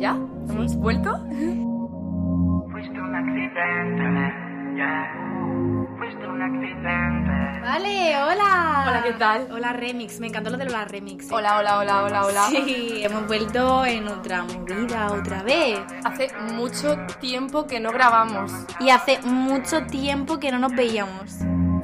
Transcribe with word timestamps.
¿Ya? 0.00 0.16
¿Hemos 0.48 0.76
vuelto? 0.76 1.18
Fuiste 2.72 2.98
un 2.98 3.14
accidente, 3.14 4.02
yeah. 4.74 5.12
Fuiste 5.98 6.26
un 6.26 6.40
accidente. 6.40 7.60
Vale, 7.60 8.16
hola. 8.16 8.86
Hola, 8.88 9.02
¿qué 9.04 9.12
tal? 9.12 9.48
Hola, 9.52 9.74
Remix. 9.74 10.18
Me 10.18 10.28
encantó 10.28 10.48
lo 10.48 10.56
de 10.56 10.64
los 10.64 10.90
Remix. 10.90 11.26
¿eh? 11.26 11.34
Hola, 11.34 11.58
hola, 11.58 11.80
hola, 11.80 12.04
hola, 12.04 12.24
hola. 12.24 12.46
Sí, 12.48 13.02
hemos 13.04 13.26
vuelto 13.26 13.84
en 13.84 14.08
otra 14.08 14.42
movida 14.42 15.12
otra 15.12 15.42
vez. 15.42 15.78
Hace 16.02 16.30
mucho 16.54 16.96
tiempo 17.20 17.66
que 17.66 17.78
no 17.78 17.92
grabamos. 17.92 18.50
Y 18.80 18.88
hace 18.88 19.20
mucho 19.22 19.84
tiempo 19.84 20.40
que 20.40 20.50
no 20.50 20.58
nos 20.58 20.74
veíamos. 20.74 21.40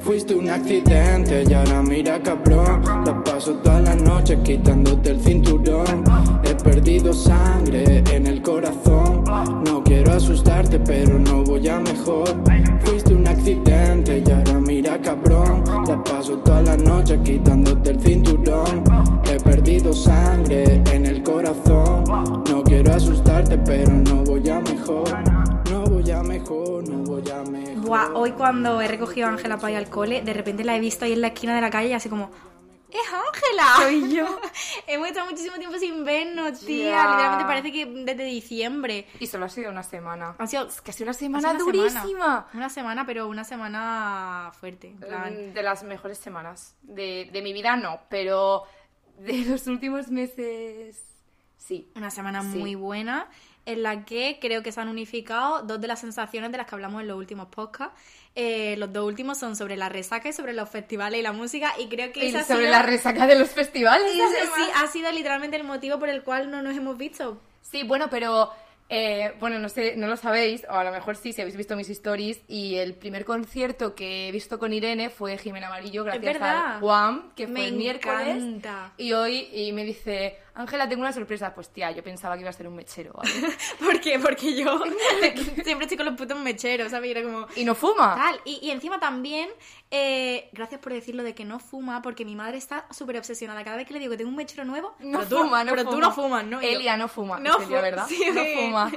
Fuiste 0.07 0.33
un 0.33 0.49
accidente 0.49 1.43
y 1.49 1.53
ahora 1.53 1.83
mira 1.83 2.17
cabrón. 2.23 2.81
La 3.05 3.21
paso 3.25 3.55
toda 3.55 3.81
la 3.81 3.93
noche 3.93 4.39
quitándote 4.41 5.09
el 5.09 5.19
cinturón. 5.19 6.05
He 6.45 6.55
perdido 6.55 7.11
sangre 7.11 8.01
en 8.13 8.25
el 8.25 8.41
corazón. 8.41 9.25
No 9.65 9.83
quiero 9.83 10.13
asustarte 10.13 10.79
pero 10.79 11.19
no 11.19 11.43
voy 11.43 11.67
a 11.67 11.81
mejor. 11.81 12.41
Fuiste 12.85 13.13
un 13.13 13.27
accidente 13.27 14.23
y 14.25 14.31
ahora 14.31 14.61
mira 14.61 14.97
cabrón. 15.01 15.65
La 15.85 16.01
paso 16.01 16.37
toda 16.37 16.61
la 16.61 16.77
noche 16.77 17.19
quitándote 17.21 17.89
el 17.89 17.99
cinturón. 17.99 18.85
He 19.29 19.37
perdido 19.41 19.91
sangre 19.91 20.81
en 20.93 21.05
el 21.05 21.21
corazón. 21.21 22.05
No 22.49 22.63
quiero 22.63 22.93
asustarte 22.93 23.57
pero 23.57 23.91
no 23.91 24.23
voy 24.23 24.47
a 24.47 24.61
mejor 24.61 24.66
Buah, 27.87 28.11
hoy 28.15 28.31
cuando 28.33 28.81
he 28.81 28.87
recogido 28.87 29.27
a 29.27 29.31
Ángela 29.31 29.57
para 29.57 29.71
ir 29.71 29.77
al 29.77 29.89
cole, 29.89 30.21
de 30.21 30.33
repente 30.33 30.63
la 30.65 30.75
he 30.75 30.79
visto 30.79 31.05
ahí 31.05 31.13
en 31.13 31.21
la 31.21 31.27
esquina 31.27 31.55
de 31.55 31.61
la 31.61 31.69
calle 31.69 31.89
y 31.89 31.93
así 31.93 32.09
como... 32.09 32.29
¡Es 32.89 33.01
Ángela! 33.13 33.65
Soy 33.77 34.13
yo. 34.15 34.39
Hemos 34.87 35.07
estado 35.09 35.25
muchísimo 35.29 35.55
tiempo 35.57 35.77
sin 35.77 36.03
vernos, 36.05 36.59
tía. 36.61 36.89
Ya. 36.91 37.09
Literalmente 37.11 37.45
parece 37.45 37.71
que 37.71 37.85
desde 37.85 38.23
diciembre. 38.23 39.07
Y 39.19 39.27
solo 39.27 39.45
ha 39.45 39.49
sido 39.49 39.69
una 39.71 39.83
semana. 39.83 40.35
Ha 40.37 40.47
sido 40.47 40.69
sido 40.69 41.03
una 41.03 41.13
semana 41.13 41.49
una 41.51 41.59
durísima. 41.59 42.01
semana. 42.01 42.47
Una 42.53 42.69
semana, 42.69 43.05
pero 43.05 43.27
una 43.27 43.43
semana 43.43 44.51
fuerte. 44.57 44.87
en 44.89 44.99
plan. 44.99 45.33
Mm, 45.49 45.53
De 45.53 45.63
las 45.63 45.83
mejores 45.83 46.17
semanas. 46.17 46.75
De, 46.81 47.29
de 47.31 47.41
mi 47.41 47.51
vida 47.53 47.75
no, 47.75 47.99
pero 48.09 48.63
de 49.19 49.33
los 49.49 49.67
últimos 49.67 50.07
meses 50.09 51.03
sí. 51.57 51.91
Una 51.95 52.09
semana 52.09 52.41
Sí. 52.41 52.57
muy 52.57 52.75
buena 52.75 53.29
en 53.67 53.83
la 53.83 54.03
que 54.05 54.39
creo 54.41 54.63
que 54.63 54.71
se 54.71 54.79
han 54.81 54.87
unificado 54.87 55.61
dos 55.61 55.79
de 55.79 55.87
las 55.87 55.99
sensaciones 55.99 56.51
de 56.51 56.57
las 56.57 56.65
que 56.67 56.73
hablamos 56.75 57.01
en 57.01 57.07
los 57.07 57.17
últimos 57.17 57.47
podcasts. 57.49 57.93
Eh, 58.33 58.75
los 58.77 58.91
dos 58.93 59.05
últimos 59.05 59.37
son 59.37 59.55
sobre 59.55 59.75
la 59.77 59.89
resaca 59.89 60.29
y 60.29 60.33
sobre 60.33 60.53
los 60.53 60.69
festivales 60.69 61.19
y 61.19 61.23
la 61.23 61.31
música 61.33 61.73
y 61.79 61.87
creo 61.87 62.11
que 62.11 62.25
Y 62.25 62.29
esa 62.29 62.39
ha 62.39 62.43
sobre 62.43 62.61
sido- 62.61 62.71
la 62.71 62.81
resaca 62.83 63.27
de 63.27 63.35
los 63.37 63.49
festivales. 63.49 64.15
y 64.15 64.21
esta 64.21 64.37
ese 64.43 64.51
sí, 64.55 64.61
ha 64.75 64.87
sido 64.87 65.11
literalmente 65.11 65.57
el 65.57 65.63
motivo 65.63 65.99
por 65.99 66.09
el 66.09 66.23
cual 66.23 66.49
no 66.49 66.61
nos 66.61 66.75
hemos 66.75 66.97
visto. 66.97 67.39
Sí, 67.61 67.83
bueno, 67.83 68.07
pero 68.09 68.49
eh, 68.89 69.33
bueno, 69.41 69.59
no 69.59 69.67
sé, 69.67 69.95
no 69.97 70.07
lo 70.07 70.15
sabéis, 70.15 70.65
o 70.69 70.73
a 70.73 70.83
lo 70.85 70.91
mejor 70.93 71.17
sí, 71.17 71.33
si 71.33 71.41
habéis 71.41 71.57
visto 71.57 71.75
mis 71.75 71.89
stories. 71.89 72.39
Y 72.47 72.75
el 72.75 72.93
primer 72.93 73.25
concierto 73.25 73.93
que 73.95 74.29
he 74.29 74.31
visto 74.31 74.59
con 74.59 74.71
Irene 74.71 75.09
fue 75.09 75.37
Jimena 75.37 75.67
Amarillo, 75.67 76.05
gracias 76.05 76.41
al 76.41 76.79
Guam, 76.79 77.33
que 77.35 77.47
Me 77.47 77.59
fue 77.59 77.67
el 77.69 77.75
miércoles. 77.75 78.37
encanta. 78.37 78.93
Y 78.97 79.11
hoy 79.11 79.49
y 79.51 79.73
me 79.73 79.83
dice, 79.83 80.37
Ángela, 80.57 80.89
tengo 80.89 81.01
una 81.03 81.13
sorpresa. 81.13 81.53
Pues 81.53 81.69
tía, 81.69 81.91
yo 81.91 82.03
pensaba 82.03 82.35
que 82.35 82.41
iba 82.41 82.49
a 82.49 82.53
ser 82.53 82.67
un 82.67 82.75
mechero, 82.75 83.13
¿vale? 83.13 83.31
¿Por 83.79 83.99
qué? 84.01 84.19
Porque 84.19 84.55
yo 84.55 84.79
siempre 85.63 85.85
estoy 85.85 85.97
con 85.97 86.05
los 86.07 86.15
putos 86.15 86.37
mecheros, 86.39 86.91
¿sabes? 86.91 87.07
Y 87.09 87.11
era 87.11 87.23
como... 87.23 87.47
y 87.55 87.63
no 87.63 87.75
fuma. 87.75 88.15
Tal. 88.15 88.41
Y, 88.45 88.59
y 88.61 88.71
encima 88.71 88.99
también, 88.99 89.49
eh, 89.91 90.49
gracias 90.53 90.81
por 90.81 90.93
decirlo 90.93 91.23
de 91.23 91.33
que 91.35 91.45
no 91.45 91.59
fuma, 91.59 92.01
porque 92.01 92.25
mi 92.25 92.35
madre 92.35 92.57
está 92.57 92.85
súper 92.91 93.17
obsesionada. 93.17 93.63
Cada 93.63 93.77
vez 93.77 93.87
que 93.87 93.93
le 93.93 93.99
digo 93.99 94.11
que 94.11 94.17
tengo 94.17 94.29
un 94.29 94.35
mechero 94.35 94.65
nuevo, 94.65 94.95
No 94.99 95.19
pero 95.19 95.29
tú- 95.29 95.37
fuma, 95.43 95.63
no 95.63 95.71
pero 95.71 95.83
fuma. 95.83 95.95
tú 95.95 96.01
no 96.01 96.11
fumas, 96.11 96.45
¿no? 96.45 96.61
Y 96.61 96.65
Elia 96.65 96.97
no 96.97 97.07
fuma, 97.07 97.39
No 97.39 97.57
verdad. 97.59 98.05
sí. 98.07 98.23
No 98.33 98.43
fuma. 98.61 98.91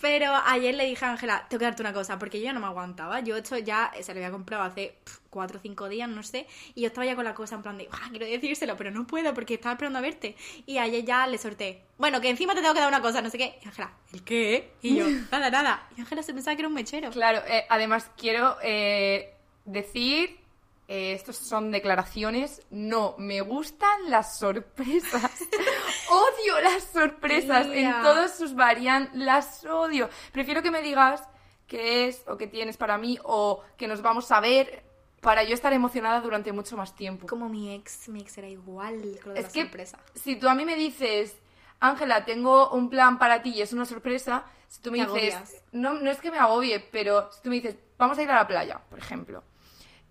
Pero 0.00 0.32
ayer 0.46 0.74
le 0.74 0.84
dije 0.86 1.04
a 1.04 1.10
Ángela, 1.12 1.46
tengo 1.48 1.58
que 1.58 1.64
darte 1.64 1.82
una 1.82 1.92
cosa, 1.92 2.18
porque 2.18 2.38
yo 2.38 2.44
ya 2.44 2.52
no 2.52 2.60
me 2.60 2.66
aguantaba. 2.66 3.20
Yo 3.20 3.36
esto 3.36 3.56
ya 3.58 3.90
se 4.00 4.12
lo 4.12 4.18
había 4.20 4.30
comprado 4.30 4.62
hace 4.64 4.98
cuatro 5.36 5.58
o 5.58 5.60
cinco 5.60 5.86
días, 5.90 6.08
no 6.08 6.22
sé. 6.22 6.46
Y 6.74 6.80
yo 6.80 6.86
estaba 6.86 7.04
ya 7.04 7.14
con 7.14 7.24
la 7.26 7.34
cosa 7.34 7.56
en 7.56 7.62
plan 7.62 7.76
de, 7.76 7.86
"Ah, 7.92 8.08
quiero 8.10 8.24
decírselo, 8.24 8.74
pero 8.74 8.90
no 8.90 9.06
puedo 9.06 9.34
porque 9.34 9.54
estaba 9.54 9.74
esperando 9.74 9.98
a 9.98 10.02
verte. 10.02 10.34
Y 10.64 10.78
ayer 10.78 11.04
ya 11.04 11.26
le 11.26 11.36
sorté. 11.36 11.82
Bueno, 11.98 12.22
que 12.22 12.30
encima 12.30 12.54
te 12.54 12.62
tengo 12.62 12.72
que 12.72 12.80
dar 12.80 12.88
una 12.88 13.02
cosa, 13.02 13.20
no 13.20 13.28
sé 13.28 13.36
qué. 13.36 13.58
Y 13.62 13.68
Ángela, 13.68 13.92
¿el 14.14 14.22
qué? 14.24 14.72
Y 14.80 14.96
yo, 14.96 15.04
nada, 15.30 15.50
nada. 15.50 15.88
Y 15.94 16.00
Ángela 16.00 16.22
se 16.22 16.32
pensaba 16.32 16.56
que 16.56 16.62
era 16.62 16.68
un 16.68 16.74
mechero. 16.74 17.10
Claro, 17.10 17.42
eh, 17.46 17.66
además 17.68 18.10
quiero 18.16 18.56
eh, 18.62 19.34
decir, 19.66 20.40
eh, 20.88 21.12
estos 21.12 21.36
son 21.36 21.70
declaraciones, 21.70 22.62
no 22.70 23.14
me 23.18 23.42
gustan 23.42 24.08
las 24.08 24.38
sorpresas. 24.38 25.32
odio 26.10 26.60
las 26.62 26.82
sorpresas 26.84 27.66
en 27.66 27.90
todas 28.00 28.38
sus 28.38 28.54
variantes, 28.54 29.14
las 29.20 29.66
odio. 29.66 30.08
Prefiero 30.32 30.62
que 30.62 30.70
me 30.70 30.80
digas 30.80 31.22
qué 31.66 32.06
es 32.06 32.22
o 32.28 32.36
qué 32.36 32.46
tienes 32.46 32.76
para 32.76 32.96
mí 32.96 33.18
o 33.24 33.62
que 33.76 33.88
nos 33.88 34.00
vamos 34.00 34.30
a 34.30 34.40
ver 34.40 34.85
para 35.26 35.42
yo 35.42 35.54
estar 35.54 35.72
emocionada 35.72 36.20
durante 36.20 36.52
mucho 36.52 36.76
más 36.76 36.94
tiempo. 36.94 37.26
Como 37.26 37.48
mi 37.48 37.74
ex, 37.74 38.08
mi 38.08 38.20
ex 38.20 38.38
era 38.38 38.46
igual 38.48 38.94
con 39.20 39.30
lo 39.30 39.34
de 39.34 39.40
Es 39.40 39.46
la 39.46 39.52
que 39.52 39.62
sorpresa. 39.62 39.98
si 40.14 40.36
tú 40.36 40.48
a 40.48 40.54
mí 40.54 40.64
me 40.64 40.76
dices, 40.76 41.36
Ángela, 41.80 42.24
tengo 42.24 42.70
un 42.70 42.88
plan 42.88 43.18
para 43.18 43.42
ti 43.42 43.50
y 43.50 43.60
es 43.60 43.72
una 43.72 43.86
sorpresa, 43.86 44.44
si 44.68 44.80
tú 44.80 44.92
me 44.92 44.98
Te 45.04 45.12
dices, 45.12 45.34
agobias. 45.34 45.62
no, 45.72 45.94
no 45.94 46.12
es 46.12 46.20
que 46.20 46.30
me 46.30 46.38
agobie, 46.38 46.78
pero 46.78 47.28
si 47.32 47.42
tú 47.42 47.48
me 47.48 47.56
dices, 47.56 47.74
vamos 47.98 48.16
a 48.18 48.22
ir 48.22 48.30
a 48.30 48.36
la 48.36 48.46
playa, 48.46 48.80
por 48.88 49.00
ejemplo, 49.00 49.42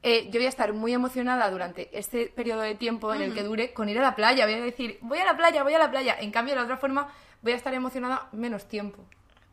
eh, 0.03 0.25
yo 0.31 0.37
voy 0.37 0.47
a 0.47 0.49
estar 0.49 0.73
muy 0.73 0.91
emocionada 0.91 1.49
durante 1.49 1.97
este 1.97 2.27
periodo 2.27 2.59
de 2.59 2.75
tiempo 2.75 3.13
en 3.13 3.21
el 3.21 3.33
que 3.33 3.43
dure 3.43 3.73
con 3.73 3.87
ir 3.87 3.97
a 3.97 4.01
la 4.01 4.15
playa. 4.17 4.43
Voy 4.45 4.55
a 4.55 4.61
decir, 4.61 4.99
voy 5.01 5.19
a 5.19 5.23
la 5.25 5.37
playa, 5.37 5.63
voy 5.63 5.75
a 5.75 5.79
la 5.79 5.89
playa. 5.89 6.17
En 6.19 6.31
cambio, 6.31 6.55
de 6.55 6.59
la 6.59 6.65
otra 6.65 6.75
forma, 6.75 7.07
voy 7.41 7.53
a 7.53 7.55
estar 7.55 7.73
emocionada 7.73 8.27
menos 8.33 8.65
tiempo. 8.65 9.05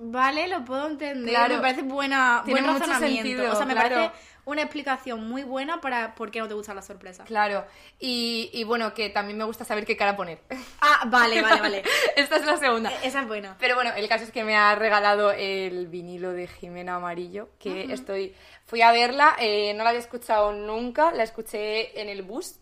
Vale, 0.04 0.48
lo 0.48 0.64
puedo 0.64 0.88
entender. 0.88 1.30
Claro. 1.30 1.56
Me 1.56 1.60
parece 1.60 1.82
buena, 1.82 2.42
Tiene 2.44 2.60
buen 2.60 2.72
mucho 2.72 2.86
razonamiento. 2.86 3.22
sentido, 3.22 3.52
o 3.52 3.54
sea, 3.56 3.66
me 3.66 3.74
claro. 3.74 3.94
parece 3.94 4.12
una 4.44 4.62
explicación 4.62 5.28
muy 5.28 5.44
buena 5.44 5.80
para 5.80 6.16
por 6.16 6.32
qué 6.32 6.40
no 6.40 6.48
te 6.48 6.54
gustan 6.54 6.74
las 6.74 6.86
sorpresas. 6.86 7.26
Claro. 7.28 7.64
Y, 8.00 8.50
y 8.52 8.64
bueno, 8.64 8.92
que 8.94 9.08
también 9.10 9.38
me 9.38 9.44
gusta 9.44 9.64
saber 9.64 9.86
qué 9.86 9.96
cara 9.96 10.16
poner. 10.16 10.41
Ah, 10.80 11.04
vale, 11.06 11.41
vale, 11.41 11.60
vale. 11.60 11.82
Esta 12.16 12.36
es 12.36 12.44
la 12.44 12.56
segunda. 12.56 12.91
Esa 13.04 13.20
es 13.20 13.28
buena. 13.28 13.56
Pero 13.60 13.76
bueno, 13.76 13.92
el 13.96 14.08
caso 14.08 14.24
es 14.24 14.32
que 14.32 14.42
me 14.42 14.56
ha 14.56 14.74
regalado 14.74 15.30
el 15.30 15.86
vinilo 15.86 16.32
de 16.32 16.48
Jimena 16.48 16.96
Amarillo, 16.96 17.50
que 17.60 17.92
estoy... 17.92 18.34
Fui 18.64 18.82
a 18.82 18.91
verla, 18.91 19.36
eh, 19.38 19.74
no 19.74 19.84
la 19.84 19.91
había 19.91 20.00
escuchado 20.00 20.52
nunca, 20.52 21.12
la 21.12 21.22
escuché 21.24 22.00
en 22.00 22.08
el 22.08 22.22
bus 22.22 22.56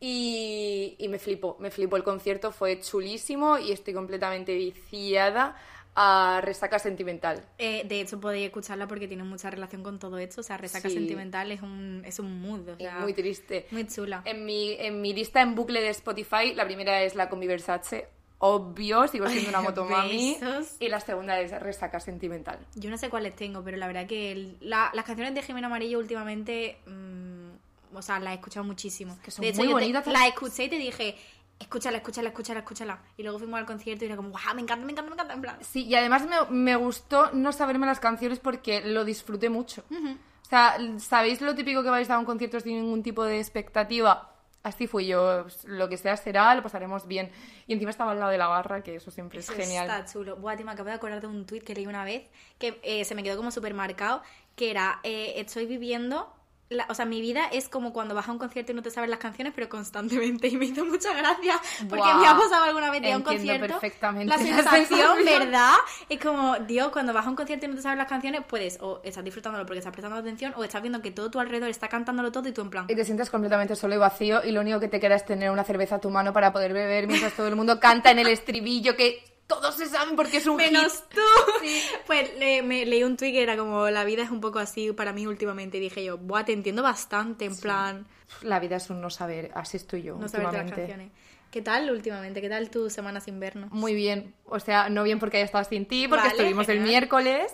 y, 0.00 0.96
y 0.98 1.08
me 1.08 1.18
flipó, 1.18 1.56
me 1.60 1.70
flipó 1.70 1.96
el 1.96 2.02
concierto, 2.04 2.50
fue 2.52 2.80
chulísimo 2.80 3.58
y 3.58 3.70
estoy 3.70 3.92
completamente 3.92 4.54
viciada 4.54 5.56
a 5.94 6.40
Resaca 6.42 6.78
Sentimental. 6.78 7.44
Eh, 7.58 7.82
de 7.86 8.00
hecho, 8.00 8.18
podéis 8.18 8.46
escucharla 8.46 8.88
porque 8.88 9.08
tiene 9.08 9.24
mucha 9.24 9.50
relación 9.50 9.82
con 9.82 9.98
todo 9.98 10.16
esto. 10.18 10.40
O 10.40 10.44
sea, 10.44 10.56
Resaca 10.56 10.88
Sí. 10.88 10.94
Sentimental 10.94 11.52
es 11.52 11.60
un, 11.60 12.02
es 12.06 12.18
un 12.18 12.40
mood. 12.40 12.68
O 12.70 12.76
Es 12.78 12.92
muy 13.00 13.12
triste. 13.12 13.66
Muy 13.70 13.86
chula. 13.86 14.22
En 14.24 14.44
mi, 14.46 14.72
en 14.72 15.02
mi 15.02 15.12
lista 15.12 15.42
en 15.42 15.54
bucle 15.54 15.80
de 15.82 15.90
Spotify, 15.90 16.54
la 16.54 16.64
primera 16.64 17.02
es 17.02 17.14
la 17.14 17.28
con 17.28 17.38
mi 17.38 17.46
Versace, 17.46 18.08
obvio, 18.38 19.06
sigo 19.06 19.28
siendo 19.28 19.50
una 19.50 19.60
motomami. 19.62 20.38
Besos. 20.40 20.76
Y 20.80 20.88
la 20.88 20.98
segunda 21.00 21.38
es 21.40 21.52
Resaca 21.60 22.00
Sentimental. 22.00 22.58
Yo 22.74 22.88
no 22.90 22.96
sé 22.96 23.10
cuáles 23.10 23.36
tengo, 23.36 23.62
pero 23.62 23.76
la 23.76 23.86
verdad 23.86 24.06
que 24.06 24.32
el- 24.32 24.56
la- 24.60 24.90
las 24.94 25.04
canciones 25.04 25.34
de 25.34 25.42
Jimena 25.42 25.66
Amarillo 25.66 25.98
últimamente, 25.98 26.78
mm, 26.86 27.96
o 27.96 28.00
sea, 28.02 28.18
las 28.18 28.32
he 28.32 28.36
escuchado 28.36 28.64
muchísimo. 28.64 29.18
que 29.22 29.30
son 29.30 29.42
de 29.42 29.50
hecho, 29.50 29.58
muy 29.58 29.66
te- 29.68 29.72
bonitas. 29.74 30.06
las 30.06 30.26
escuché 30.28 30.64
y 30.64 30.68
te 30.70 30.78
dije, 30.78 31.16
escúchala, 31.58 31.98
escúchala, 31.98 32.28
escúchala, 32.28 32.60
escúchala. 32.60 33.02
Y 33.16 33.22
luego 33.22 33.38
fuimos 33.38 33.58
al 33.58 33.66
concierto 33.66 34.04
y 34.04 34.08
era 34.08 34.16
como, 34.16 34.30
guau, 34.30 34.54
me 34.54 34.62
encanta, 34.62 34.84
me 34.84 34.92
encanta, 34.92 35.10
me 35.10 35.14
encanta, 35.14 35.34
en 35.34 35.40
plan. 35.40 35.58
Sí, 35.62 35.84
y 35.84 35.94
además 35.94 36.26
me, 36.26 36.36
me 36.50 36.76
gustó 36.76 37.30
no 37.32 37.52
saberme 37.52 37.86
las 37.86 38.00
canciones 38.00 38.38
porque 38.38 38.80
lo 38.82 39.04
disfruté 39.04 39.48
mucho. 39.48 39.84
O 39.90 40.48
sea, 40.48 40.76
¿sabéis 40.98 41.40
lo 41.40 41.54
típico 41.54 41.82
que 41.82 41.88
vais 41.88 42.10
a 42.10 42.18
un 42.18 42.24
concierto 42.24 42.60
sin 42.60 42.82
ningún 42.82 43.02
tipo 43.02 43.24
de 43.24 43.38
expectativa? 43.38 44.28
Así 44.62 44.86
fui 44.86 45.06
yo, 45.06 45.46
lo 45.64 45.88
que 45.88 45.96
sea 45.96 46.16
será, 46.16 46.54
lo 46.54 46.62
pasaremos 46.62 47.08
bien. 47.08 47.32
Y 47.66 47.72
encima 47.72 47.90
estaba 47.90 48.12
al 48.12 48.20
lado 48.20 48.30
de 48.30 48.38
la 48.38 48.46
barra, 48.46 48.82
que 48.82 48.96
eso 48.96 49.10
siempre 49.10 49.40
es 49.40 49.48
Eso 49.48 49.56
genial. 49.56 49.88
Está 49.88 50.04
chulo. 50.12 50.36
Buah, 50.36 50.56
tío, 50.56 50.64
me 50.66 50.72
acabo 50.72 50.88
de 50.88 50.94
acordar 50.94 51.20
de 51.20 51.26
un 51.26 51.46
tuit 51.46 51.64
que 51.64 51.74
leí 51.74 51.86
una 51.86 52.04
vez 52.04 52.28
que 52.58 52.78
eh, 52.84 53.04
se 53.04 53.14
me 53.14 53.22
quedó 53.24 53.36
como 53.36 53.50
súper 53.50 53.74
marcado, 53.74 54.22
que 54.54 54.70
era, 54.70 55.00
eh, 55.02 55.34
estoy 55.36 55.66
viviendo... 55.66 56.32
la- 56.72 56.86
o 56.88 56.94
sea, 56.94 57.04
mi 57.04 57.20
vida 57.20 57.46
es 57.52 57.68
como 57.68 57.92
cuando 57.92 58.14
vas 58.14 58.28
a 58.28 58.32
un 58.32 58.38
concierto 58.38 58.72
y 58.72 58.74
no 58.74 58.82
te 58.82 58.90
sabes 58.90 59.08
las 59.10 59.18
canciones, 59.18 59.52
pero 59.54 59.68
constantemente. 59.68 60.48
Y 60.52 60.56
me 60.56 60.66
hizo 60.66 60.84
mucha 60.84 61.12
gracia 61.14 61.54
porque 61.88 62.12
me 62.14 62.26
ha 62.26 62.36
pasado 62.36 62.64
alguna 62.64 62.90
vez 62.90 63.02
de 63.02 63.14
un 63.16 63.22
concierto. 63.22 63.66
perfectamente 63.66 64.26
La 64.26 64.38
sensación. 64.42 65.24
¿verdad? 65.24 65.74
Es 66.08 66.20
como, 66.20 66.56
Dios, 66.58 66.88
cuando 66.90 67.12
vas 67.12 67.26
a 67.26 67.30
un 67.30 67.36
concierto 67.36 67.66
y 67.66 67.68
no 67.70 67.74
te 67.76 67.82
sabes 67.82 67.98
las 67.98 68.08
canciones, 68.08 68.42
puedes 68.46 68.78
o 68.80 69.00
estás 69.04 69.24
disfrutándolo 69.24 69.64
porque 69.66 69.78
estás 69.78 69.92
prestando 69.92 70.18
atención 70.18 70.52
o 70.56 70.64
estás 70.64 70.82
viendo 70.82 71.00
que 71.02 71.10
todo 71.10 71.30
tu 71.30 71.40
alrededor 71.40 71.68
está 71.70 71.88
cantándolo 71.88 72.32
todo 72.32 72.48
y 72.48 72.52
tú 72.52 72.60
en 72.62 72.70
plan. 72.70 72.84
Y 72.88 72.94
te 72.94 73.04
sientes 73.04 73.30
completamente 73.30 73.76
solo 73.76 73.94
y 73.94 73.98
vacío 73.98 74.42
y 74.44 74.50
lo 74.52 74.60
único 74.60 74.80
que 74.80 74.88
te 74.88 75.00
queda 75.00 75.14
es 75.14 75.24
tener 75.24 75.50
una 75.50 75.64
cerveza 75.64 75.96
a 75.96 76.00
tu 76.00 76.10
mano 76.10 76.32
para 76.32 76.52
poder 76.52 76.72
beber 76.72 77.06
mientras 77.06 77.32
todo 77.34 77.48
el 77.48 77.56
mundo 77.56 77.78
canta 77.80 78.10
en 78.10 78.18
el 78.18 78.26
estribillo 78.28 78.96
que 78.96 79.22
todos 79.60 79.76
se 79.76 79.86
saben 79.86 80.16
porque 80.16 80.38
es 80.38 80.46
un 80.46 80.56
Menos 80.56 80.92
hit. 80.92 81.04
tú. 81.14 81.20
Pues 82.06 82.36
le- 82.38 82.62
me 82.62 82.84
leí 82.86 83.04
un 83.04 83.16
tweet 83.16 83.32
que 83.32 83.42
era 83.42 83.56
como 83.56 83.88
la 83.90 84.04
vida 84.04 84.22
es 84.22 84.30
un 84.30 84.40
poco 84.40 84.58
así 84.58 84.92
para 84.92 85.12
mí 85.12 85.26
últimamente. 85.26 85.78
Y 85.78 85.80
dije 85.80 86.04
yo, 86.04 86.18
buah, 86.18 86.44
te 86.44 86.52
entiendo 86.52 86.82
bastante, 86.82 87.44
en 87.44 87.56
plan, 87.58 88.06
La 88.42 88.58
vida 88.60 88.76
es 88.76 88.90
un 88.90 89.00
no 89.00 89.10
saber, 89.10 89.50
así 89.54 89.76
estoy 89.76 90.02
yo 90.02 90.16
no 90.16 90.28
saberte 90.28 90.56
las 90.56 90.64
últimamente. 90.64 90.74
canciones. 90.80 91.10
¿Qué 91.50 91.60
tal 91.62 91.90
últimamente? 91.90 92.40
¿Qué 92.40 92.48
tal 92.48 92.70
tu 92.70 92.88
semana 92.88 93.20
sin 93.20 93.38
vernos? 93.38 93.70
Muy 93.70 93.94
bien. 93.94 94.34
O 94.46 94.58
sea, 94.58 94.88
no 94.88 95.02
bien 95.02 95.18
porque 95.18 95.36
haya 95.36 95.44
estado 95.44 95.64
sin 95.64 95.84
ti, 95.86 96.08
porque 96.08 96.22
Vale, 96.28 96.30
estuvimos 96.38 96.66
el 96.68 96.76
genial. 96.78 96.88
miércoles. 96.88 97.52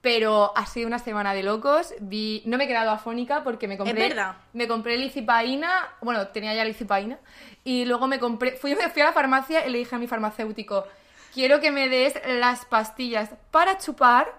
Pero 0.00 0.52
ha 0.54 0.66
sido 0.66 0.86
una 0.86 0.98
semana 0.98 1.32
de 1.32 1.42
locos. 1.42 1.94
Vi... 2.00 2.42
No 2.44 2.58
me 2.58 2.64
he 2.64 2.68
quedado 2.68 2.90
afónica 2.90 3.42
porque 3.42 3.66
me 3.68 3.78
compré. 3.78 4.08
verdad. 4.08 4.36
Me 4.52 4.68
compré 4.68 4.98
licipaína. 4.98 5.70
Bueno, 6.02 6.28
tenía 6.28 6.54
ya 6.54 6.62
licipaína. 6.64 7.18
Y 7.64 7.86
luego 7.86 8.06
me 8.06 8.18
compré. 8.18 8.52
Fui, 8.56 8.74
fui 8.74 9.02
a 9.02 9.06
la 9.06 9.12
farmacia 9.12 9.66
y 9.66 9.70
le 9.70 9.78
dije 9.78 9.94
a 9.94 9.98
mi 9.98 10.06
farmacéutico: 10.06 10.84
Quiero 11.34 11.60
que 11.60 11.70
me 11.72 11.88
des 11.88 12.14
las 12.26 12.64
pastillas 12.64 13.28
para 13.50 13.76
chupar 13.78 14.32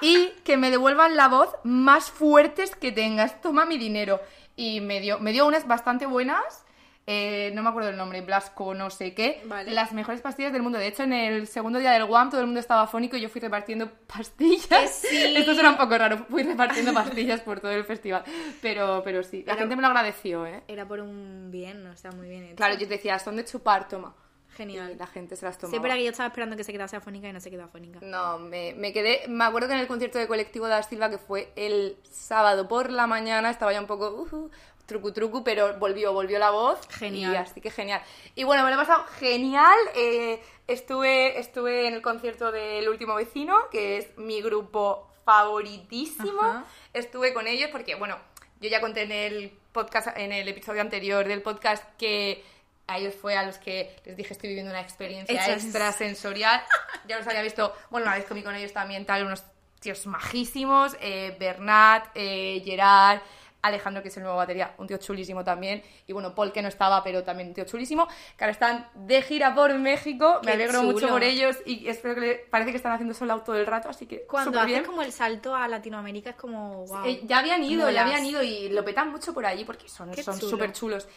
y 0.00 0.28
que 0.44 0.56
me 0.56 0.70
devuelvan 0.70 1.14
la 1.16 1.28
voz 1.28 1.50
más 1.64 2.10
fuertes 2.10 2.74
que 2.74 2.90
tengas. 2.92 3.40
Toma 3.42 3.66
mi 3.66 3.76
dinero. 3.78 4.20
Y 4.56 4.80
me 4.80 5.00
dio, 5.00 5.18
me 5.18 5.32
dio 5.32 5.46
unas 5.46 5.66
bastante 5.68 6.06
buenas. 6.06 6.64
eh, 7.10 7.50
no 7.54 7.62
me 7.62 7.70
acuerdo 7.70 7.88
el 7.90 7.96
nombre, 7.96 8.20
Blasco, 8.22 8.74
no 8.74 8.90
sé 8.90 9.14
qué. 9.14 9.40
Vale. 9.46 9.70
Las 9.72 9.92
mejores 9.92 10.20
pastillas 10.20 10.52
del 10.52 10.62
mundo. 10.62 10.78
De 10.78 10.86
hecho, 10.88 11.02
en 11.04 11.12
el 11.14 11.46
segundo 11.46 11.78
día 11.78 11.92
del 11.92 12.04
WAM 12.04 12.28
todo 12.30 12.40
el 12.40 12.46
mundo 12.46 12.60
estaba 12.60 12.82
afónico 12.82 13.16
y 13.16 13.20
yo 13.22 13.28
fui 13.28 13.40
repartiendo 13.40 13.90
pastillas. 14.06 14.90
Sí. 15.08 15.16
Esto 15.36 15.54
suena 15.54 15.70
un 15.70 15.76
poco 15.78 15.96
raro. 15.98 16.18
Fui 16.30 16.42
repartiendo 16.42 16.92
pastillas 16.94 17.40
por 17.40 17.60
todo 17.60 17.70
el 17.72 17.84
festival. 17.84 18.24
Pero, 18.62 19.00
pero 19.04 19.22
sí, 19.22 19.42
la 19.46 19.52
Era- 19.52 19.60
gente 19.60 19.76
me 19.76 19.82
lo 19.82 19.88
agradeció, 19.88 20.44
¿eh? 20.46 20.62
Era 20.68 20.86
por 20.86 21.00
un 21.00 21.50
bien, 21.50 21.86
o 21.86 21.96
sea, 21.96 22.10
muy 22.12 22.28
bien 22.28 22.44
hecho. 22.44 22.56
Claro, 22.56 22.74
yo 22.74 22.86
te 22.86 22.94
decía, 22.94 23.18
son 23.18 23.36
de 23.36 23.44
chupar, 23.44 23.88
toma. 23.88 24.14
Genial. 24.58 24.90
Y 24.90 24.96
la 24.96 25.06
gente 25.06 25.36
se 25.36 25.46
las 25.46 25.56
tomaba. 25.56 25.70
Siempre 25.70 25.92
que 25.92 26.04
yo 26.04 26.10
estaba 26.10 26.26
esperando 26.26 26.56
que 26.56 26.64
se 26.64 26.72
quedase 26.72 26.96
afónica 26.96 27.28
y 27.28 27.32
no 27.32 27.40
se 27.40 27.48
quedó 27.48 27.62
afónica. 27.64 28.00
No, 28.02 28.40
me, 28.40 28.74
me 28.74 28.92
quedé. 28.92 29.22
Me 29.28 29.44
acuerdo 29.44 29.68
que 29.68 29.74
en 29.74 29.80
el 29.80 29.86
concierto 29.86 30.18
de 30.18 30.26
colectivo 30.26 30.66
de 30.66 30.82
Silva, 30.82 31.08
que 31.08 31.18
fue 31.18 31.52
el 31.54 31.96
sábado 32.10 32.66
por 32.66 32.90
la 32.90 33.06
mañana, 33.06 33.50
estaba 33.50 33.72
ya 33.72 33.80
un 33.80 33.86
poco 33.86 34.10
uh, 34.10 34.50
trucu 34.84 35.12
trucu, 35.12 35.44
pero 35.44 35.78
volvió, 35.78 36.12
volvió 36.12 36.40
la 36.40 36.50
voz. 36.50 36.80
Genial. 36.90 37.32
Y 37.32 37.36
así 37.36 37.60
que 37.60 37.70
genial. 37.70 38.02
Y 38.34 38.42
bueno, 38.42 38.64
me 38.64 38.70
lo 38.70 38.74
he 38.76 38.78
pasado 38.78 39.04
genial. 39.20 39.78
eh, 39.94 40.42
estuve, 40.66 41.38
estuve 41.38 41.86
en 41.86 41.94
el 41.94 42.02
concierto 42.02 42.50
del 42.50 42.88
último 42.88 43.14
vecino, 43.14 43.56
que 43.70 43.98
es 43.98 44.18
mi 44.18 44.42
grupo 44.42 45.08
favoritísimo. 45.24 46.42
Ajá. 46.42 46.64
Estuve 46.92 47.32
con 47.32 47.46
ellos 47.46 47.70
porque, 47.70 47.94
bueno, 47.94 48.18
yo 48.60 48.68
ya 48.68 48.80
conté 48.80 49.02
en 49.02 49.12
el 49.12 49.52
podcast, 49.72 50.08
en 50.16 50.32
el 50.32 50.48
episodio 50.48 50.80
anterior 50.80 51.28
del 51.28 51.42
podcast 51.42 51.84
que 51.96 52.42
a 52.88 52.96
ellos 52.98 53.14
fue 53.14 53.36
a 53.36 53.44
los 53.44 53.58
que 53.58 53.94
les 54.06 54.16
dije 54.16 54.32
estoy 54.32 54.48
viviendo 54.48 54.70
una 54.72 54.80
experiencia 54.80 55.34
Extras- 55.36 55.64
extrasensorial. 55.64 56.60
Ya 57.06 57.16
los 57.18 57.26
había 57.26 57.42
visto, 57.42 57.74
bueno, 57.90 58.06
una 58.06 58.16
vez 58.16 58.26
comí 58.26 58.42
con 58.42 58.54
ellos 58.54 58.72
también, 58.74 59.06
tal, 59.06 59.24
unos 59.24 59.42
tíos 59.80 60.06
majísimos, 60.06 60.94
eh, 61.00 61.34
Bernat, 61.40 62.06
eh, 62.14 62.60
Gerard, 62.64 63.20
Alejandro, 63.62 64.02
que 64.02 64.08
es 64.08 64.16
el 64.18 64.24
nuevo 64.24 64.36
batería, 64.36 64.74
un 64.78 64.86
tío 64.86 64.98
chulísimo 64.98 65.42
también, 65.42 65.82
y 66.06 66.12
bueno, 66.12 66.34
Paul, 66.34 66.52
que 66.52 66.60
no 66.60 66.68
estaba, 66.68 67.02
pero 67.02 67.24
también 67.24 67.48
un 67.48 67.54
tío 67.54 67.64
chulísimo, 67.64 68.06
que 68.36 68.44
ahora 68.44 68.52
están 68.52 68.88
de 68.94 69.22
gira 69.22 69.54
por 69.54 69.72
México, 69.78 70.38
Qué 70.42 70.46
me 70.48 70.52
alegro 70.52 70.82
mucho 70.82 71.08
por 71.08 71.22
ellos, 71.24 71.56
y 71.64 71.88
espero 71.88 72.14
que 72.16 72.20
le- 72.20 72.34
parece 72.50 72.70
que 72.72 72.76
están 72.76 72.92
haciendo 72.92 73.14
solo 73.14 73.40
todo 73.40 73.56
el 73.56 73.66
rato, 73.66 73.88
así 73.88 74.06
que 74.06 74.22
Cuando 74.26 74.52
súper 74.52 74.66
bien. 74.66 74.84
como 74.84 75.00
el 75.02 75.12
salto 75.12 75.54
a 75.54 75.66
Latinoamérica 75.66 76.30
es 76.30 76.36
como, 76.36 76.84
wow. 76.86 77.04
Eh, 77.06 77.20
ya 77.24 77.38
habían 77.38 77.64
ido, 77.64 77.90
ya 77.90 78.02
habían 78.02 78.24
ido 78.26 78.42
y 78.42 78.68
lo 78.68 78.84
petan 78.84 79.10
mucho 79.10 79.32
por 79.32 79.46
allí 79.46 79.64
porque 79.64 79.88
son 79.88 80.10
Qué 80.12 80.22
son 80.22 80.38
chulo. 80.38 80.50
súper 80.50 80.72
chulos. 80.72 81.08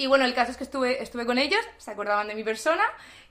Y 0.00 0.06
bueno, 0.06 0.24
el 0.24 0.32
caso 0.32 0.50
es 0.52 0.56
que 0.56 0.64
estuve, 0.64 1.02
estuve 1.02 1.26
con 1.26 1.36
ellos, 1.36 1.60
se 1.76 1.90
acordaban 1.90 2.26
de 2.26 2.34
mi 2.34 2.42
persona 2.42 2.82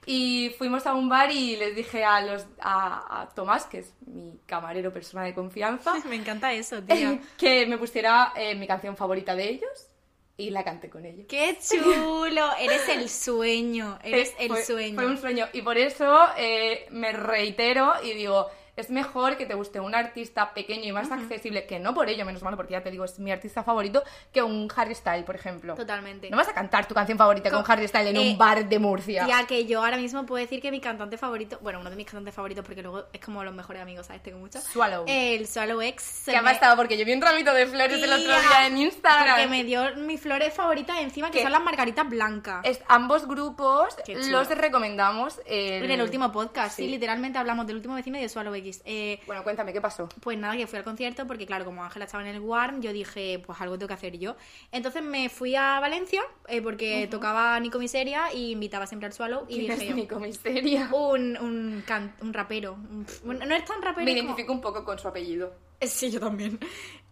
y 0.06 0.54
fuimos 0.56 0.86
a 0.86 0.94
un 0.94 1.08
bar 1.08 1.32
y 1.32 1.56
les 1.56 1.74
dije 1.74 2.04
a, 2.04 2.20
los, 2.20 2.46
a, 2.60 3.22
a 3.22 3.28
Tomás, 3.30 3.66
que 3.66 3.78
es 3.80 3.92
mi 4.06 4.38
camarero 4.46 4.92
persona 4.92 5.24
de 5.24 5.34
confianza, 5.34 5.94
Me 6.08 6.14
encanta 6.14 6.52
eso, 6.52 6.80
tía. 6.80 7.18
que 7.36 7.66
me 7.66 7.76
pusiera 7.76 8.32
eh, 8.36 8.54
mi 8.54 8.68
canción 8.68 8.96
favorita 8.96 9.34
de 9.34 9.48
ellos 9.48 9.88
y 10.36 10.50
la 10.50 10.62
canté 10.62 10.88
con 10.88 11.04
ellos. 11.04 11.26
¡Qué 11.28 11.58
chulo! 11.60 12.50
Eres 12.60 12.88
el 12.88 13.08
sueño, 13.08 13.98
eres 14.04 14.32
el 14.38 14.48
fue- 14.48 14.62
sueño. 14.64 14.94
Fue 14.94 15.06
un 15.06 15.18
sueño. 15.18 15.48
Y 15.52 15.62
por 15.62 15.76
eso 15.76 16.20
eh, 16.36 16.86
me 16.90 17.12
reitero 17.12 17.94
y 18.04 18.12
digo, 18.14 18.48
es 18.76 18.90
mejor 18.90 19.36
que 19.36 19.46
te 19.46 19.54
guste 19.54 19.80
un 19.80 19.94
artista 19.94 20.52
pequeño 20.54 20.84
y 20.84 20.92
más 20.92 21.10
accesible, 21.10 21.66
que 21.66 21.78
no 21.78 21.94
por 21.94 22.08
ello, 22.08 22.24
menos 22.24 22.42
mal, 22.42 22.56
porque 22.56 22.72
ya 22.72 22.82
te 22.82 22.90
digo, 22.90 23.04
es 23.04 23.18
mi 23.18 23.30
artista 23.32 23.62
favorito, 23.62 24.02
que 24.32 24.42
un 24.42 24.68
Harry 24.76 24.94
Styles, 24.94 25.24
por 25.24 25.34
ejemplo. 25.34 25.74
Totalmente. 25.74 26.30
No 26.30 26.36
vas 26.36 26.48
a 26.48 26.52
cantar 26.54 26.86
tu 26.86 26.94
canción 26.94 27.18
favorita 27.18 27.50
con 27.50 27.62
Co- 27.62 27.72
Harry 27.72 27.86
Styles 27.88 28.08
en 28.10 28.16
eh, 28.16 28.30
un 28.32 28.38
bar 28.38 28.68
de 28.68 28.78
Murcia. 28.78 29.26
Ya 29.26 29.46
que 29.46 29.66
yo 29.66 29.82
ahora 29.84 29.96
mismo 29.96 30.24
puedo 30.26 30.40
decir 30.42 30.60
que 30.60 30.70
mi 30.70 30.80
cantante 30.80 31.16
favorito, 31.18 31.58
bueno, 31.62 31.80
uno 31.80 31.90
de 31.90 31.96
mis 31.96 32.06
cantantes 32.06 32.34
favoritos, 32.34 32.64
porque 32.64 32.82
luego 32.82 33.04
es 33.12 33.20
como 33.20 33.42
los 33.44 33.54
mejores 33.54 33.82
amigos, 33.82 34.06
¿sabes? 34.06 34.22
Tengo 34.22 34.38
muchos. 34.38 34.62
Swallow. 34.64 35.04
El 35.06 35.46
Swallow 35.46 35.80
X. 35.82 36.22
¿Qué 36.26 36.36
ha 36.36 36.42
pasado? 36.42 36.76
Porque 36.76 36.96
yo 36.96 37.04
vi 37.04 37.12
un 37.12 37.20
ramito 37.22 37.52
de 37.52 37.66
flores 37.66 38.02
el 38.02 38.12
otro 38.12 38.22
día 38.40 38.66
en 38.66 38.76
Instagram. 38.78 39.28
Porque 39.36 39.46
me 39.48 39.64
dio 39.64 39.96
mis 39.96 40.20
flores 40.20 40.54
favoritas 40.54 40.98
encima, 41.00 41.30
que 41.30 41.38
¿Qué? 41.38 41.42
son 41.42 41.52
las 41.52 41.62
margaritas 41.62 42.08
blancas. 42.08 42.60
Es- 42.64 42.80
ambos 42.88 43.26
grupos 43.26 43.96
los 44.28 44.48
recomendamos. 44.48 45.40
el- 45.46 45.84
En 45.84 45.90
el 45.90 46.02
último 46.02 46.30
podcast, 46.32 46.76
sí. 46.76 46.84
Sí. 46.84 46.88
literalmente 46.90 47.38
hablamos 47.38 47.66
del 47.66 47.76
último 47.76 47.94
vecino 47.94 48.18
y 48.18 48.22
de 48.22 48.28
Swallow 48.28 48.54
X. 48.54 48.59
Eh, 48.84 49.20
Bueno, 49.26 49.42
cuéntame, 49.42 49.72
¿qué 49.72 49.80
pasó? 49.80 50.08
Pues 50.20 50.38
nada, 50.38 50.56
que 50.56 50.66
fui 50.66 50.78
al 50.78 50.84
concierto 50.84 51.26
porque 51.26 51.46
claro, 51.46 51.64
como 51.64 51.82
Ángela 51.84 52.04
estaba 52.04 52.26
en 52.28 52.34
el 52.34 52.40
Warm, 52.40 52.80
yo 52.82 52.92
dije, 52.92 53.42
pues 53.44 53.60
algo 53.60 53.76
tengo 53.78 53.88
que 53.88 53.94
hacer 53.94 54.18
yo. 54.18 54.36
Entonces 54.72 55.02
me 55.02 55.28
fui 55.28 55.54
a 55.56 55.80
Valencia 55.80 56.22
eh, 56.48 56.60
porque 56.62 57.06
tocaba 57.10 57.58
Nico 57.60 57.78
Miseria 57.78 58.32
y 58.32 58.52
invitaba 58.52 58.86
siempre 58.86 59.06
al 59.06 59.12
Swallow 59.12 59.46
y 59.48 59.54
¿Quién 59.66 59.78
dije 59.78 59.88
es 59.90 59.94
Nico 59.96 60.18
Misteria? 60.20 60.88
un, 60.92 61.36
un, 61.38 61.82
can- 61.86 62.14
un 62.20 62.32
rapero. 62.32 62.74
un- 62.74 63.06
bueno, 63.24 63.44
no 63.46 63.54
es 63.54 63.64
tan 63.64 63.82
rapero. 63.82 64.04
Me 64.04 64.12
como- 64.12 64.22
identifico 64.30 64.52
un 64.52 64.60
poco 64.60 64.84
con 64.84 64.98
su 64.98 65.08
apellido. 65.08 65.52
Sí, 65.80 66.10
yo 66.10 66.20
también. 66.20 66.58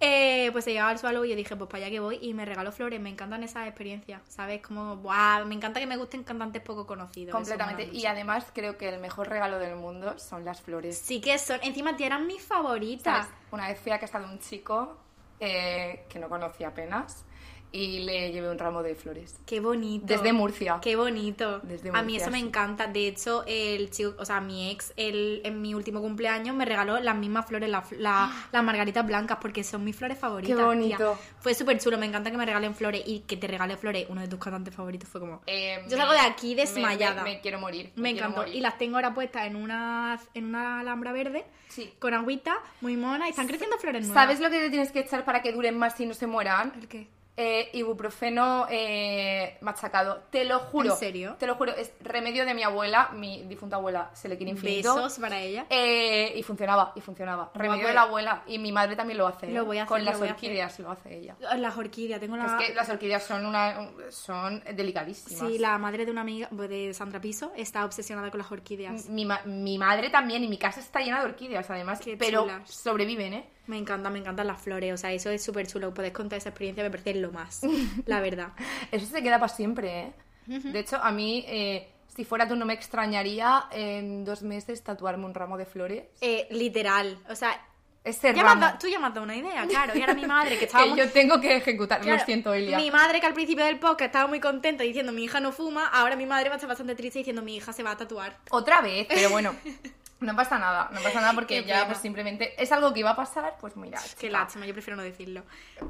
Eh, 0.00 0.50
pues 0.52 0.64
se 0.64 0.70
llegaba 0.70 0.90
al 0.90 0.98
Swallow 0.98 1.24
y 1.24 1.30
yo 1.30 1.36
dije, 1.36 1.56
pues 1.56 1.68
para 1.68 1.84
allá 1.84 1.90
que 1.90 2.00
voy 2.00 2.18
y 2.20 2.34
me 2.34 2.44
regaló 2.44 2.70
flores. 2.70 3.00
Me 3.00 3.10
encantan 3.10 3.42
esas 3.42 3.66
experiencias, 3.66 4.22
¿sabes? 4.28 4.62
Como, 4.62 4.96
¡buah! 4.96 5.44
Me 5.44 5.54
encanta 5.54 5.80
que 5.80 5.86
me 5.86 5.96
gusten 5.96 6.22
cantantes 6.22 6.62
poco 6.62 6.86
conocidos. 6.86 7.34
Completamente. 7.34 7.88
Y 7.92 8.06
además 8.06 8.46
creo 8.54 8.76
que 8.76 8.88
el 8.88 9.00
mejor 9.00 9.28
regalo 9.28 9.58
del 9.58 9.76
mundo 9.76 10.18
son 10.18 10.44
las 10.44 10.60
flores. 10.60 10.98
Sí 10.98 11.20
que 11.20 11.38
son, 11.38 11.58
encima 11.62 11.96
tía, 11.96 12.06
eran 12.06 12.26
mis 12.26 12.42
favoritas. 12.42 13.26
¿Sabes? 13.26 13.40
Una 13.50 13.68
vez 13.68 13.80
fui 13.80 13.90
a 13.90 13.98
casa 13.98 14.20
de 14.20 14.26
un 14.26 14.38
chico 14.38 14.96
eh, 15.40 16.04
que 16.08 16.18
no 16.18 16.28
conocía 16.28 16.68
apenas 16.68 17.24
y 17.70 18.00
le 18.00 18.32
llevé 18.32 18.50
un 18.50 18.58
ramo 18.58 18.82
de 18.82 18.94
flores. 18.94 19.38
Qué 19.46 19.60
bonito. 19.60 20.06
Desde 20.06 20.32
Murcia. 20.32 20.78
Qué 20.80 20.96
bonito. 20.96 21.60
Desde 21.60 21.90
a 21.90 21.92
mí 22.02 22.12
Murcia, 22.14 22.22
eso 22.22 22.30
me 22.30 22.38
encanta. 22.38 22.86
De 22.86 23.06
hecho, 23.08 23.44
el 23.46 23.90
chico, 23.90 24.14
o 24.18 24.24
sea, 24.24 24.40
mi 24.40 24.70
ex, 24.70 24.92
el, 24.96 25.42
en 25.44 25.60
mi 25.60 25.74
último 25.74 26.00
cumpleaños 26.00 26.56
me 26.56 26.64
regaló 26.64 26.98
las 27.00 27.14
mismas 27.16 27.46
flores, 27.46 27.68
la- 27.68 27.84
la- 27.98 28.32
las 28.52 28.64
margaritas 28.64 29.06
blancas, 29.06 29.38
porque 29.40 29.62
son 29.64 29.84
mis 29.84 29.94
flores 29.96 30.18
favoritas. 30.18 30.56
Qué 30.56 30.62
bonito. 30.62 30.96
tía. 30.96 31.12
Fue 31.40 31.54
súper 31.54 31.78
chulo, 31.78 31.98
me 31.98 32.06
encanta 32.06 32.30
que 32.30 32.36
me 32.36 32.46
regalen 32.46 32.74
flores 32.74 33.02
y 33.04 33.20
que 33.20 33.36
te 33.36 33.46
regale 33.46 33.76
flores 33.76 34.06
uno 34.08 34.20
de 34.22 34.28
tus 34.28 34.38
cantantes 34.38 34.74
favoritos. 34.74 35.08
Fue 35.08 35.20
como. 35.20 35.42
Eh, 35.46 35.84
Yo 35.88 35.96
salgo 35.96 36.12
de 36.14 36.20
aquí 36.20 36.54
desmayada. 36.54 37.22
Me, 37.22 37.34
me 37.34 37.40
quiero 37.40 37.58
morir. 37.60 37.92
me 37.96 38.10
encantó. 38.10 38.40
morir. 38.40 38.54
Y 38.54 38.60
las 38.60 38.78
tengo 38.78 38.96
ahora 38.96 39.12
puestas 39.14 39.46
en 39.46 39.56
una, 39.56 40.18
en 40.34 40.46
una 40.46 40.80
alhambra 40.80 41.12
verde, 41.12 41.44
Sí. 41.68 41.92
con 41.98 42.14
agüita, 42.14 42.56
muy 42.80 42.96
mona, 42.96 43.26
y 43.26 43.30
están 43.30 43.46
creciendo 43.46 43.76
flores 43.78 44.06
nuevas. 44.06 44.22
¿Sabes 44.24 44.40
lo 44.40 44.48
que 44.50 44.58
te 44.58 44.70
tienes 44.70 44.90
que 44.90 45.00
echar 45.00 45.24
para 45.26 45.42
que 45.42 45.52
duren 45.52 45.76
más 45.78 46.00
y 46.00 46.06
no 46.06 46.14
se 46.14 46.26
mueran? 46.26 46.72
¿El 46.80 46.88
qué? 46.88 47.08
Eh, 47.40 47.70
ibuprofeno 47.74 48.66
eh, 48.68 49.58
machacado. 49.60 50.24
Te 50.28 50.44
lo 50.44 50.58
juro. 50.58 50.90
¿En 50.90 50.96
serio? 50.98 51.36
Te 51.38 51.46
lo 51.46 51.54
juro. 51.54 51.72
Es 51.72 51.92
remedio 52.00 52.44
de 52.44 52.52
mi 52.52 52.64
abuela. 52.64 53.10
Mi 53.14 53.44
difunta 53.44 53.76
abuela 53.76 54.10
se 54.12 54.28
le 54.28 54.36
quiere 54.36 54.50
infinito. 54.50 54.96
Besos 54.96 55.20
para 55.20 55.40
ella. 55.40 55.64
Eh, 55.70 56.32
y 56.34 56.42
funcionaba, 56.42 56.92
y 56.96 57.00
funcionaba. 57.00 57.52
Remedio 57.54 57.82
pues- 57.82 57.88
de 57.90 57.94
la 57.94 58.02
abuela. 58.02 58.42
Y 58.48 58.58
mi 58.58 58.72
madre 58.72 58.96
también 58.96 59.18
lo 59.18 59.28
hace. 59.28 59.46
Lo 59.46 59.60
¿eh? 59.60 59.64
voy 59.64 59.78
a 59.78 59.82
hacer, 59.84 59.88
Con 59.88 60.04
las 60.04 60.16
hacer. 60.16 60.30
orquídeas 60.32 60.78
lo 60.80 60.90
hace 60.90 61.16
ella. 61.16 61.36
Las 61.56 61.76
orquídeas, 61.76 62.18
tengo 62.18 62.36
la... 62.36 62.46
Es 62.58 62.66
que 62.68 62.74
las 62.74 62.88
orquídeas 62.88 63.22
son 63.22 63.46
una 63.46 63.88
son 64.10 64.60
delicadísimas. 64.74 65.38
Sí, 65.48 65.58
la 65.58 65.78
madre 65.78 66.04
de 66.04 66.10
una 66.10 66.22
amiga 66.22 66.48
pues, 66.54 66.68
de 66.68 66.92
Sandra 66.92 67.20
Piso 67.20 67.52
está 67.54 67.84
obsesionada 67.84 68.30
con 68.30 68.38
las 68.38 68.50
orquídeas. 68.50 69.08
mi, 69.08 69.28
mi 69.46 69.78
madre 69.78 70.10
también 70.10 70.42
y 70.42 70.48
mi 70.48 70.58
casa 70.58 70.80
está 70.80 70.98
llena 70.98 71.20
de 71.20 71.26
orquídeas 71.26 71.70
además, 71.70 72.00
Qué 72.00 72.16
pero 72.16 72.48
sobreviven, 72.64 73.34
¿eh? 73.34 73.48
Me 73.68 73.78
encanta, 73.78 74.10
me 74.10 74.18
encantan 74.18 74.46
las 74.46 74.60
flores, 74.60 74.92
o 74.92 74.96
sea, 74.96 75.12
eso 75.12 75.30
es 75.30 75.42
súper 75.44 75.66
chulo. 75.66 75.94
Podés 75.94 76.12
contar 76.12 76.38
esa 76.38 76.48
experiencia, 76.48 76.82
me 76.82 76.90
parece 76.90 77.14
lo 77.14 77.30
más, 77.30 77.60
la 78.06 78.20
verdad. 78.28 78.48
Eso 78.90 79.06
se 79.06 79.22
queda 79.22 79.38
para 79.38 79.52
siempre, 79.52 80.00
¿eh? 80.00 80.12
De 80.46 80.78
hecho, 80.80 80.96
a 80.96 81.12
mí, 81.12 81.44
eh, 81.46 81.88
si 82.16 82.24
fuera 82.24 82.48
tú, 82.48 82.56
no 82.56 82.64
me 82.64 82.72
extrañaría 82.72 83.66
en 83.70 84.24
dos 84.24 84.42
meses 84.42 84.82
tatuarme 84.82 85.26
un 85.26 85.34
ramo 85.34 85.58
de 85.58 85.66
flores. 85.66 86.04
Eh, 86.22 86.48
literal, 86.50 87.18
o 87.28 87.34
sea, 87.36 87.60
Ese 88.02 88.32
ya 88.34 88.42
ramo 88.42 88.60
dado- 88.62 88.78
tú 88.78 88.86
ya 88.88 88.98
me 88.98 89.06
has 89.08 89.12
dado 89.14 89.24
una 89.24 89.36
idea, 89.36 89.66
claro. 89.66 89.92
Y 89.94 90.00
ahora 90.00 90.14
mi 90.14 90.24
madre, 90.24 90.52
que 90.54 90.58
que 90.60 90.64
estaba 90.64 90.86
muy... 90.86 90.98
yo 90.98 91.10
tengo 91.10 91.38
que 91.38 91.54
ejecutar. 91.56 92.00
Claro, 92.00 92.18
Lo 92.20 92.24
siento, 92.24 92.54
Elia. 92.54 92.78
Mi 92.78 92.90
madre, 92.90 93.20
que 93.20 93.26
al 93.26 93.34
principio 93.34 93.66
del 93.66 93.78
podcast 93.78 94.06
estaba 94.06 94.26
muy 94.26 94.40
contenta 94.40 94.82
diciendo 94.84 95.12
mi 95.12 95.24
hija 95.24 95.40
no 95.40 95.52
fuma, 95.52 95.86
ahora 95.88 96.16
mi 96.16 96.24
madre 96.24 96.48
va 96.48 96.54
a 96.54 96.56
estar 96.56 96.68
bastante 96.68 96.94
triste 96.94 97.18
diciendo 97.18 97.42
mi 97.42 97.56
hija 97.56 97.74
se 97.74 97.82
va 97.82 97.90
a 97.90 97.96
tatuar. 97.98 98.38
Otra 98.50 98.80
vez, 98.80 99.06
pero 99.10 99.28
bueno. 99.28 99.54
No 100.20 100.34
pasa 100.34 100.58
nada, 100.58 100.88
no 100.92 101.00
pasa 101.00 101.20
nada 101.20 101.32
porque 101.32 101.62
Qué 101.62 101.68
ya 101.68 101.86
pues 101.86 101.98
simplemente 101.98 102.60
es 102.60 102.72
algo 102.72 102.92
que 102.92 103.00
iba 103.00 103.10
a 103.10 103.16
pasar, 103.16 103.54
pues 103.60 103.76
mira. 103.76 104.00
Qué 104.02 104.08
chica. 104.26 104.32
lástima, 104.32 104.66
yo 104.66 104.72
prefiero 104.72 104.96
no 104.96 105.04
decirlo. 105.04 105.44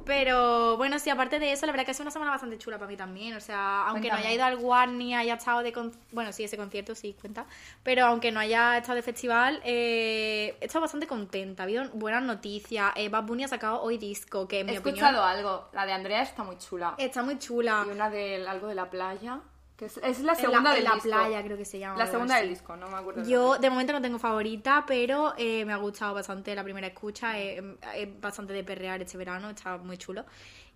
Pero 0.05 0.77
bueno, 0.77 0.99
sí, 0.99 1.09
aparte 1.09 1.39
de 1.39 1.53
eso, 1.53 1.65
la 1.65 1.73
verdad 1.73 1.87
que 1.87 1.93
es 1.93 2.01
una 2.01 2.11
semana 2.11 2.31
bastante 2.31 2.59
chula 2.59 2.77
para 2.79 2.89
mí 2.91 2.97
también. 2.97 3.35
O 3.37 3.41
sea, 3.41 3.87
aunque 3.89 4.09
no 4.11 4.17
haya 4.17 4.31
ido 4.33 4.45
al 4.45 4.59
One 4.63 4.93
ni 4.99 5.15
haya 5.15 5.35
estado 5.35 5.63
de. 5.63 5.73
con- 5.73 5.93
Bueno, 6.13 6.33
sí, 6.33 6.45
ese 6.45 6.57
concierto 6.59 6.95
sí 6.95 7.17
cuenta. 7.19 7.47
Pero 7.83 8.05
aunque 8.07 8.31
no 8.31 8.41
haya 8.41 8.77
estado 8.77 8.97
de 8.97 9.03
festival, 9.03 9.63
eh, 9.65 10.57
he 10.61 10.65
estado 10.67 10.83
bastante 10.83 11.07
contenta. 11.07 11.63
Ha 11.63 11.65
habido 11.65 11.89
buenas 11.95 12.23
noticias. 12.23 12.93
Eh, 12.97 13.09
Bad 13.09 13.25
Bunny 13.25 13.45
ha 13.45 13.49
sacado 13.49 13.81
hoy 13.81 13.97
disco, 13.97 14.47
que 14.47 14.61
en 14.61 14.67
mi 14.67 14.75
He 14.75 14.79
opinión 14.79 15.07
escuchado 15.07 15.25
algo, 15.25 15.69
la 15.73 15.87
de 15.87 15.93
Andrea 15.93 16.21
está 16.23 16.45
muy 16.45 16.59
chula. 16.59 16.95
está 16.99 17.23
muy 17.23 17.39
chula. 17.39 17.85
Y 17.87 17.91
una 17.91 18.11
de 18.11 18.47
algo 18.47 18.67
de 18.69 18.75
la 18.75 18.91
playa. 18.91 19.41
Que 19.79 19.85
es, 19.87 19.97
es 19.99 20.21
la 20.21 20.33
En 20.33 20.39
segunda 20.39 20.71
la, 20.71 20.75
del 20.75 20.79
en 20.81 20.85
la 20.85 20.95
disco. 20.97 21.09
playa 21.09 21.43
creo 21.45 21.57
que 21.57 21.65
se 21.65 21.79
llama. 21.79 21.97
La 21.97 22.07
segunda 22.09 22.35
así. 22.35 22.43
del 22.43 22.51
disco, 22.55 22.77
no 22.77 22.89
me 22.89 22.97
acuerdo. 22.97 23.23
Yo 23.23 23.43
nombre. 23.43 23.61
de 23.61 23.71
momento 23.71 23.93
no 23.93 24.03
tengo 24.03 24.19
favorita, 24.19 24.85
pero 24.87 25.35
eh, 25.39 25.65
me 25.65 25.73
ha 25.73 25.77
gustado 25.77 26.15
bastante 26.15 26.55
la 26.55 26.65
primera 26.65 26.89
escucha. 26.89 27.39
Es, 27.39 27.63
es 27.95 28.21
bastante 28.21 28.53
de 28.53 28.65
perrear 28.65 29.01
este 29.01 29.17
verano, 29.17 29.51
está 29.51 29.77
muy 29.79 29.97
chulo. 29.97 30.25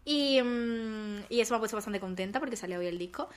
Y, 0.05 0.43
mm, 0.43 1.25
y 1.29 1.41
eso 1.41 1.55
me 1.55 1.57
ha 1.57 1.61
puesto 1.61 1.77
bastante 1.77 2.01
contenta 2.01 2.41
porque 2.41 2.57
salió 2.57 2.79
hoy 2.81 2.87
el 2.87 2.99
disco. 2.99 3.29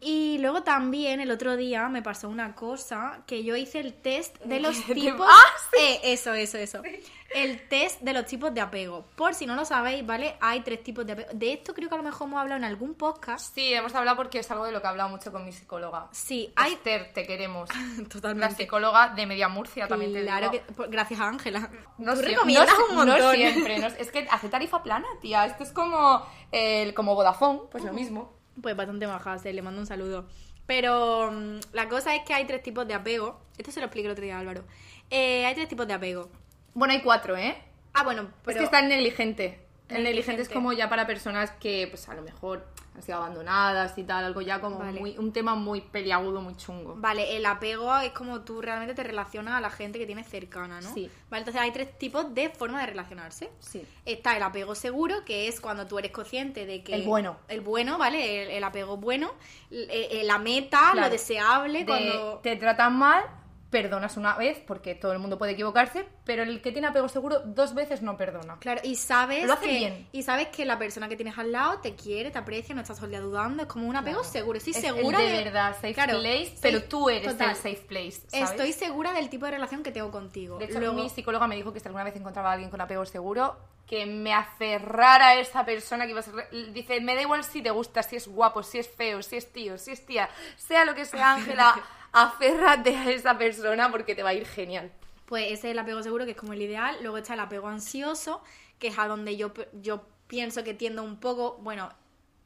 Y 0.00 0.38
luego 0.38 0.62
también 0.62 1.20
el 1.20 1.30
otro 1.30 1.56
día 1.56 1.88
me 1.88 2.02
pasó 2.02 2.28
una 2.28 2.54
cosa 2.54 3.22
que 3.26 3.44
yo 3.44 3.56
hice 3.56 3.80
el 3.80 3.94
test 3.94 4.38
de 4.40 4.60
los 4.60 4.76
¿Qué 4.86 4.94
te- 4.94 5.00
tipos. 5.00 5.26
¡Ah, 5.28 5.44
Eh, 5.78 6.00
eso, 6.04 6.34
eso, 6.34 6.58
eso. 6.58 6.82
El 7.34 7.66
test 7.66 8.02
de 8.02 8.12
los 8.12 8.26
tipos 8.26 8.52
de 8.52 8.60
apego. 8.60 9.06
Por 9.16 9.34
si 9.34 9.46
no 9.46 9.54
lo 9.54 9.64
sabéis, 9.64 10.04
¿vale? 10.04 10.36
Hay 10.40 10.60
tres 10.60 10.82
tipos 10.84 11.06
de 11.06 11.14
apego. 11.14 11.30
De 11.32 11.54
esto 11.54 11.72
creo 11.72 11.88
que 11.88 11.94
a 11.94 11.98
lo 11.98 12.04
mejor 12.04 12.26
hemos 12.28 12.40
hablado 12.42 12.58
en 12.58 12.64
algún 12.64 12.92
podcast. 12.94 13.54
Sí, 13.54 13.72
hemos 13.72 13.94
hablado 13.94 14.18
porque 14.18 14.40
es 14.40 14.50
algo 14.50 14.66
de 14.66 14.72
lo 14.72 14.82
que 14.82 14.86
he 14.86 14.90
hablado 14.90 15.08
mucho 15.08 15.32
con 15.32 15.42
mi 15.46 15.52
psicóloga. 15.52 16.08
Sí, 16.12 16.52
hay. 16.56 16.74
Esther, 16.74 17.10
te 17.14 17.26
queremos. 17.26 17.70
La 17.98 18.04
Totalmente. 18.08 18.56
psicóloga 18.56 19.08
de 19.14 19.24
Media 19.26 19.48
Murcia 19.48 19.88
también 19.88 20.12
te 20.12 20.20
Claro 20.22 20.50
digo. 20.50 20.62
que. 20.76 20.88
Gracias 20.88 21.20
a 21.20 21.28
Ángela. 21.28 21.70
No, 21.96 22.12
Tú 22.14 22.20
recomiendas 22.20 22.68
no- 22.78 22.86
un 22.90 22.94
montón. 22.96 23.18
no 23.18 23.32
siempre, 23.32 23.78
no- 23.80 23.86
es 23.86 24.10
que 24.10 24.26
hace 24.30 24.50
tarifa 24.50 24.82
plana, 24.82 25.06
tía. 25.22 25.46
Esto 25.46 25.62
es 25.62 25.72
como 25.72 26.01
el 26.52 26.94
como 26.94 27.14
Vodafone, 27.14 27.60
pues 27.70 27.84
lo 27.84 27.92
mismo. 27.92 28.32
Pues 28.60 28.76
bastante 28.76 29.06
maja, 29.06 29.38
se 29.38 29.52
le 29.52 29.62
mando 29.62 29.80
un 29.80 29.86
saludo. 29.86 30.26
Pero 30.66 31.30
mm, 31.32 31.60
la 31.72 31.88
cosa 31.88 32.14
es 32.14 32.22
que 32.24 32.34
hay 32.34 32.46
tres 32.46 32.62
tipos 32.62 32.86
de 32.86 32.94
apego. 32.94 33.40
Esto 33.58 33.72
se 33.72 33.80
lo 33.80 33.86
expliqué 33.86 34.06
el 34.06 34.12
otro 34.12 34.24
día 34.24 34.38
Álvaro. 34.38 34.64
Eh, 35.10 35.44
hay 35.44 35.54
tres 35.54 35.68
tipos 35.68 35.86
de 35.86 35.94
apego. 35.94 36.28
Bueno, 36.74 36.94
hay 36.94 37.02
cuatro, 37.02 37.36
¿eh? 37.36 37.56
Ah, 37.92 38.04
bueno, 38.04 38.30
pero... 38.44 38.52
Es 38.52 38.58
que 38.58 38.64
está 38.64 38.82
negligente. 38.82 39.61
El 39.96 40.04
negligente 40.04 40.42
es 40.42 40.48
como 40.48 40.72
ya 40.72 40.88
para 40.88 41.06
personas 41.06 41.50
que, 41.52 41.86
pues 41.88 42.08
a 42.08 42.14
lo 42.14 42.22
mejor 42.22 42.66
han 42.94 43.02
sido 43.02 43.16
abandonadas 43.18 43.96
y 43.96 44.02
tal, 44.04 44.24
algo 44.24 44.42
ya 44.42 44.60
como 44.60 44.78
Vale. 44.78 45.00
muy, 45.00 45.16
un 45.16 45.32
tema 45.32 45.54
muy 45.54 45.80
peliagudo, 45.80 46.42
muy 46.42 46.54
chungo. 46.56 46.94
Vale, 46.98 47.36
el 47.38 47.46
apego 47.46 47.96
es 48.00 48.10
como 48.12 48.42
tú 48.42 48.60
realmente 48.60 48.94
te 48.94 49.02
relacionas 49.02 49.54
a 49.54 49.60
la 49.62 49.70
gente 49.70 49.98
que 49.98 50.04
tienes 50.04 50.28
cercana, 50.28 50.80
¿no? 50.80 50.92
Sí. 50.92 51.10
Vale, 51.30 51.40
entonces 51.40 51.62
hay 51.62 51.70
tres 51.70 51.98
tipos 51.98 52.34
de 52.34 52.50
forma 52.50 52.80
de 52.80 52.86
relacionarse. 52.88 53.48
Sí. 53.60 53.82
Está 54.04 54.36
el 54.36 54.42
apego 54.42 54.74
seguro, 54.74 55.24
que 55.24 55.48
es 55.48 55.58
cuando 55.60 55.86
tú 55.86 55.98
eres 55.98 56.12
consciente 56.12 56.66
de 56.66 56.82
que... 56.84 56.94
El 56.94 57.02
bueno. 57.04 57.38
El 57.48 57.62
bueno, 57.62 57.96
¿vale? 57.96 58.42
El, 58.42 58.50
el 58.50 58.64
apego 58.64 58.98
bueno. 58.98 59.32
l- 59.70 59.86
eh, 59.90 60.22
la 60.24 60.38
meta, 60.38 60.78
Claro. 60.92 61.00
lo 61.00 61.10
deseable, 61.10 61.78
De- 61.80 61.86
cuando... 61.86 62.40
te 62.42 62.56
tratan 62.56 62.94
mal, 62.98 63.24
perdonas 63.72 64.16
una 64.16 64.36
vez, 64.36 64.60
porque 64.64 64.94
todo 64.94 65.12
el 65.12 65.18
mundo 65.18 65.38
puede 65.38 65.52
equivocarse, 65.52 66.06
pero 66.24 66.44
el 66.44 66.60
que 66.62 66.70
tiene 66.70 66.86
apego 66.86 67.08
seguro 67.08 67.40
dos 67.40 67.74
veces 67.74 68.02
no 68.02 68.16
perdona. 68.16 68.58
Claro, 68.60 68.80
y 68.84 68.94
sabes 68.94 69.44
Lo 69.46 69.54
hace 69.54 69.66
que 69.66 69.78
bien. 69.78 70.08
y 70.12 70.22
sabes 70.22 70.48
que 70.48 70.64
la 70.64 70.78
persona 70.78 71.08
que 71.08 71.16
tienes 71.16 71.36
al 71.38 71.50
lado 71.50 71.80
te 71.80 71.96
quiere, 71.96 72.30
te 72.30 72.38
aprecia, 72.38 72.74
no 72.74 72.82
estás 72.82 72.98
todo 72.98 73.06
el 73.06 73.10
día 73.12 73.20
dudando, 73.20 73.62
es 73.62 73.68
como 73.68 73.88
un 73.88 73.96
apego 73.96 74.22
seguro. 74.22 74.58
Estoy 74.58 74.74
Es 74.74 74.80
segura 74.82 75.20
el 75.20 75.32
de 75.38 75.44
verdad, 75.44 75.74
safe 75.74 75.94
Claro, 75.94 76.20
place, 76.20 76.54
pero 76.62 76.84
tú 76.84 77.08
eres 77.10 77.32
total. 77.32 77.50
el 77.50 77.56
safe 77.56 77.84
place, 77.88 78.20
¿sabes? 78.28 78.50
Estoy 78.50 78.72
segura 78.72 79.12
del 79.12 79.28
tipo 79.30 79.46
de 79.46 79.52
relación 79.52 79.82
que 79.82 79.90
tengo 79.90 80.10
contigo. 80.12 80.58
De 80.58 80.66
hecho, 80.66 80.78
Luego- 80.78 80.94
mi 80.94 81.08
psicóloga 81.08 81.46
me 81.48 81.56
dijo 81.56 81.72
que 81.72 81.80
si 81.80 81.86
alguna 81.88 82.04
vez 82.04 82.14
encontraba 82.14 82.50
a 82.50 82.52
alguien 82.52 82.70
con 82.70 82.80
apego 82.80 83.04
seguro, 83.06 83.56
que 83.86 84.06
me 84.06 84.32
aferrara 84.32 85.28
a 85.28 85.34
esa 85.36 85.64
persona 85.64 86.04
que 86.04 86.10
iba 86.12 86.20
a 86.20 86.22
ser... 86.22 86.34
Dice, 86.72 87.00
me 87.00 87.14
da 87.14 87.22
igual 87.22 87.42
si 87.42 87.62
te 87.62 87.70
gusta, 87.70 88.02
si 88.02 88.16
es 88.16 88.28
guapo, 88.28 88.62
si 88.62 88.78
es 88.78 88.88
feo, 88.88 89.22
si 89.22 89.36
es 89.36 89.50
tío, 89.52 89.76
si 89.78 89.90
es 89.92 90.04
tía, 90.06 90.28
sea 90.56 90.84
lo 90.84 90.94
que 90.94 91.04
sea, 91.04 91.32
Ángela, 91.34 91.74
aférrate 92.12 92.96
a 92.96 93.10
esa 93.10 93.38
persona 93.38 93.90
porque 93.90 94.14
te 94.14 94.22
va 94.22 94.30
a 94.30 94.34
ir 94.34 94.46
genial. 94.46 94.90
Pues 95.26 95.46
ese 95.46 95.54
es 95.68 95.72
el 95.72 95.78
apego 95.78 96.02
seguro, 96.02 96.24
que 96.24 96.32
es 96.32 96.36
como 96.36 96.52
el 96.52 96.60
ideal. 96.62 96.96
Luego 97.02 97.18
está 97.18 97.34
el 97.34 97.40
apego 97.40 97.68
ansioso, 97.68 98.42
que 98.78 98.88
es 98.88 98.98
a 98.98 99.06
donde 99.08 99.36
yo, 99.36 99.52
yo 99.80 100.02
pienso 100.26 100.62
que 100.62 100.74
tiendo 100.74 101.02
un 101.02 101.18
poco. 101.18 101.56
Bueno, 101.62 101.88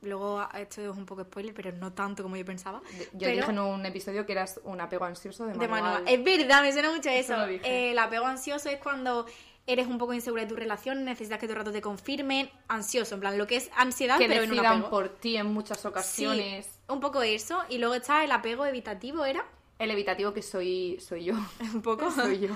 luego 0.03 0.47
esto 0.55 0.83
es 0.83 0.97
un 0.97 1.05
poco 1.05 1.25
spoiler, 1.25 1.53
pero 1.53 1.73
no 1.73 1.93
tanto 1.93 2.23
como 2.23 2.37
yo 2.37 2.45
pensaba. 2.45 2.81
Yo 3.13 3.21
Pero- 3.27 3.33
dije 3.39 3.51
en 3.51 3.59
un 3.59 3.85
episodio 3.87 4.25
que 4.25 4.33
eras 4.33 4.61
un 4.65 4.81
apego 4.81 5.05
ansioso 5.05 5.47
de 5.47 5.53
de 5.55 5.59
manual. 5.67 5.83
manual. 5.83 6.05
Es 6.07 6.23
verdad, 6.23 6.63
me 6.63 6.73
suena 6.73 6.91
mucho 6.91 7.09
Eso 7.11 7.35
eso. 7.35 7.47
Eh, 7.65 7.91
el 7.91 7.99
apego 7.99 8.27
ansioso 8.27 8.69
es 8.69 8.79
cuando 8.79 9.27
eres 9.67 9.89
un 9.89 9.99
poco 9.99 10.13
insegura 10.15 10.43
de 10.45 10.49
tu 10.49 10.55
relación, 10.55 11.05
necesitas 11.05 11.41
que 11.41 11.47
el 11.47 11.55
rato 11.57 11.73
te 11.73 11.81
confirmen. 11.83 12.49
Ansioso, 12.69 13.15
en 13.17 13.21
plan, 13.21 13.37
lo 13.37 13.49
que 13.49 13.57
es 13.57 13.69
ansiedad, 13.77 14.17
que 14.19 14.29
pero 14.29 14.43
en 14.45 14.53
un 14.53 14.65
apego. 14.65 14.91
por 14.91 15.09
ti 15.09 15.37
en 15.37 15.47
muchas 15.47 15.81
Sí, 15.81 15.89
ocasiones. 15.89 16.69
un 16.87 17.01
poco 17.01 17.21
eso. 17.23 17.65
Y 17.69 17.79
luego 17.79 17.97
está 17.97 18.23
el 18.23 18.31
apego 18.31 18.65
evitativo, 18.65 19.25
¿era? 19.25 19.45
El 19.79 19.91
evitativo 19.91 20.33
que 20.33 20.43
soy, 20.43 20.99
soy 21.01 21.25
yo. 21.25 21.35
Un 21.75 21.83
poco. 21.83 22.11
soy 22.15 22.41
yo. 22.41 22.55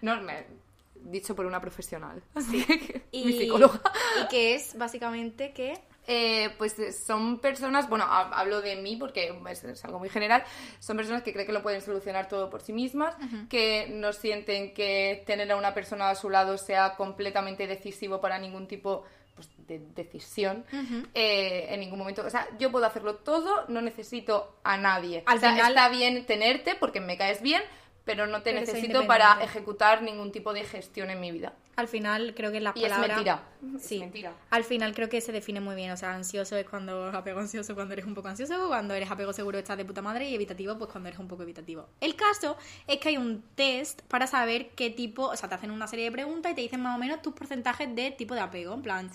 No, 0.00 0.20
me, 0.22 0.46
dicho 0.94 1.34
por 1.34 1.46
una 1.46 1.60
profesional. 1.60 2.22
Sí. 2.50 2.64
Mi 3.12 3.32
psicóloga. 3.32 3.80
Y 4.22 4.28
que 4.28 4.54
es 4.54 4.76
básicamente 4.76 5.52
que... 5.52 5.74
Eh, 6.08 6.50
pues 6.58 6.78
eh, 6.78 6.92
son 6.92 7.38
personas, 7.40 7.88
bueno, 7.88 8.04
ha- 8.08 8.30
hablo 8.38 8.60
de 8.60 8.76
mí 8.76 8.96
porque 8.96 9.34
es, 9.50 9.64
es 9.64 9.84
algo 9.84 9.98
muy 9.98 10.08
general, 10.08 10.44
son 10.78 10.96
personas 10.96 11.22
que 11.22 11.32
creen 11.32 11.46
que 11.46 11.52
lo 11.52 11.62
pueden 11.62 11.80
solucionar 11.80 12.28
todo 12.28 12.48
por 12.48 12.62
sí 12.62 12.72
mismas, 12.72 13.14
que 13.48 13.88
no 13.90 14.12
sienten 14.12 14.72
que 14.72 15.22
tener 15.26 15.50
a 15.50 15.56
una 15.56 15.74
persona 15.74 16.10
a 16.10 16.14
su 16.14 16.30
lado 16.30 16.58
sea 16.58 16.94
completamente 16.96 17.66
decisivo 17.66 18.20
para 18.20 18.38
ningún 18.38 18.66
tipo 18.68 19.04
pues, 19.34 19.48
de 19.66 19.80
decisión 19.94 20.64
eh, 21.14 21.66
en 21.70 21.80
ningún 21.80 21.98
momento. 21.98 22.22
O 22.24 22.30
sea, 22.30 22.46
yo 22.58 22.70
puedo 22.70 22.86
hacerlo 22.86 23.16
todo, 23.16 23.64
no 23.68 23.80
necesito 23.82 24.56
a 24.64 24.76
nadie. 24.78 25.22
Al 25.26 25.38
o 25.38 25.40
sea, 25.40 25.50
final- 25.52 25.72
está 25.72 25.88
bien 25.88 26.24
tenerte 26.24 26.74
porque 26.76 27.00
me 27.00 27.18
caes 27.18 27.42
bien, 27.42 27.62
pero 28.06 28.26
no 28.28 28.40
te 28.42 28.52
Pero 28.52 28.60
necesito 28.60 29.06
para 29.06 29.42
ejecutar 29.42 30.00
ningún 30.00 30.30
tipo 30.32 30.54
de 30.54 30.64
gestión 30.64 31.10
en 31.10 31.20
mi 31.20 31.32
vida. 31.32 31.52
Al 31.74 31.88
final 31.88 32.34
creo 32.34 32.50
que 32.52 32.60
las 32.60 32.74
Y 32.76 32.84
es 32.84 32.96
mentira. 32.98 33.42
Sí. 33.78 33.96
Es 33.96 34.00
mentira. 34.00 34.32
Al 34.48 34.64
final 34.64 34.94
creo 34.94 35.10
que 35.10 35.20
se 35.20 35.32
define 35.32 35.60
muy 35.60 35.74
bien. 35.74 35.90
O 35.90 35.96
sea, 35.96 36.14
ansioso 36.14 36.56
es 36.56 36.66
cuando 36.66 37.08
apego 37.08 37.40
ansioso 37.40 37.74
cuando 37.74 37.92
eres 37.92 38.06
un 38.06 38.14
poco 38.14 38.28
ansioso, 38.28 38.68
cuando 38.68 38.94
eres 38.94 39.10
apego 39.10 39.32
seguro 39.34 39.58
estás 39.58 39.76
de 39.76 39.84
puta 39.84 40.00
madre 40.02 40.30
y 40.30 40.34
evitativo 40.36 40.78
pues 40.78 40.90
cuando 40.90 41.08
eres 41.08 41.18
un 41.18 41.26
poco 41.28 41.42
evitativo. 41.42 41.88
El 42.00 42.14
caso 42.14 42.56
es 42.86 42.98
que 42.98 43.08
hay 43.10 43.16
un 43.18 43.42
test 43.56 44.02
para 44.02 44.26
saber 44.28 44.68
qué 44.70 44.88
tipo, 44.88 45.24
o 45.26 45.36
sea, 45.36 45.48
te 45.48 45.56
hacen 45.56 45.72
una 45.72 45.88
serie 45.88 46.06
de 46.06 46.12
preguntas 46.12 46.52
y 46.52 46.54
te 46.54 46.60
dicen 46.62 46.80
más 46.80 46.96
o 46.96 46.98
menos 47.00 47.20
tus 47.20 47.34
porcentajes 47.34 47.92
de 47.94 48.12
tipo 48.12 48.34
de 48.34 48.40
apego, 48.40 48.72
en 48.72 48.82
plan, 48.82 49.10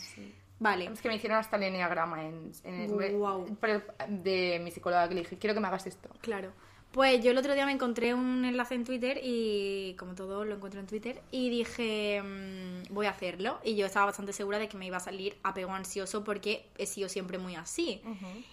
vale. 0.59 0.85
Es 0.93 1.01
que 1.01 1.07
me 1.07 1.15
hicieron 1.15 1.39
hasta 1.39 1.55
el 1.55 1.63
enneagrama 1.63 2.25
en, 2.25 2.51
en- 2.65 3.17
Guau. 3.17 3.57
pero 3.59 3.81
de 4.07 4.59
mi 4.63 4.69
psicóloga 4.69 5.07
que 5.07 5.15
le 5.15 5.21
dije, 5.21 5.37
quiero 5.37 5.53
que 5.55 5.61
me 5.61 5.67
hagas 5.67 5.87
esto. 5.87 6.09
Claro. 6.21 6.51
Pues 6.91 7.23
yo 7.23 7.31
el 7.31 7.37
otro 7.37 7.53
día 7.53 7.65
me 7.65 7.71
encontré 7.71 8.13
un 8.13 8.43
enlace 8.43 8.75
en 8.75 8.83
Twitter 8.83 9.19
y, 9.23 9.95
como 9.97 10.13
todo, 10.13 10.43
lo 10.43 10.55
encontré 10.55 10.79
en 10.81 10.87
Twitter 10.87 11.21
y 11.31 11.49
dije, 11.49 12.21
mm, 12.21 12.93
voy 12.93 13.05
a 13.05 13.11
hacerlo. 13.11 13.59
Y 13.63 13.75
yo 13.75 13.85
estaba 13.85 14.07
bastante 14.07 14.33
segura 14.33 14.59
de 14.59 14.67
que 14.67 14.75
me 14.75 14.85
iba 14.87 14.97
a 14.97 14.99
salir 14.99 15.37
apego 15.43 15.71
ansioso 15.73 16.23
porque 16.23 16.67
he 16.77 16.85
sido 16.85 17.07
siempre 17.07 17.37
muy 17.37 17.55
así. 17.55 18.01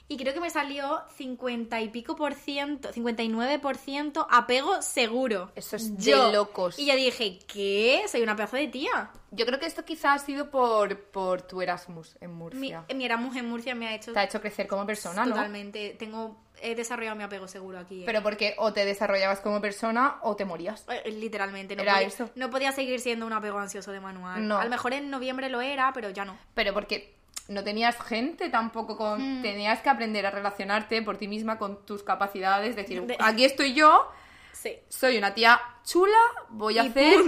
Y 0.06 0.16
creo 0.16 0.32
que 0.34 0.40
me 0.40 0.50
salió 0.50 1.00
50 1.16 1.80
y 1.80 1.88
pico 1.88 2.14
por 2.14 2.34
ciento, 2.34 2.92
59 2.92 3.58
por 3.58 3.76
ciento 3.76 4.26
apego 4.30 4.82
seguro. 4.82 5.50
Eso 5.56 5.76
es 5.76 5.96
de 5.96 6.10
Yo. 6.12 6.30
locos. 6.32 6.78
Y 6.78 6.86
yo 6.86 6.94
dije, 6.94 7.40
¿qué? 7.52 8.02
Soy 8.06 8.22
una 8.22 8.36
pedazo 8.36 8.56
de 8.56 8.68
tía. 8.68 9.10
Yo 9.30 9.46
creo 9.46 9.58
que 9.58 9.66
esto 9.66 9.84
quizá 9.84 10.14
ha 10.14 10.18
sido 10.18 10.50
por, 10.50 10.96
por 11.10 11.42
tu 11.42 11.60
Erasmus 11.60 12.16
en 12.20 12.30
Mi, 12.30 12.36
Murcia. 12.36 12.84
mi 12.94 13.04
Erasmus 13.04 13.36
en 13.36 13.48
Murcia 13.48 13.74
me 13.74 13.88
ha 13.88 13.94
hecho 13.94 14.12
Te 14.12 14.18
ha 14.20 14.24
hecho 14.24 14.40
crecer 14.40 14.66
como 14.68 14.86
persona, 14.86 15.24
¿no? 15.26 15.32
totalmente. 15.34 15.96
Tengo, 15.98 16.36
he 16.62 16.74
desarrollado 16.74 17.16
mi 17.16 17.22
apego 17.24 17.48
seguro 17.48 17.78
aquí. 17.78 18.02
eh. 18.02 18.06
Pero 18.06 18.22
porque 18.22 18.54
o 18.58 18.72
te 18.72 18.84
desarrollabas 18.84 19.40
como 19.40 19.60
persona 19.60 20.16
o 20.22 20.36
te 20.36 20.44
morías. 20.44 20.84
Eh, 20.88 21.10
Literalmente, 21.12 21.76
no 21.76 21.82
Era 21.82 21.94
podía, 21.94 22.06
eso. 22.06 22.30
no 22.34 22.50
podía 22.50 22.72
seguir 22.72 23.00
siendo 23.00 23.26
un 23.26 23.32
apego 23.32 23.58
ansioso 23.58 23.92
de 23.92 24.00
manual. 24.00 24.46
No. 24.46 24.58
A 24.58 24.64
lo 24.64 24.70
mejor 24.70 24.92
en 24.92 25.10
noviembre 25.10 25.48
lo 25.48 25.60
era, 25.60 25.92
pero 25.92 26.10
ya 26.10 26.24
no. 26.24 26.36
Pero 26.54 26.72
porque 26.74 27.14
no 27.48 27.64
tenías 27.64 27.96
gente 28.02 28.50
tampoco 28.50 28.96
con... 28.96 29.38
Hmm. 29.38 29.42
Tenías 29.42 29.80
que 29.80 29.88
aprender 29.88 30.26
a 30.26 30.30
relacionarte 30.30 31.00
por 31.02 31.16
ti 31.16 31.28
misma 31.28 31.58
con 31.58 31.84
tus 31.86 32.02
capacidades. 32.02 32.76
Decir, 32.76 33.02
De- 33.06 33.16
aquí 33.20 33.44
estoy 33.44 33.72
yo, 33.74 34.10
Sí. 34.52 34.76
soy 34.88 35.18
una 35.18 35.34
tía 35.34 35.60
chula, 35.84 36.18
voy 36.50 36.78
a 36.78 36.84
Y 36.84 36.88
hacer 36.88 37.20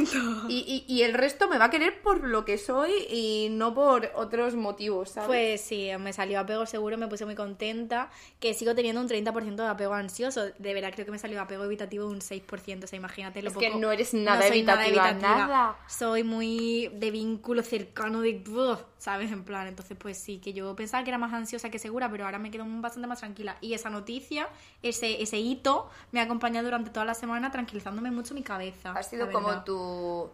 y, 0.49 0.85
y- 0.89 0.93
y 0.93 1.03
el 1.03 1.15
resto 1.15 1.49
me 1.49 1.59
va 1.59 1.67
a 1.67 1.71
querer 1.71 2.03
por 2.03 2.25
lo 2.27 2.45
que 2.45 2.59
soy 2.59 2.93
y 3.09 3.49
no 3.51 3.73
por 3.73 4.11
otros 4.15 4.55
motivos, 4.55 5.11
¿sabes? 5.11 5.29
Pues 5.29 5.61
sí, 5.61 5.89
me 5.99 6.13
salió 6.13 6.41
apego 6.41 6.67
seguro, 6.67 6.99
me 6.99 7.09
puse 7.09 7.25
muy 7.25 7.35
contenta, 7.37 8.11
que 8.41 8.53
sigo 8.53 8.75
teniendo 8.75 9.01
un 9.01 9.09
30% 9.09 9.63
de 9.63 9.69
apego 9.69 9.95
ansioso. 9.95 10.47
De 10.59 10.75
verdad 10.75 10.91
creo 10.93 11.07
que 11.07 11.13
me 11.13 11.19
salió 11.19 11.41
apego 11.41 11.65
evitativo 11.65 12.07
un 12.07 12.21
6%, 12.21 12.85
o 12.85 12.87
sea, 12.87 12.97
imagínate 12.97 13.43
lo 13.43 13.51
Es 13.51 13.57
que 13.57 13.71
no 13.71 13.93
eres 13.93 14.13
nada 14.13 14.43
soy 14.47 14.59
evitativa, 14.59 15.13
nada. 15.13 15.77
Soy 15.89 16.25
muy 16.25 16.89
de 16.95 17.11
vínculo 17.11 17.63
cercano, 17.63 18.21
de... 18.21 18.43
¿sabes? 19.01 19.33
En 19.33 19.45
plan, 19.45 19.67
entonces 19.67 19.97
pues 19.99 20.19
sí, 20.19 20.39
que 20.39 20.53
yo 20.53 20.77
pensaba 20.77 21.03
que 21.03 21.11
era 21.11 21.19
más 21.19 21.33
ansiosa 21.33 21.71
que 21.71 21.79
segura, 21.79 22.11
pero 22.11 22.27
ahora 22.27 22.39
me 22.39 22.51
quedo 22.51 22.65
bastante 22.69 23.09
más 23.09 23.19
tranquila. 23.21 23.57
Y 23.61 23.73
esa 23.73 23.89
noticia, 23.89 24.47
ese, 24.83 25.23
ese 25.23 25.39
hito, 25.39 25.89
me 26.13 26.21
ha 26.21 26.25
acompañado 26.25 26.67
durante 26.67 26.91
toda 26.91 27.07
la 27.07 27.15
semana 27.15 27.51
tranquilizándome 27.51 28.11
mucho 28.11 28.35
mi 28.35 28.43
cabeza. 28.43 28.93
ha 28.93 29.03
sido 29.03 29.33
como 29.33 29.65
tu, 29.65 30.31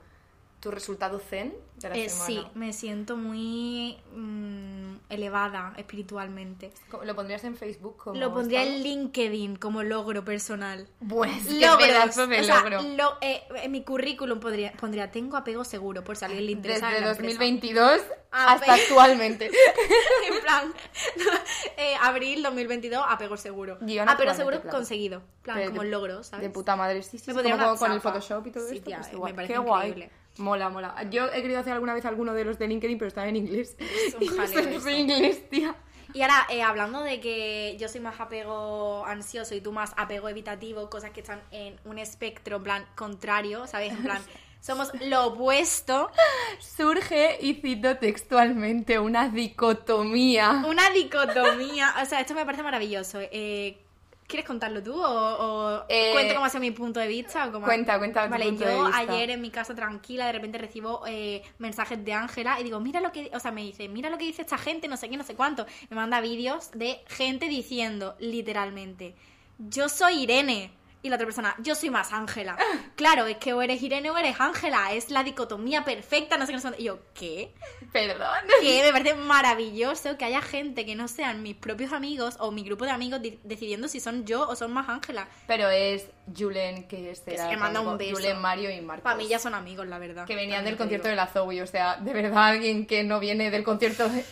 tu 0.61 0.71
resultado 0.71 1.19
zen 1.21 1.55
de 1.77 1.89
la 1.91 1.97
Eh, 1.97 2.09
semana. 2.09 2.27
sí, 2.27 2.47
me 2.55 2.73
siento 2.73 3.17
muy 3.17 3.99
mm, 4.15 4.97
elevada 5.11 5.75
espiritualmente. 5.77 6.73
¿Lo 7.05 7.15
pondrías 7.15 7.45
en 7.45 7.57
Facebook 7.57 7.97
como 7.99 8.19
Lo 8.19 8.33
pondría 8.33 8.63
estado? 8.63 8.77
en 8.79 8.83
LinkedIn 8.83 9.57
como 9.57 9.83
logro 9.83 10.25
personal. 10.25 10.89
Pues 11.07 11.45
Logros. 11.53 11.77
pedazo 11.87 12.27
de 12.27 12.41
o 12.41 12.45
sea, 12.45 12.61
logro. 12.63 12.83
lo- 12.97 13.19
eh, 13.21 13.43
en 13.63 13.71
mi 13.71 13.85
currículum 13.85 14.41
podría, 14.41 14.73
pondría 14.73 15.11
tengo 15.11 15.37
apego 15.37 15.63
seguro 15.65 16.03
por 16.03 16.17
salir 16.17 16.39
en 16.39 16.45
el 16.45 16.51
interés 16.51 16.81
Desde 16.81 17.05
2022 17.05 18.01
hasta 18.33 18.75
actualmente. 18.75 19.47
en 20.29 20.41
plan, 20.43 20.73
eh, 21.77 21.95
abril 22.01 22.43
2022, 22.43 23.05
apego 23.07 23.37
seguro. 23.37 23.79
Yo 23.83 24.03
apego 24.03 24.33
seguro 24.35 24.61
claro. 24.63 24.77
conseguido. 24.77 25.23
Plan, 25.43 25.59
Pero 25.59 25.71
como 25.71 25.83
de- 25.83 25.91
logro, 25.91 26.23
¿sabes? 26.25 26.43
De 26.43 26.51
puta 26.51 26.75
madre, 26.77 27.03
sí, 27.03 27.19
sí. 27.19 27.31
Me 27.33 27.43
como 27.43 27.55
una 27.55 27.77
con 27.77 27.93
el. 27.93 28.01
Photoshop 28.01 28.47
y 28.47 28.51
todo 28.51 28.69
Sí, 28.69 28.77
esto. 28.77 28.87
tía, 28.87 28.99
pues 28.99 29.13
me 29.13 29.19
guay. 29.19 29.33
parece 29.35 29.53
Qué 29.53 29.59
guay. 29.59 30.11
Mola, 30.38 30.69
mola. 30.69 30.95
Yo 31.11 31.26
he 31.26 31.43
querido 31.43 31.61
hacer 31.61 31.73
alguna 31.73 31.95
vez 31.95 32.05
alguno 32.05 32.35
de 32.35 32.45
los 32.45 32.59
de 32.59 32.69
LinkedIn, 32.69 32.99
pero 32.99 33.09
estaba 33.09 33.28
en 33.28 33.37
inglés. 33.37 33.76
Y 34.21 34.28
no 34.28 34.90
inglés, 34.90 35.49
tía. 35.49 35.75
Y 36.12 36.23
ahora, 36.23 36.47
eh, 36.49 36.62
hablando 36.62 37.02
de 37.02 37.21
que 37.21 37.76
yo 37.78 37.88
soy 37.88 38.00
más 38.00 38.21
apego 38.21 39.05
ansioso 39.05 39.55
y 39.55 39.61
tú 39.61 39.73
más 39.73 39.93
apego 39.97 40.28
evitativo, 40.28 40.88
cosas 40.88 41.11
que 41.11 41.21
están 41.21 41.43
en 41.50 41.78
un 41.85 41.99
espectro, 41.99 42.57
en 42.57 42.62
plan, 42.62 42.87
contrario, 42.95 43.66
¿sabes? 43.66 43.93
En 43.93 44.02
plan, 44.02 44.23
somos 44.61 44.90
lo 45.02 45.26
opuesto. 45.26 46.11
Surge, 46.59 47.38
y 47.40 47.55
cito 47.55 47.97
textualmente, 47.97 48.99
una 48.99 49.28
dicotomía. 49.28 50.64
Una 50.66 50.88
dicotomía. 50.90 51.95
O 52.02 52.07
sea, 52.07 52.21
esto 52.21 52.35
me 52.35 52.45
parece 52.45 52.62
maravilloso. 52.62 53.19
Eh, 53.21 53.86
¿Quieres 54.26 54.45
contarlo 54.47 54.83
tú 54.83 54.92
o, 54.92 55.06
o 55.09 55.85
Eh, 55.88 56.11
cuento 56.12 56.35
cómo 56.35 56.47
ha 56.47 56.49
sido 56.50 56.61
mi 56.61 56.73
punto 56.73 56.99
de 56.99 57.06
vista? 57.06 57.47
O 57.47 57.52
cómo- 57.52 57.64
cuenta, 57.66 57.97
cuenta 57.99 58.25
tu 58.25 58.30
Vale, 58.30 58.47
punto 58.47 58.64
yo 58.64 58.71
de 58.71 58.83
vista. 58.90 58.99
ayer 58.99 59.30
en 59.30 59.40
mi 59.40 59.50
casa 59.50 59.75
tranquila 59.75 60.26
de 60.26 60.33
repente 60.33 60.59
recibo 60.59 61.02
eh, 61.06 61.42
mensajes 61.59 62.04
de 62.04 62.12
Ángela 62.12 62.59
y 62.61 62.64
digo, 62.64 62.80
mira 62.80 63.00
lo 63.00 63.12
que, 63.12 63.30
o 63.33 63.38
sea, 63.40 63.52
me 63.52 63.62
dice, 63.62 63.88
mira 63.88 64.11
lo 64.11 64.18
que 64.18 64.25
dice 64.25 64.42
esta 64.42 64.59
gente, 64.59 64.88
no 64.88 64.97
sé 64.97 65.09
qué, 65.09 65.16
no 65.16 65.23
sé 65.25 65.35
cuánto. 65.37 65.64
Me 65.90 65.97
manda 65.97 66.21
vídeos 66.21 66.71
de 66.73 67.00
gente 67.06 67.47
diciendo, 67.49 68.16
literalmente, 68.18 69.14
yo 69.59 69.88
soy 69.88 70.25
Irene. 70.25 70.73
Y 71.07 71.09
la 71.09 71.15
otra 71.15 71.27
persona, 71.27 71.55
yo 71.61 71.77
soy 71.77 71.89
más 71.91 72.13
Ángela. 72.13 72.57
Claro, 72.97 73.27
es 73.27 73.37
que 73.37 73.53
o 73.53 73.61
eres 73.63 73.81
Irene 73.83 74.11
o 74.11 74.17
eres 74.19 74.41
Ángela. 74.41 74.93
Es 74.93 75.11
la 75.11 75.23
dicotomía 75.23 75.85
perfecta, 75.85 76.37
no 76.39 76.47
sé 76.47 76.53
qué, 76.53 76.57
no 76.59 76.61
sé. 76.73 76.75
Y 76.79 76.85
yo, 76.85 76.99
¿qué? 77.15 77.53
Perdón. 77.93 78.27
que 78.63 78.83
me 78.83 78.91
parece 78.91 79.15
maravilloso 79.15 80.17
que 80.19 80.25
haya 80.25 80.41
gente 80.43 80.85
que 80.85 80.95
no 80.97 81.07
sean 81.07 81.43
mis 81.43 81.55
propios 81.55 81.93
amigos 81.93 82.37
o 82.41 82.51
mi 82.51 82.63
grupo 82.65 82.85
de 82.87 82.91
amigos 82.91 83.23
di- 83.23 83.39
decidiendo 83.45 83.87
si 83.87 84.01
son 84.01 84.25
yo 84.27 84.49
o 84.49 84.57
son 84.57 84.73
más 84.73 84.89
Ángela. 84.89 85.29
Pero 85.47 85.69
es 85.71 86.07
Julen, 86.37 86.89
que 86.89 87.11
es 87.13 87.21
Que 87.21 87.57
manda 87.57 87.81
un 87.81 87.97
beso. 87.99 88.17
Julen, 88.17 88.41
Mario 88.41 88.71
y 88.71 88.81
Marcos. 88.81 89.05
Para 89.05 89.17
mí 89.17 89.29
ya 89.29 89.39
son 89.39 89.55
amigos, 89.55 89.87
la 89.87 89.99
verdad. 89.99 90.27
que 90.27 90.35
venían 90.35 90.65
También 90.65 90.65
del 90.73 90.77
concierto 90.79 91.09
digo. 91.09 91.11
de 91.11 91.17
la 91.17 91.27
Zoe, 91.29 91.63
o 91.63 91.67
sea, 91.67 91.97
de 91.97 92.13
verdad 92.13 92.47
alguien 92.47 92.87
que 92.87 93.05
no 93.05 93.21
viene 93.21 93.51
del 93.53 93.63
concierto 93.63 94.09
de... 94.09 94.25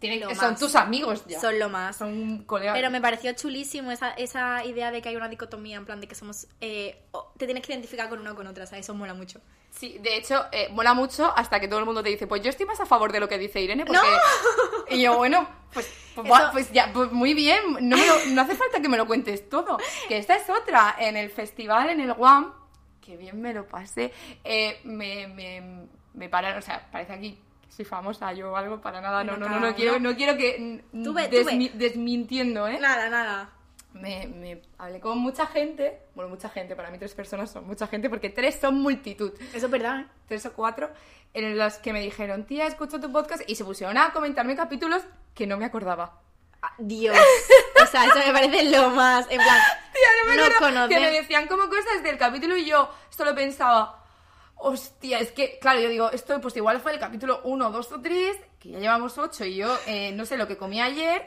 Tienen, 0.00 0.20
Lo 0.20 0.34
son 0.34 0.52
más. 0.52 0.58
tus 0.58 0.74
amigos 0.76 1.24
ya. 1.26 1.38
Son 1.40 1.58
lo 1.58 1.68
más. 1.68 1.96
Son 1.96 2.44
colegas. 2.44 2.74
Pero 2.74 2.90
me 2.90 3.00
pareció 3.00 3.32
chulísimo 3.34 3.92
esa, 3.92 4.10
esa 4.12 4.64
idea 4.64 4.90
de 4.90 5.02
que 5.02 5.10
hay 5.10 5.16
una 5.16 5.28
dicotomía, 5.28 5.76
en 5.76 5.84
plan 5.84 6.00
de 6.00 6.08
que 6.08 6.14
somos... 6.14 6.46
eh, 6.60 7.02
te 7.36 7.44
tienes 7.46 7.64
que 7.64 7.72
identificar 7.72 8.08
con 8.08 8.18
una 8.18 8.32
o 8.32 8.34
con 8.34 8.46
otra, 8.46 8.66
¿sabes? 8.66 8.86
Eso 8.86 8.94
mola 8.94 9.12
mucho. 9.14 9.40
Sí, 9.70 9.98
de 10.00 10.16
hecho, 10.16 10.46
eh, 10.52 10.68
mola 10.72 10.94
mucho 10.94 11.32
hasta 11.36 11.60
que 11.60 11.68
todo 11.68 11.78
el 11.80 11.84
mundo 11.84 12.02
te 12.02 12.08
dice, 12.08 12.26
pues 12.26 12.42
yo 12.42 12.48
estoy 12.50 12.64
más 12.66 12.80
a 12.80 12.86
favor 12.86 13.12
de 13.12 13.20
lo 13.20 13.28
que 13.28 13.38
dice 13.38 13.60
Irene, 13.60 13.84
porque... 13.84 14.00
Y 14.90 15.02
yo, 15.02 15.16
bueno, 15.18 15.48
pues, 15.72 15.88
pues, 16.16 16.26
Eso- 16.26 16.34
va- 16.34 16.50
pues 16.50 16.72
ya, 16.72 16.90
pues 16.92 17.12
muy 17.12 17.34
bien, 17.34 17.60
no, 17.82 17.96
me 17.96 18.06
lo- 18.06 18.24
no 18.32 18.42
hace 18.42 18.56
falta 18.56 18.80
que 18.80 18.88
me 18.88 18.96
lo 18.96 19.06
cuentes 19.06 19.48
todo. 19.48 19.76
Que 20.08 20.16
esta 20.18 20.34
es 20.34 20.48
otra, 20.50 20.96
en 20.98 21.16
el 21.16 21.30
festival, 21.30 21.90
en 21.90 22.00
el 22.00 22.12
GUAM, 22.14 22.52
que 23.00 23.16
bien 23.16 23.40
me 23.40 23.52
lo 23.54 23.68
pasé, 23.68 24.12
eh, 24.42 24.80
me, 24.82 25.28
me, 25.28 25.86
me 26.14 26.28
pararon, 26.28 26.58
o 26.58 26.62
sea, 26.62 26.88
parece 26.90 27.12
aquí 27.12 27.38
soy 27.70 27.84
famosa 27.84 28.32
yo 28.32 28.52
o 28.52 28.56
algo, 28.56 28.80
para 28.80 29.00
nada, 29.00 29.24
no, 29.24 29.36
no, 29.36 29.48
no, 29.48 29.60
no 29.60 29.74
quiero, 29.74 29.98
no 29.98 30.14
quiero 30.14 30.36
que... 30.36 30.82
desmintiendo, 31.74 32.68
¿eh? 32.68 32.78
Nada, 32.78 33.08
nada. 33.08 33.50
me, 33.92 34.26
me 34.26 34.62
hablé 34.78 35.00
con 35.00 35.18
mucha 35.18 35.46
gente, 35.46 36.00
bueno, 36.14 36.28
mucha 36.28 36.48
gente, 36.48 36.76
para 36.76 36.90
mí 36.90 36.98
tres 36.98 37.14
personas 37.14 37.50
son 37.50 37.66
mucha 37.66 37.86
gente, 37.86 38.10
porque 38.10 38.28
tres 38.28 38.58
son 38.60 38.74
multitud, 38.80 39.32
Eso 39.54 39.66
es 39.66 39.70
verdad, 39.70 40.00
¿eh? 40.00 40.06
tres 40.28 40.44
o 40.46 40.52
cuatro, 40.52 40.90
en 41.32 41.56
los 41.56 41.74
que 41.78 41.92
me 41.92 42.00
dijeron, 42.00 42.44
tía, 42.44 42.66
escucho 42.66 43.00
tu 43.00 43.10
podcast, 43.10 43.42
y 43.48 43.54
se 43.54 43.64
pusieron 43.64 43.96
a 43.96 44.12
comentarme 44.12 44.56
capítulos 44.56 45.02
que 45.34 45.46
no 45.46 45.56
me 45.56 45.64
acordaba. 45.64 46.20
Ah, 46.62 46.74
Dios. 46.78 47.16
O 47.82 47.86
sea, 47.86 48.04
eso 48.04 48.18
me 48.18 48.32
parece 48.32 48.64
lo 48.70 48.90
más. 48.90 49.26
En 49.30 49.38
plan, 49.38 49.60
Tía, 49.92 50.08
no 50.22 50.30
me 50.30 50.36
no 50.36 50.44
acuerdo, 50.44 50.88
que 50.88 51.00
me 51.00 51.10
decían 51.10 51.48
como 51.48 51.68
cosas 51.68 52.02
del 52.02 52.18
capítulo 52.18 52.56
y 52.56 52.66
yo 52.66 52.90
solo 53.08 53.34
pensaba, 53.34 53.99
hostia, 54.60 55.18
es 55.18 55.32
que, 55.32 55.58
claro, 55.58 55.80
yo 55.80 55.88
digo, 55.88 56.10
esto 56.10 56.40
pues 56.40 56.56
igual 56.56 56.80
fue 56.80 56.92
el 56.92 56.98
capítulo 56.98 57.40
1, 57.44 57.70
2 57.70 57.92
o 57.92 58.00
3, 58.00 58.36
que 58.58 58.70
ya 58.70 58.78
llevamos 58.78 59.18
8 59.18 59.44
y 59.44 59.56
yo 59.56 59.76
eh, 59.86 60.12
no 60.12 60.24
sé 60.24 60.36
lo 60.36 60.46
que 60.46 60.56
comí 60.56 60.80
ayer. 60.80 61.26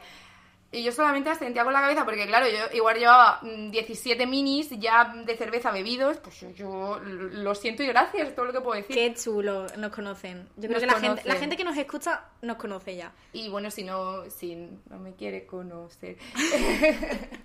Y 0.74 0.82
yo 0.82 0.92
solamente 0.92 1.34
sentía 1.36 1.64
con 1.64 1.72
la 1.72 1.82
cabeza 1.82 2.04
porque, 2.04 2.26
claro, 2.26 2.48
yo 2.48 2.76
igual 2.76 2.98
llevaba 2.98 3.40
mm, 3.44 3.70
17 3.70 4.26
minis 4.26 4.72
ya 4.72 5.14
de 5.24 5.38
cerveza 5.38 5.70
bebidos. 5.70 6.18
Pues 6.18 6.40
yo, 6.40 6.50
yo 6.50 7.00
lo 7.00 7.54
siento 7.54 7.84
y 7.84 7.88
gracias, 7.88 8.30
es 8.30 8.36
todo 8.36 8.46
lo 8.46 8.54
que 8.54 8.62
puedo 8.62 8.76
decir. 8.76 8.96
Qué 8.96 9.14
chulo, 9.14 9.68
nos 9.78 9.92
conocen. 9.92 10.50
Yo 10.56 10.68
creo 10.68 10.72
Nos 10.72 10.80
que 10.80 10.88
la 10.88 11.00
gente, 11.00 11.22
la 11.26 11.36
gente 11.36 11.58
que 11.58 11.64
nos 11.64 11.78
escucha 11.78 12.26
nos 12.42 12.58
conoce 12.58 12.96
ya. 12.96 13.12
Y 13.34 13.50
bueno, 13.50 13.70
si 13.70 13.84
no, 13.84 14.28
si 14.32 14.56
no 14.56 14.98
me 14.98 15.14
quiere 15.14 15.46
conocer. 15.46 16.18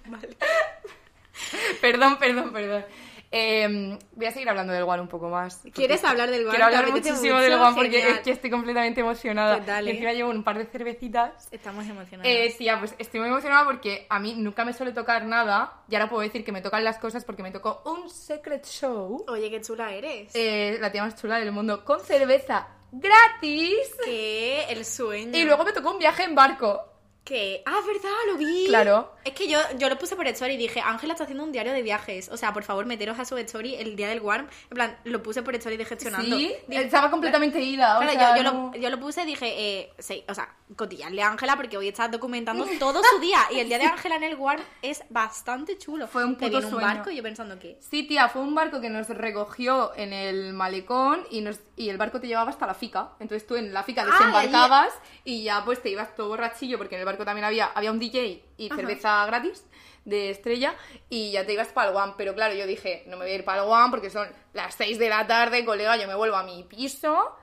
perdón, 1.82 2.18
perdón, 2.18 2.50
perdón. 2.50 2.84
Eh, 3.30 3.98
voy 4.12 4.26
a 4.26 4.30
seguir 4.32 4.48
hablando 4.48 4.72
del 4.72 4.84
One 4.84 5.02
un 5.02 5.08
poco 5.08 5.28
más. 5.28 5.62
¿Quieres 5.74 6.02
hablar 6.04 6.30
del 6.30 6.42
One? 6.46 6.50
Quiero 6.56 6.70
¿Te 6.70 6.76
hablar 6.76 6.90
muchísimo 6.92 7.34
mucho? 7.34 7.36
del 7.42 7.52
One 7.54 7.74
porque 7.74 7.90
Genial. 8.00 8.10
es 8.12 8.20
que 8.20 8.30
estoy 8.30 8.48
completamente 8.50 9.00
emocionada. 9.02 9.62
Pues. 9.62 9.86
Y 9.86 9.90
encima 9.90 10.12
llevo 10.14 10.30
un 10.30 10.42
par 10.44 10.56
de 10.56 10.64
cervecitas. 10.64 11.48
Estamos 11.50 11.86
emocionados. 11.86 12.26
Eh, 12.32 12.54
tía, 12.56 12.78
pues 12.78 12.94
estoy 12.98 13.20
muy 13.20 13.28
emocionada 13.28 13.66
porque 13.66 14.06
a 14.08 14.18
mí 14.18 14.34
nunca 14.38 14.64
me 14.64 14.72
suele 14.72 14.92
tocar 14.92 15.26
nada. 15.26 15.82
Y 15.90 15.94
ahora 15.94 16.08
puedo 16.08 16.22
decir 16.22 16.42
que 16.44 16.52
me 16.52 16.62
tocan 16.62 16.82
las 16.84 16.96
cosas 16.98 17.24
porque 17.24 17.42
me 17.42 17.50
tocó 17.50 17.82
un 17.84 18.08
secret 18.08 18.64
show. 18.66 19.24
Oye, 19.28 19.50
qué 19.50 19.60
chula 19.60 19.92
eres. 19.92 20.30
eh, 20.34 20.78
la 20.80 20.90
tía 20.90 21.02
más 21.04 21.20
chula 21.20 21.38
del 21.38 21.52
mundo 21.52 21.84
con 21.84 22.00
cerveza 22.00 22.68
gratis. 22.90 23.76
que 24.04 24.64
el 24.70 24.84
sueño. 24.86 25.36
Y 25.38 25.44
luego 25.44 25.64
me 25.64 25.72
tocó 25.72 25.90
un 25.90 25.98
viaje 25.98 26.24
en 26.24 26.34
barco. 26.34 26.87
Que 27.28 27.62
ah, 27.66 27.78
verdad, 27.86 28.10
lo 28.26 28.36
vi. 28.38 28.64
Claro. 28.68 29.12
Es 29.24 29.34
que 29.34 29.46
yo, 29.48 29.58
yo 29.76 29.90
lo 29.90 29.98
puse 29.98 30.16
por 30.16 30.26
story 30.28 30.54
y 30.54 30.56
dije, 30.56 30.80
Ángela 30.80 31.12
está 31.12 31.24
haciendo 31.24 31.44
un 31.44 31.52
diario 31.52 31.72
de 31.72 31.82
viajes. 31.82 32.30
O 32.30 32.36
sea, 32.38 32.54
por 32.54 32.62
favor, 32.62 32.86
meteros 32.86 33.18
a 33.18 33.26
su 33.26 33.36
story 33.36 33.74
el 33.74 33.94
día 33.96 34.08
del 34.08 34.20
Warm. 34.20 34.48
En 34.70 34.74
plan, 34.74 34.96
lo 35.04 35.22
puse 35.22 35.42
por 35.42 35.54
story 35.54 35.76
de 35.76 35.84
gestionando. 35.84 36.34
Sí, 36.36 36.54
Dije- 36.66 36.84
estaba 36.84 37.10
completamente 37.10 37.60
ida. 37.60 37.98
o 37.98 38.00
Claro, 38.00 38.18
sea, 38.18 38.30
yo, 38.36 38.42
yo 38.42 38.50
no- 38.50 38.70
lo, 38.74 38.80
yo 38.80 38.88
lo 38.88 38.98
puse 38.98 39.22
y 39.22 39.26
dije, 39.26 39.46
eh, 39.80 39.92
sí, 39.98 40.24
o 40.28 40.34
sea, 40.34 40.54
cotillarle 40.76 41.22
a 41.22 41.28
Ángela 41.30 41.56
porque 41.56 41.76
hoy 41.76 41.88
está 41.88 42.08
documentando 42.08 42.64
todo 42.78 43.02
su 43.04 43.18
día. 43.20 43.40
Y 43.50 43.60
el 43.60 43.68
día 43.68 43.78
de 43.78 43.84
Ángela 43.84 44.16
en 44.16 44.22
el 44.24 44.34
Warm 44.36 44.62
es 44.80 45.02
bastante 45.10 45.76
chulo. 45.76 46.06
Fue 46.08 46.24
un 46.24 46.34
puto 46.36 46.48
viene 46.50 46.64
un 46.66 46.72
sueño. 46.72 46.86
barco 46.86 47.10
y 47.10 47.16
yo 47.16 47.22
pensando 47.22 47.58
que... 47.58 47.78
Sí, 47.90 48.04
tía, 48.04 48.28
fue 48.30 48.40
un 48.40 48.54
barco 48.54 48.80
que 48.80 48.88
nos 48.88 49.08
recogió 49.08 49.92
en 49.96 50.14
el 50.14 50.54
malecón 50.54 51.26
y, 51.30 51.42
nos, 51.42 51.60
y 51.76 51.90
el 51.90 51.98
barco 51.98 52.20
te 52.20 52.26
llevaba 52.26 52.50
hasta 52.50 52.66
la 52.66 52.74
fica. 52.74 53.10
Entonces 53.20 53.46
tú 53.46 53.56
en 53.56 53.74
la 53.74 53.82
fica 53.82 54.02
Ah, 54.02 54.06
desembarcabas 54.10 54.92
y 55.24 55.42
ya 55.42 55.64
pues 55.64 55.82
te 55.82 55.90
ibas 55.90 56.14
todo 56.14 56.28
borrachillo 56.28 56.78
porque 56.78 56.94
en 56.94 57.00
el 57.00 57.04
barco 57.06 57.17
también 57.24 57.44
había, 57.44 57.66
había 57.66 57.90
un 57.90 57.98
DJ 57.98 58.44
y 58.56 58.68
cerveza 58.68 59.24
gratis 59.26 59.64
de 60.04 60.30
estrella 60.30 60.74
y 61.10 61.32
ya 61.32 61.44
te 61.44 61.52
ibas 61.52 61.68
para 61.68 61.90
el 61.90 61.96
One. 61.96 62.14
Pero 62.16 62.34
claro, 62.34 62.54
yo 62.54 62.66
dije, 62.66 63.04
no 63.06 63.16
me 63.16 63.24
voy 63.24 63.32
a 63.32 63.36
ir 63.36 63.44
para 63.44 63.62
el 63.62 63.68
One 63.68 63.90
porque 63.90 64.10
son 64.10 64.28
las 64.54 64.74
6 64.74 64.98
de 64.98 65.08
la 65.08 65.26
tarde, 65.26 65.64
colega, 65.64 65.96
yo 65.96 66.06
me 66.08 66.14
vuelvo 66.14 66.36
a 66.36 66.42
mi 66.44 66.62
piso 66.64 67.36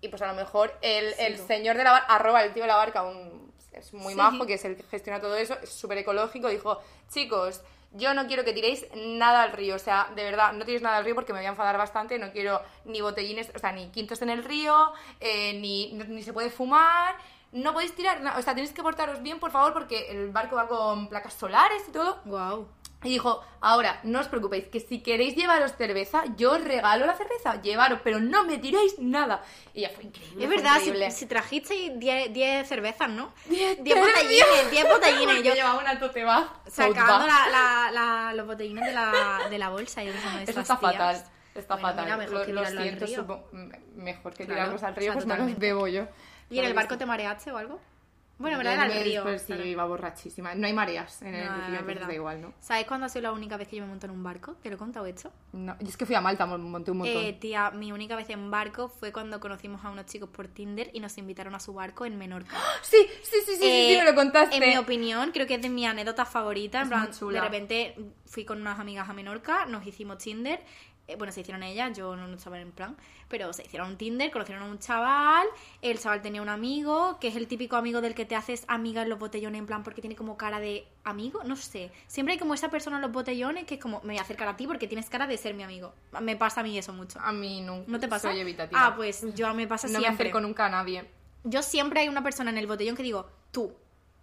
y 0.00 0.08
pues 0.08 0.20
a 0.22 0.26
lo 0.26 0.34
mejor 0.34 0.76
el, 0.82 1.14
el 1.18 1.38
señor 1.38 1.76
de 1.78 1.84
la 1.84 1.92
barca, 1.92 2.14
arroba 2.14 2.42
el 2.44 2.52
tío 2.52 2.62
de 2.64 2.68
la 2.68 2.76
barca, 2.76 3.02
un, 3.04 3.52
es 3.72 3.92
muy 3.94 4.12
Sí. 4.12 4.18
majo, 4.18 4.44
que 4.46 4.54
es 4.54 4.64
el 4.66 4.76
que 4.76 4.82
gestiona 4.82 5.18
todo 5.20 5.34
eso, 5.36 5.56
es 5.62 5.70
súper 5.70 5.96
ecológico, 5.98 6.48
dijo, 6.48 6.78
chicos, 7.10 7.62
yo 7.92 8.12
no 8.12 8.26
quiero 8.26 8.44
que 8.44 8.52
tiréis 8.52 8.86
nada 8.94 9.42
al 9.42 9.52
río, 9.52 9.76
o 9.76 9.78
sea, 9.78 10.10
de 10.14 10.24
verdad, 10.24 10.52
no 10.52 10.64
tiréis 10.64 10.82
nada 10.82 10.98
al 10.98 11.04
río 11.04 11.14
porque 11.14 11.32
me 11.32 11.38
voy 11.38 11.46
a 11.46 11.50
enfadar 11.50 11.78
bastante, 11.78 12.18
no 12.18 12.32
quiero 12.32 12.60
ni 12.84 13.00
botellines, 13.00 13.50
o 13.54 13.58
sea, 13.58 13.72
ni 13.72 13.88
quintos 13.90 14.20
en 14.20 14.28
el 14.30 14.44
río, 14.44 14.92
eh, 15.20 15.54
ni, 15.54 15.92
ni 15.92 16.22
se 16.22 16.32
puede 16.32 16.50
fumar, 16.50 17.16
no 17.54 17.72
podéis 17.72 17.94
tirar 17.94 18.20
nada, 18.20 18.38
o 18.38 18.42
sea, 18.42 18.54
tenéis 18.54 18.72
que 18.72 18.82
portaros 18.82 19.22
bien, 19.22 19.38
por 19.40 19.50
favor, 19.50 19.72
porque 19.72 20.10
el 20.10 20.30
barco 20.30 20.56
va 20.56 20.68
con 20.68 21.08
placas 21.08 21.32
solares 21.34 21.82
y 21.88 21.92
todo. 21.92 22.20
Wow. 22.26 22.68
Y 23.04 23.10
dijo, 23.10 23.42
ahora, 23.60 24.00
no 24.02 24.18
os 24.20 24.28
preocupéis, 24.28 24.64
que 24.68 24.80
si 24.80 25.02
queréis 25.02 25.36
llevaros 25.36 25.72
cerveza, 25.76 26.22
yo 26.38 26.52
os 26.52 26.64
regalo 26.64 27.04
la 27.04 27.12
cerveza, 27.14 27.60
llevaros, 27.60 28.00
pero 28.02 28.18
no 28.18 28.44
me 28.44 28.56
tiréis 28.56 28.98
nada. 28.98 29.42
Y 29.74 29.82
ya 29.82 29.90
fue 29.90 30.04
increíble. 30.04 30.42
Es 30.42 30.46
fue 30.48 30.56
verdad, 30.56 30.76
si, 30.76 30.84
increíble. 30.88 31.10
si 31.10 31.26
trajisteis 31.26 31.98
10 31.98 32.32
10 32.32 32.66
cervezas, 32.66 33.10
¿no? 33.10 33.34
Diez 33.44 33.76
10 33.84 33.98
botellines, 34.00 34.70
10 34.70 34.88
botellines. 34.88 35.42
Yo 35.44 35.52
llevaba 35.54 35.80
una 35.80 35.98
tote 36.00 36.24
bag, 36.24 36.48
tote 36.64 36.70
sacando 36.70 37.26
la, 37.26 37.48
la, 37.50 37.90
la- 37.92 38.32
los 38.32 38.46
botellines 38.46 38.86
de 38.86 38.92
la, 38.94 39.40
de 39.50 39.58
la 39.58 39.68
bolsa 39.68 40.02
y 40.02 40.08
pensando, 40.08 40.40
Eso 40.40 40.60
está 40.60 40.78
tías. 40.78 40.92
fatal. 40.92 41.24
Está 41.54 41.74
Bueno, 41.74 41.88
fatal. 41.88 42.04
mira, 42.06 42.16
mejor 42.16 42.34
lo, 42.34 42.46
que 42.46 42.52
lo 42.54 42.60
tirarlo 42.62 42.80
al 42.80 42.86
siento, 42.88 43.06
río. 43.06 43.16
supongo- 43.20 43.48
mejor 43.96 44.32
que 44.34 44.44
Claro, 44.46 44.60
tirarlos 44.60 44.82
al 44.82 44.92
o 44.92 44.96
río, 44.96 45.04
sea, 45.04 45.12
pues 45.12 45.26
me 45.26 45.36
los 45.36 45.58
bebo 45.58 45.86
yo. 45.88 46.06
¿Y 46.50 46.58
en 46.58 46.64
el 46.64 46.70
Pero 46.70 46.74
barco 46.76 46.98
te 46.98 47.06
mareaste 47.06 47.50
o 47.52 47.56
algo? 47.56 47.80
Bueno, 48.36 48.58
¿verdad? 48.58 48.74
Era 48.74 48.86
me- 48.86 48.98
el 48.98 49.04
río. 49.04 49.22
Pues 49.22 49.42
sí, 49.42 49.46
claro. 49.46 49.64
iba 49.64 49.84
borrachísima. 49.84 50.56
No 50.56 50.66
hay 50.66 50.72
mareas 50.72 51.22
en 51.22 51.36
el 51.36 51.46
No, 51.46 51.68
río, 51.68 51.84
verdad. 51.86 52.08
da 52.08 52.14
igual, 52.14 52.40
¿no? 52.42 52.52
¿Sabes 52.58 52.84
cuándo 52.84 53.06
ha 53.06 53.08
sido 53.08 53.22
la 53.22 53.32
única 53.32 53.56
vez 53.56 53.68
que 53.68 53.76
yo 53.76 53.84
me 53.84 53.88
monto 53.90 54.06
en 54.06 54.12
un 54.12 54.24
barco? 54.24 54.54
¿Te 54.60 54.70
lo 54.70 54.74
he 54.74 54.78
contado 54.78 55.06
esto? 55.06 55.30
No, 55.52 55.76
yo 55.78 55.86
es 55.88 55.96
que 55.96 56.04
fui 56.04 56.16
a 56.16 56.20
Malta, 56.20 56.44
mon- 56.44 56.68
monté 56.68 56.90
un 56.90 56.98
montón. 56.98 57.22
Eh, 57.24 57.32
tía, 57.34 57.70
mi 57.70 57.92
única 57.92 58.16
vez 58.16 58.28
en 58.30 58.50
barco 58.50 58.88
fue 58.88 59.12
cuando 59.12 59.38
conocimos 59.38 59.84
a 59.84 59.90
unos 59.90 60.06
chicos 60.06 60.28
por 60.30 60.48
Tinder 60.48 60.90
y 60.92 60.98
nos 60.98 61.16
invitaron 61.16 61.54
a 61.54 61.60
su 61.60 61.74
barco 61.74 62.06
en 62.06 62.18
Menorca. 62.18 62.50
Sí, 62.82 62.96
sí, 63.22 63.22
sí, 63.22 63.36
sí, 63.46 63.52
sí, 63.52 63.56
sí, 63.60 63.94
Eh, 63.94 63.98
me 64.04 64.10
lo 64.10 64.16
contaste. 64.16 64.56
En 64.56 64.68
mi 64.68 64.76
opinión, 64.78 65.30
creo 65.30 65.46
que 65.46 65.54
es 65.54 65.62
de 65.62 65.68
mi 65.68 65.86
anécdota 65.86 66.24
favorita. 66.24 66.78
En 66.78 66.82
Es 66.82 66.88
plan, 66.88 67.02
muy 67.04 67.12
chula. 67.12 67.38
de 67.40 67.44
repente 67.46 67.96
fui 68.26 68.44
con 68.44 68.60
unas 68.60 68.80
amigas 68.80 69.08
a 69.08 69.12
Menorca, 69.12 69.64
nos 69.66 69.86
hicimos 69.86 70.18
Tinder. 70.18 70.60
Eh, 71.06 71.16
bueno, 71.16 71.32
se 71.32 71.42
hicieron 71.42 71.62
ellas, 71.62 71.96
yo 71.96 72.16
no, 72.16 72.26
no 72.26 72.36
estaba 72.36 72.58
en 72.58 72.72
plan, 72.72 72.96
pero 73.28 73.52
se 73.52 73.62
hicieron 73.62 73.88
un 73.88 73.96
Tinder, 73.96 74.30
conocieron 74.30 74.62
a 74.64 74.66
un 74.66 74.78
chaval, 74.78 75.46
el 75.82 75.98
chaval 75.98 76.22
tenía 76.22 76.40
un 76.40 76.48
amigo, 76.48 77.18
que 77.20 77.28
es 77.28 77.36
el 77.36 77.46
típico 77.46 77.76
amigo 77.76 78.00
del 78.00 78.14
que 78.14 78.24
te 78.24 78.34
haces 78.34 78.64
amiga 78.68 79.02
en 79.02 79.10
los 79.10 79.18
botellones, 79.18 79.58
en 79.58 79.66
plan, 79.66 79.82
porque 79.82 80.00
tiene 80.00 80.16
como 80.16 80.38
cara 80.38 80.60
de 80.60 80.86
amigo, 81.04 81.44
no 81.44 81.56
sé. 81.56 81.90
Siempre 82.06 82.32
hay 82.32 82.38
como 82.38 82.54
esa 82.54 82.70
persona 82.70 82.96
en 82.96 83.02
los 83.02 83.12
botellones 83.12 83.64
que 83.64 83.74
es 83.74 83.80
como, 83.80 84.00
me 84.00 84.14
voy 84.14 84.18
a 84.18 84.22
acercar 84.22 84.48
a 84.48 84.56
ti 84.56 84.66
porque 84.66 84.86
tienes 84.86 85.10
cara 85.10 85.26
de 85.26 85.36
ser 85.36 85.54
mi 85.54 85.62
amigo. 85.62 85.92
Me 86.20 86.36
pasa 86.36 86.60
a 86.60 86.64
mí 86.64 86.78
eso 86.78 86.94
mucho. 86.94 87.20
A 87.20 87.32
mí 87.32 87.60
no. 87.60 87.84
¿No 87.86 88.00
te 88.00 88.08
pasa? 88.08 88.30
Soy 88.30 88.40
evitativa. 88.40 88.86
Ah, 88.86 88.96
pues 88.96 89.26
yo 89.34 89.52
me 89.52 89.66
pasa 89.66 89.88
no 89.88 89.94
me 89.94 89.98
siempre. 90.00 90.28
acerco 90.28 90.40
nunca 90.40 90.66
a 90.66 90.70
nadie. 90.70 91.04
Yo 91.44 91.62
siempre 91.62 92.00
hay 92.00 92.08
una 92.08 92.22
persona 92.22 92.50
en 92.50 92.56
el 92.56 92.66
botellón 92.66 92.96
que 92.96 93.02
digo, 93.02 93.28
tú, 93.50 93.74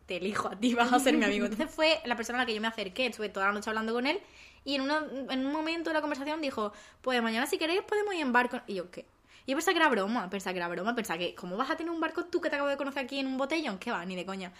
te 0.08 0.18
elijo 0.18 0.48
a 0.48 0.56
ti, 0.56 0.74
vas 0.74 0.92
a 0.92 1.00
ser 1.00 1.16
mi 1.16 1.26
amigo. 1.26 1.46
Entonces 1.48 1.70
fue 1.70 2.02
la 2.06 2.16
persona 2.16 2.40
a 2.40 2.42
la 2.42 2.46
que 2.48 2.56
yo 2.56 2.62
me 2.62 2.68
acerqué, 2.68 3.06
estuve 3.06 3.30
toda 3.30 3.46
la 3.46 3.52
noche 3.52 3.70
hablando 3.70 3.94
con 3.94 4.08
él 4.08 4.20
y 4.66 4.76
en, 4.76 4.82
una- 4.82 5.06
en 5.30 5.46
un 5.46 5.52
momento 5.52 5.90
de 5.90 5.94
la 5.96 6.02
conversación 6.02 6.42
dijo, 6.42 6.74
pues 7.02 7.22
mañana 7.22 7.46
si 7.48 7.58
queréis 7.58 7.82
podemos 7.84 8.14
ir 8.16 8.22
en 8.22 8.32
barco. 8.34 8.62
Y 8.68 8.76
yo, 8.76 8.92
¿qué? 8.92 9.06
Y 9.46 9.52
yo 9.52 9.58
pensaba 9.58 9.74
que 9.74 9.80
era 9.80 9.90
broma, 9.90 10.30
pensaba 10.30 10.54
que 10.54 10.60
era 10.60 10.68
broma, 10.68 10.96
pensaba 10.96 11.18
que, 11.20 11.34
¿cómo 11.36 11.58
vas 11.58 11.70
a 11.72 11.76
tener 11.78 11.92
un 11.92 12.00
barco 12.00 12.26
tú 12.26 12.42
que 12.42 12.50
te 12.50 12.56
acabo 12.56 12.70
de 12.70 12.78
conocer 12.78 13.04
aquí 13.04 13.20
en 13.20 13.28
un 13.28 13.38
botellón? 13.38 13.80
¿Qué 13.80 13.92
va? 13.92 14.06
Ni 14.06 14.16
de 14.16 14.26
coña. 14.26 14.52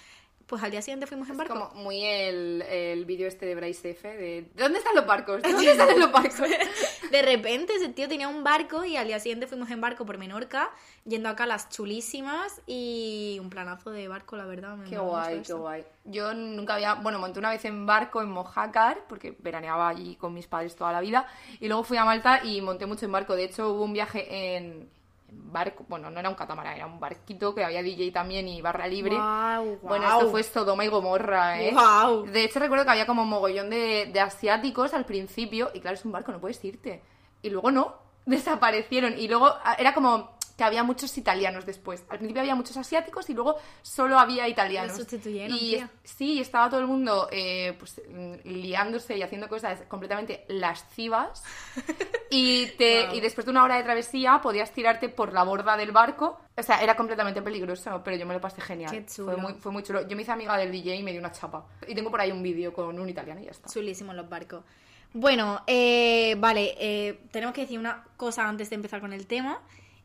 Pues 0.52 0.64
al 0.64 0.72
día 0.72 0.82
siguiente 0.82 1.08
fuimos 1.08 1.30
en 1.30 1.32
Es 1.32 1.38
barco. 1.38 1.54
como 1.54 1.82
muy 1.82 2.04
el, 2.04 2.62
el 2.64 3.06
vídeo 3.06 3.26
este 3.26 3.46
de 3.46 3.56
Bryce 3.56 3.92
F. 3.92 4.06
de 4.06 4.42
¿de 4.42 4.50
dónde 4.54 4.80
están 4.80 4.94
los 4.96 5.06
barcos? 5.06 5.42
¿De 5.42 5.50
dónde 5.50 5.72
están 5.72 5.98
los 5.98 6.12
barcos? 6.12 6.42
De 7.10 7.22
repente 7.22 7.74
ese 7.74 7.88
tío 7.88 8.10
tenía 8.10 8.28
un 8.28 8.44
barco 8.44 8.84
y 8.84 8.98
al 8.98 9.08
día 9.08 9.18
siguiente 9.22 9.48
fuimos 9.48 9.72
en 9.72 9.80
barco 9.80 10.06
por 10.06 10.18
Menorca, 10.18 10.70
yendo 11.06 11.30
acá 11.30 11.46
a 11.46 11.48
las 11.48 11.70
chulísimas 11.70 12.62
y 12.68 13.38
un 13.40 13.50
planazo 13.50 13.92
de 13.92 14.10
barco, 14.10 14.36
la 14.36 14.46
verdad. 14.46 14.76
me 14.76 14.90
Qué 14.90 14.98
guay, 14.98 15.42
qué 15.42 15.54
guay. 15.54 15.86
Yo 16.04 16.34
nunca 16.34 16.74
había, 16.74 16.96
bueno, 16.96 17.18
monté 17.18 17.40
una 17.40 17.52
vez 17.52 17.64
en 17.64 17.86
barco 17.86 18.22
en 18.22 18.30
Mojácar, 18.30 19.06
porque 19.08 19.34
veraneaba 19.40 19.88
allí 19.88 20.18
con 20.18 20.34
mis 20.34 20.48
padres 20.48 20.76
toda 20.76 20.92
la 20.92 21.00
vida, 21.00 21.28
y 21.62 21.70
luego 21.70 21.84
fui 21.86 21.96
a 21.96 22.04
Malta 22.04 22.44
y 22.44 22.60
monté 22.60 22.86
mucho 22.88 23.06
en 23.06 23.14
barco. 23.14 23.38
De 23.38 23.46
hecho, 23.46 23.72
hubo 23.72 23.86
un 23.86 23.94
viaje 23.94 24.56
en 24.58 24.90
barco, 25.32 25.86
bueno, 25.88 26.10
no 26.10 26.20
era 26.20 26.30
un 26.30 26.36
catamarán, 26.36 26.76
era 26.76 26.86
un 26.86 27.00
barquito 27.00 27.56
que 27.56 27.64
había 27.64 27.82
DJ 27.82 28.12
también 28.12 28.48
y 28.48 28.62
barra 28.62 28.88
libre. 28.88 29.16
Guau, 29.16 29.80
Bueno, 29.82 30.06
esto 30.06 30.30
fue 30.30 30.44
Sodoma 30.44 30.84
y 30.84 30.90
Gomorra, 30.90 31.62
¿eh? 31.62 31.72
Guau. 31.72 32.26
De 32.26 32.44
hecho, 32.44 32.60
recuerdo 32.60 32.84
que 32.84 32.92
había 32.92 33.06
como 33.06 33.26
mogollón 33.26 33.70
de, 33.70 34.10
de 34.12 34.20
asiáticos 34.20 34.94
al 34.94 35.06
principio, 35.06 35.72
y 35.74 35.80
claro, 35.80 35.96
es 35.96 36.06
un 36.06 36.12
barco, 36.12 36.32
no 36.32 36.40
puedes 36.40 36.64
irte. 36.66 37.02
Y 37.42 37.50
luego 37.50 37.72
no, 37.72 37.96
desaparecieron. 38.26 39.18
Y 39.18 39.28
luego 39.28 39.48
ah, 39.64 39.76
era 39.80 39.94
como 39.94 40.32
que 40.62 40.66
había 40.66 40.84
muchos 40.84 41.18
italianos 41.18 41.66
después. 41.66 42.04
Al 42.08 42.20
principio 42.20 42.42
había 42.42 42.54
muchos 42.54 42.78
asiáticos 42.78 43.28
y 43.32 43.34
luego 43.34 43.56
solo 43.82 44.20
había 44.20 44.48
italianos. 44.48 44.96
Sustituyeron, 44.96 45.58
y 45.58 45.72
tía. 45.72 45.90
sí, 46.04 46.40
estaba 46.40 46.70
todo 46.70 46.82
el 46.82 46.86
mundo 46.86 47.28
eh, 47.32 47.76
pues, 47.80 48.00
liándose 48.44 49.18
y 49.18 49.24
haciendo 49.24 49.50
cosas 49.50 49.82
completamente 49.88 50.46
lascivas. 50.50 51.44
Y, 52.34 52.68
te, 52.78 53.08
Wow. 53.08 53.16
y 53.16 53.20
después 53.20 53.44
de 53.44 53.52
una 53.52 53.62
hora 53.66 53.76
de 53.76 53.84
travesía 53.84 54.40
podías 54.42 54.72
tirarte 54.72 55.10
por 55.10 55.34
la 55.34 55.44
borda 55.44 55.76
del 55.76 55.92
barco. 55.92 56.40
O 56.56 56.64
sea, 56.64 56.82
era 56.82 56.96
completamente 56.96 57.42
peligroso, 57.42 58.02
pero 58.06 58.16
yo 58.16 58.26
me 58.26 58.34
lo 58.34 58.40
pasé 58.40 58.62
genial. 58.62 58.90
Qué 58.90 59.06
chulo. 59.06 59.34
Fue 59.34 59.42
muy, 59.42 59.54
fue 59.56 59.72
muy 59.74 59.84
chulo. 59.84 60.08
Yo 60.08 60.16
me 60.16 60.22
hice 60.22 60.32
amiga 60.32 60.56
del 60.56 60.72
DJ 60.72 60.96
y 60.96 61.04
me 61.04 61.12
dio 61.12 61.20
una 61.20 61.34
chapa. 61.34 61.66
Y 61.86 61.94
tengo 61.94 62.10
por 62.10 62.22
ahí 62.22 62.32
un 62.32 62.42
vídeo 62.42 62.72
con 62.72 62.98
un 62.98 63.10
italiano 63.10 63.42
y 63.42 63.46
ya 63.46 63.52
está. 63.52 63.68
Chulísimos 63.68 64.16
los 64.16 64.30
barcos. 64.30 64.64
Bueno, 65.12 65.62
eh, 65.68 66.36
vale, 66.38 66.74
eh, 66.80 67.20
tenemos 67.32 67.54
que 67.54 67.62
decir 67.62 67.78
una 67.78 68.06
cosa 68.16 68.48
antes 68.48 68.70
de 68.70 68.76
empezar 68.78 69.02
con 69.02 69.12
el 69.12 69.28
tema. 69.28 69.60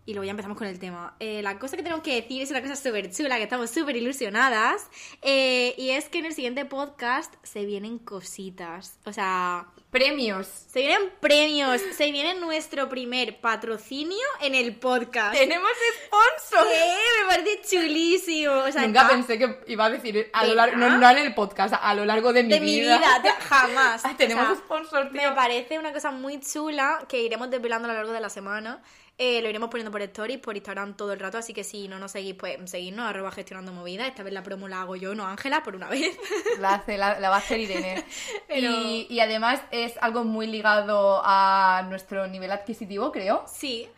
Y 0.08 0.14
luego 0.14 0.24
ya 0.24 0.30
empezamos 0.30 0.56
con 0.56 0.68
el 0.68 0.78
tema. 0.78 1.16
Eh, 1.18 1.42
la 1.42 1.58
cosa 1.58 1.76
que 1.76 1.82
tenemos 1.82 2.04
que 2.04 2.14
decir 2.14 2.40
es 2.40 2.50
una 2.50 2.62
cosa 2.62 2.76
súper 2.76 3.10
chula, 3.12 3.38
que 3.38 3.42
estamos 3.42 3.70
súper 3.70 3.96
ilusionadas. 3.96 4.88
eh, 5.20 5.74
y 5.76 5.90
es 5.90 6.08
que 6.08 6.18
en 6.20 6.26
el 6.26 6.32
siguiente 6.32 6.64
podcast 6.64 7.34
se 7.42 7.64
vienen 7.66 7.98
cositas. 7.98 8.98
O 9.04 9.12
sea, 9.12 9.66
Premios. 9.90 10.46
se 10.46 10.80
vienen 10.80 11.10
premios. 11.20 11.80
Se 11.96 12.12
viene 12.12 12.34
nuestro 12.34 12.88
primer 12.88 13.40
patrocinio 13.40 14.24
en 14.42 14.54
el 14.54 14.76
podcast. 14.76 15.36
¡Tenemos 15.36 15.70
sponsor! 16.04 16.66
¡Eh! 16.72 16.94
Me 17.22 17.26
parece 17.34 17.60
chulísimo. 17.68 18.52
O 18.52 18.70
sea, 18.70 18.82
Nunca 18.86 19.08
pensé 19.08 19.38
que 19.38 19.58
iba 19.66 19.86
a 19.86 19.90
decir 19.90 20.30
a 20.32 20.46
lo 20.46 20.54
largo, 20.54 20.76
no, 20.76 20.98
no 20.98 21.10
en 21.10 21.18
el 21.18 21.34
podcast, 21.34 21.74
a 21.80 21.94
lo 21.94 22.04
largo 22.04 22.32
de 22.32 22.44
mi 22.44 22.50
de 22.50 22.60
mi 22.60 22.78
vida, 22.80 23.00
jamás. 23.40 24.02
Tenemos 24.16 24.44
O 24.44 24.54
sea, 24.54 24.56
sponsor, 24.64 25.10
tío. 25.10 25.20
Me 25.30 25.32
parece 25.32 25.78
una 25.80 25.92
cosa 25.92 26.12
muy 26.12 26.38
chula 26.40 27.04
que 27.08 27.22
iremos 27.22 27.50
desvelando 27.50 27.88
a 27.88 27.92
lo 27.92 27.96
largo 27.98 28.12
de 28.12 28.20
la 28.20 28.30
semana. 28.30 28.82
Eh, 29.18 29.40
lo 29.40 29.48
iremos 29.48 29.70
poniendo 29.70 29.90
por 29.90 30.02
stories, 30.02 30.38
por 30.40 30.56
Instagram 30.56 30.94
todo 30.94 31.14
el 31.14 31.20
rato, 31.20 31.38
así 31.38 31.54
que 31.54 31.64
si 31.64 31.88
no 31.88 31.98
nos 31.98 32.12
seguís, 32.12 32.34
pues 32.34 32.58
seguidnos, 32.70 33.06
arroba 33.08 33.32
gestionando 33.32 33.72
movida. 33.72 34.06
Esta 34.06 34.22
vez 34.22 34.34
la 34.34 34.42
promo 34.42 34.68
la 34.68 34.82
hago 34.82 34.94
yo, 34.94 35.14
no 35.14 35.26
Ángela, 35.26 35.62
por 35.62 35.74
una 35.74 35.88
vez. 35.88 36.14
La, 36.60 36.74
hace, 36.74 36.98
la, 36.98 37.18
la 37.18 37.30
va 37.30 37.36
a 37.36 37.38
hacer 37.38 37.58
Irene. 37.60 38.04
Pero- 38.48 38.70
Y, 38.70 39.06
y 39.08 39.20
además 39.20 39.62
es 39.70 39.94
algo 40.02 40.24
muy 40.24 40.46
ligado 40.46 41.22
a 41.24 41.86
nuestro 41.88 42.26
nivel 42.26 42.50
adquisitivo, 42.52 43.10
creo. 43.10 43.44
sí. 43.46 43.88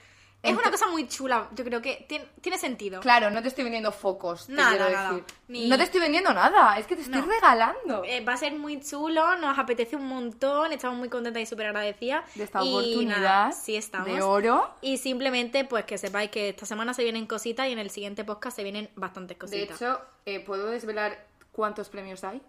Es 0.40 0.57
una 0.57 0.70
cosa 0.70 0.87
muy 0.87 1.09
chula, 1.09 1.48
yo 1.53 1.64
creo 1.64 1.83
que 1.83 2.07
tiene, 2.09 2.24
tiene 2.40 2.59
sentido. 2.59 3.01
Claro, 3.01 3.29
no 3.29 3.42
te 3.42 3.48
estoy 3.48 3.64
vendiendo 3.64 3.90
focos, 3.90 4.46
te 4.46 4.53
Nada, 4.53 4.70
quiero 4.70 4.90
nada. 4.90 5.11
decir. 5.11 5.24
Ni- 5.48 5.68
No 5.68 5.77
te 5.77 5.83
estoy 5.83 6.01
vendiendo 6.01 6.33
nada, 6.33 6.79
es 6.79 6.87
que 6.87 6.94
te 6.94 7.03
estoy 7.03 7.20
No. 7.20 7.27
regalando. 7.27 8.05
Eh, 8.05 8.24
va 8.24 8.35
a 8.35 8.37
ser 8.37 8.53
muy 8.55 8.81
chulo, 8.81 9.37
nos 9.38 9.59
apetece 9.59 9.96
un 9.96 10.07
montón, 10.07 10.72
estamos 10.72 10.96
muy 10.96 11.09
contentas 11.09 11.42
y 11.42 11.46
súper 11.46 11.66
agradecidas. 11.66 12.24
de 12.37 12.44
esta 12.44 12.64
Y 12.64 12.68
oportunidad 12.72 13.18
nada, 13.20 13.53
sí 13.53 13.74
estamos. 13.77 14.07
de 14.07 14.22
oro. 14.22 14.70
Y 14.81 14.98
simplemente, 14.98 15.64
pues 15.64 15.85
que 15.85 15.98
sepáis 15.98 16.31
que 16.31 16.51
esta 16.51 16.66
semana 16.66 16.94
se 16.94 17.03
vienen 17.03 17.27
cositas 17.27 17.66
y 17.68 17.72
en 17.72 17.81
el 17.81 17.90
siguiente 17.90 18.24
podcast 18.24 18.55
se 18.57 18.62
vienen 18.62 18.88
bastantes 18.94 19.37
De 19.37 19.38
cositas. 19.40 19.83
hecho, 19.83 20.01
eh, 20.24 20.38
¿puedo 20.40 20.70
desvelar 20.70 21.27
cuántos 21.53 21.88
premios 21.88 22.22
hay? 22.22 22.40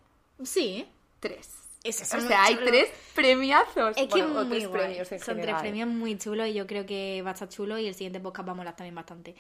sí. 0.44 0.88
Tres. 1.20 1.50
Es 1.84 2.02
o 2.14 2.20
sea, 2.22 2.44
hay 2.44 2.56
chulo. 2.56 2.68
tres 2.68 2.90
premiazos. 3.16 3.96
Es 3.98 4.08
que 4.14 4.22
Bueno, 4.22 4.42
o 4.42 4.46
muy 4.46 4.58
tres 4.58 4.68
guay. 4.68 4.82
premios 4.82 5.12
en 5.12 5.20
Son 5.20 5.36
general. 5.36 5.56
tres 5.56 5.62
premios 5.62 5.88
muy 5.90 6.18
chulos 6.18 6.48
y 6.48 6.54
yo 6.54 6.68
creo 6.68 6.86
que 6.86 7.22
va 7.22 7.32
a 7.32 7.34
estar 7.34 7.48
chulo 7.50 7.78
y 7.80 7.88
el 7.88 7.94
siguiente 7.96 8.20
podcast 8.20 8.48
va 8.48 8.52
a 8.52 8.56
molar 8.56 8.76
también 8.76 8.96
bastante. 8.96 9.36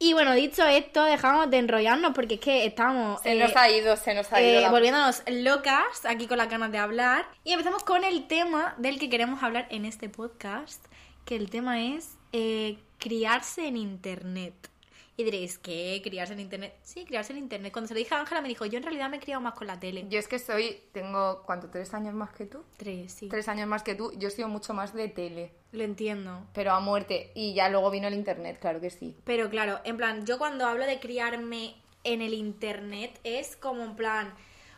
Y 0.00 0.12
bueno, 0.12 0.32
dicho 0.34 0.64
esto, 0.64 1.02
dejamos 1.04 1.50
de 1.50 1.58
enrollarnos 1.58 2.12
porque 2.14 2.34
es 2.34 2.40
que 2.40 2.64
estamos 2.66 3.20
Se 3.22 3.32
eh, 3.32 3.34
nos 3.42 3.56
ha 3.56 3.68
ido, 3.68 3.96
se 3.96 4.14
nos 4.14 4.32
ha 4.32 4.40
eh, 4.40 4.52
ido. 4.52 4.60
la- 4.60 4.70
volviéndonos 4.70 5.22
locas 5.28 6.04
aquí 6.04 6.26
con 6.28 6.38
las 6.38 6.48
ganas 6.48 6.70
de 6.70 6.78
hablar. 6.78 7.26
Y 7.44 7.52
empezamos 7.52 7.82
con 7.84 8.04
el 8.04 8.26
tema 8.28 8.74
del 8.78 8.98
que 8.98 9.08
queremos 9.10 9.42
hablar 9.42 9.66
en 9.70 9.84
este 9.84 10.08
podcast, 10.08 10.84
que 11.24 11.34
el 11.36 11.50
tema 11.50 11.80
es 11.82 12.16
eh, 12.32 12.78
criarse 12.98 13.66
en 13.66 13.76
internet. 13.76 14.54
Y 15.18 15.24
diréis, 15.24 15.58
¿qué? 15.58 16.00
¿Criarse 16.00 16.32
en 16.34 16.38
internet? 16.38 16.76
Sí, 16.80 17.04
criarse 17.04 17.32
en 17.32 17.40
internet. 17.40 17.72
Cuando 17.72 17.88
se 17.88 17.94
lo 17.94 17.98
dije 17.98 18.14
a 18.14 18.20
Ángela 18.20 18.40
me 18.40 18.46
dijo, 18.46 18.64
yo 18.66 18.76
en 18.78 18.84
realidad 18.84 19.10
me 19.10 19.16
he 19.16 19.20
criado 19.20 19.40
más 19.40 19.54
con 19.54 19.66
la 19.66 19.80
tele. 19.80 20.06
Yo 20.08 20.16
es 20.16 20.28
que 20.28 20.38
soy, 20.38 20.80
tengo, 20.92 21.42
¿cuánto? 21.44 21.68
¿Tres 21.70 21.92
años 21.92 22.14
más 22.14 22.30
que 22.30 22.46
tú? 22.46 22.62
Tres, 22.76 23.14
sí. 23.14 23.28
Tres 23.28 23.48
años 23.48 23.66
más 23.66 23.82
que 23.82 23.96
tú. 23.96 24.12
Yo 24.16 24.28
he 24.28 24.30
sido 24.30 24.46
mucho 24.46 24.74
más 24.74 24.94
de 24.94 25.08
tele, 25.08 25.50
Lo 25.72 25.82
entiendo. 25.82 26.46
pero 26.54 26.70
a 26.70 26.78
muerte. 26.78 27.32
Y 27.34 27.52
ya 27.52 27.68
luego 27.68 27.90
vino 27.90 28.06
el 28.06 28.14
internet, 28.14 28.58
claro 28.60 28.80
que 28.80 28.90
sí. 28.90 29.16
Pero 29.24 29.50
claro, 29.50 29.80
en 29.82 29.96
plan, 29.96 30.24
yo 30.24 30.38
cuando 30.38 30.66
hablo 30.66 30.86
de 30.86 31.00
criarme 31.00 31.74
en 32.04 32.22
el 32.22 32.32
internet 32.32 33.18
es 33.24 33.56
como 33.56 33.82
en 33.82 33.96
plan, 33.96 34.28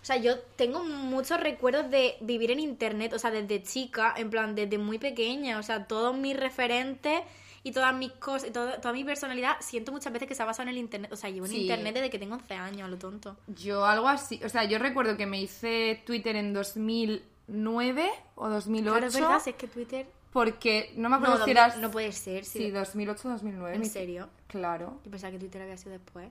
o 0.00 0.04
sea, 0.06 0.16
yo 0.16 0.38
tengo 0.56 0.82
muchos 0.82 1.38
recuerdos 1.38 1.90
de 1.90 2.16
vivir 2.22 2.50
en 2.50 2.60
internet, 2.60 3.12
o 3.12 3.18
sea, 3.18 3.30
desde 3.30 3.62
chica, 3.62 4.14
en 4.16 4.30
plan, 4.30 4.54
desde 4.54 4.78
muy 4.78 4.98
pequeña, 4.98 5.58
o 5.58 5.62
sea, 5.62 5.86
todos 5.86 6.16
mis 6.16 6.34
referentes 6.34 7.20
y 7.62 7.72
todas 7.72 7.94
mis 7.94 8.12
cosas, 8.12 8.48
y 8.48 8.52
todo- 8.52 8.72
toda 8.80 8.92
mi 8.94 9.04
personalidad, 9.04 9.56
siento 9.60 9.92
muchas 9.92 10.12
veces 10.12 10.26
que 10.28 10.34
se 10.34 10.42
ha 10.42 10.46
basado 10.46 10.64
en 10.64 10.70
el 10.70 10.78
internet, 10.78 11.12
o 11.12 11.16
sea, 11.16 11.28
llevo 11.30 11.46
en 11.46 11.52
Sí. 11.52 11.62
internet 11.62 11.94
desde 11.94 12.10
que 12.10 12.18
tengo 12.18 12.34
11 12.36 12.54
años, 12.54 12.82
a 12.86 12.88
lo 12.88 12.96
tonto. 12.98 13.36
Yo 13.48 13.84
algo 13.84 14.08
así, 14.08 14.40
o 14.44 14.48
sea, 14.48 14.64
yo 14.64 14.78
recuerdo 14.78 15.16
que 15.16 15.26
me 15.26 15.40
hice 15.40 16.02
Twitter 16.06 16.36
en 16.36 16.52
2009 16.54 18.10
o 18.36 18.48
2008. 18.48 18.90
Claro, 18.92 19.06
es 19.06 19.14
verdad, 19.14 19.40
si 19.42 19.50
es 19.50 19.56
que 19.56 19.68
Twitter... 19.68 20.06
Porque 20.32 20.92
no 20.96 21.08
me 21.08 21.16
acuerdo 21.16 21.38
No, 21.38 21.44
si 21.44 21.52
2000 21.52 21.56
eras... 21.56 21.76
no 21.78 21.90
puede 21.90 22.12
ser, 22.12 22.44
Sí, 22.44 22.58
sí. 22.58 22.70
2008 22.70 23.28
2009. 23.28 23.74
¿En 23.76 23.84
serio? 23.84 24.28
Claro. 24.46 25.00
Yo 25.04 25.10
pensaba 25.10 25.32
que 25.32 25.40
Twitter 25.40 25.60
había 25.62 25.76
sido 25.76 25.90
después. 25.92 26.30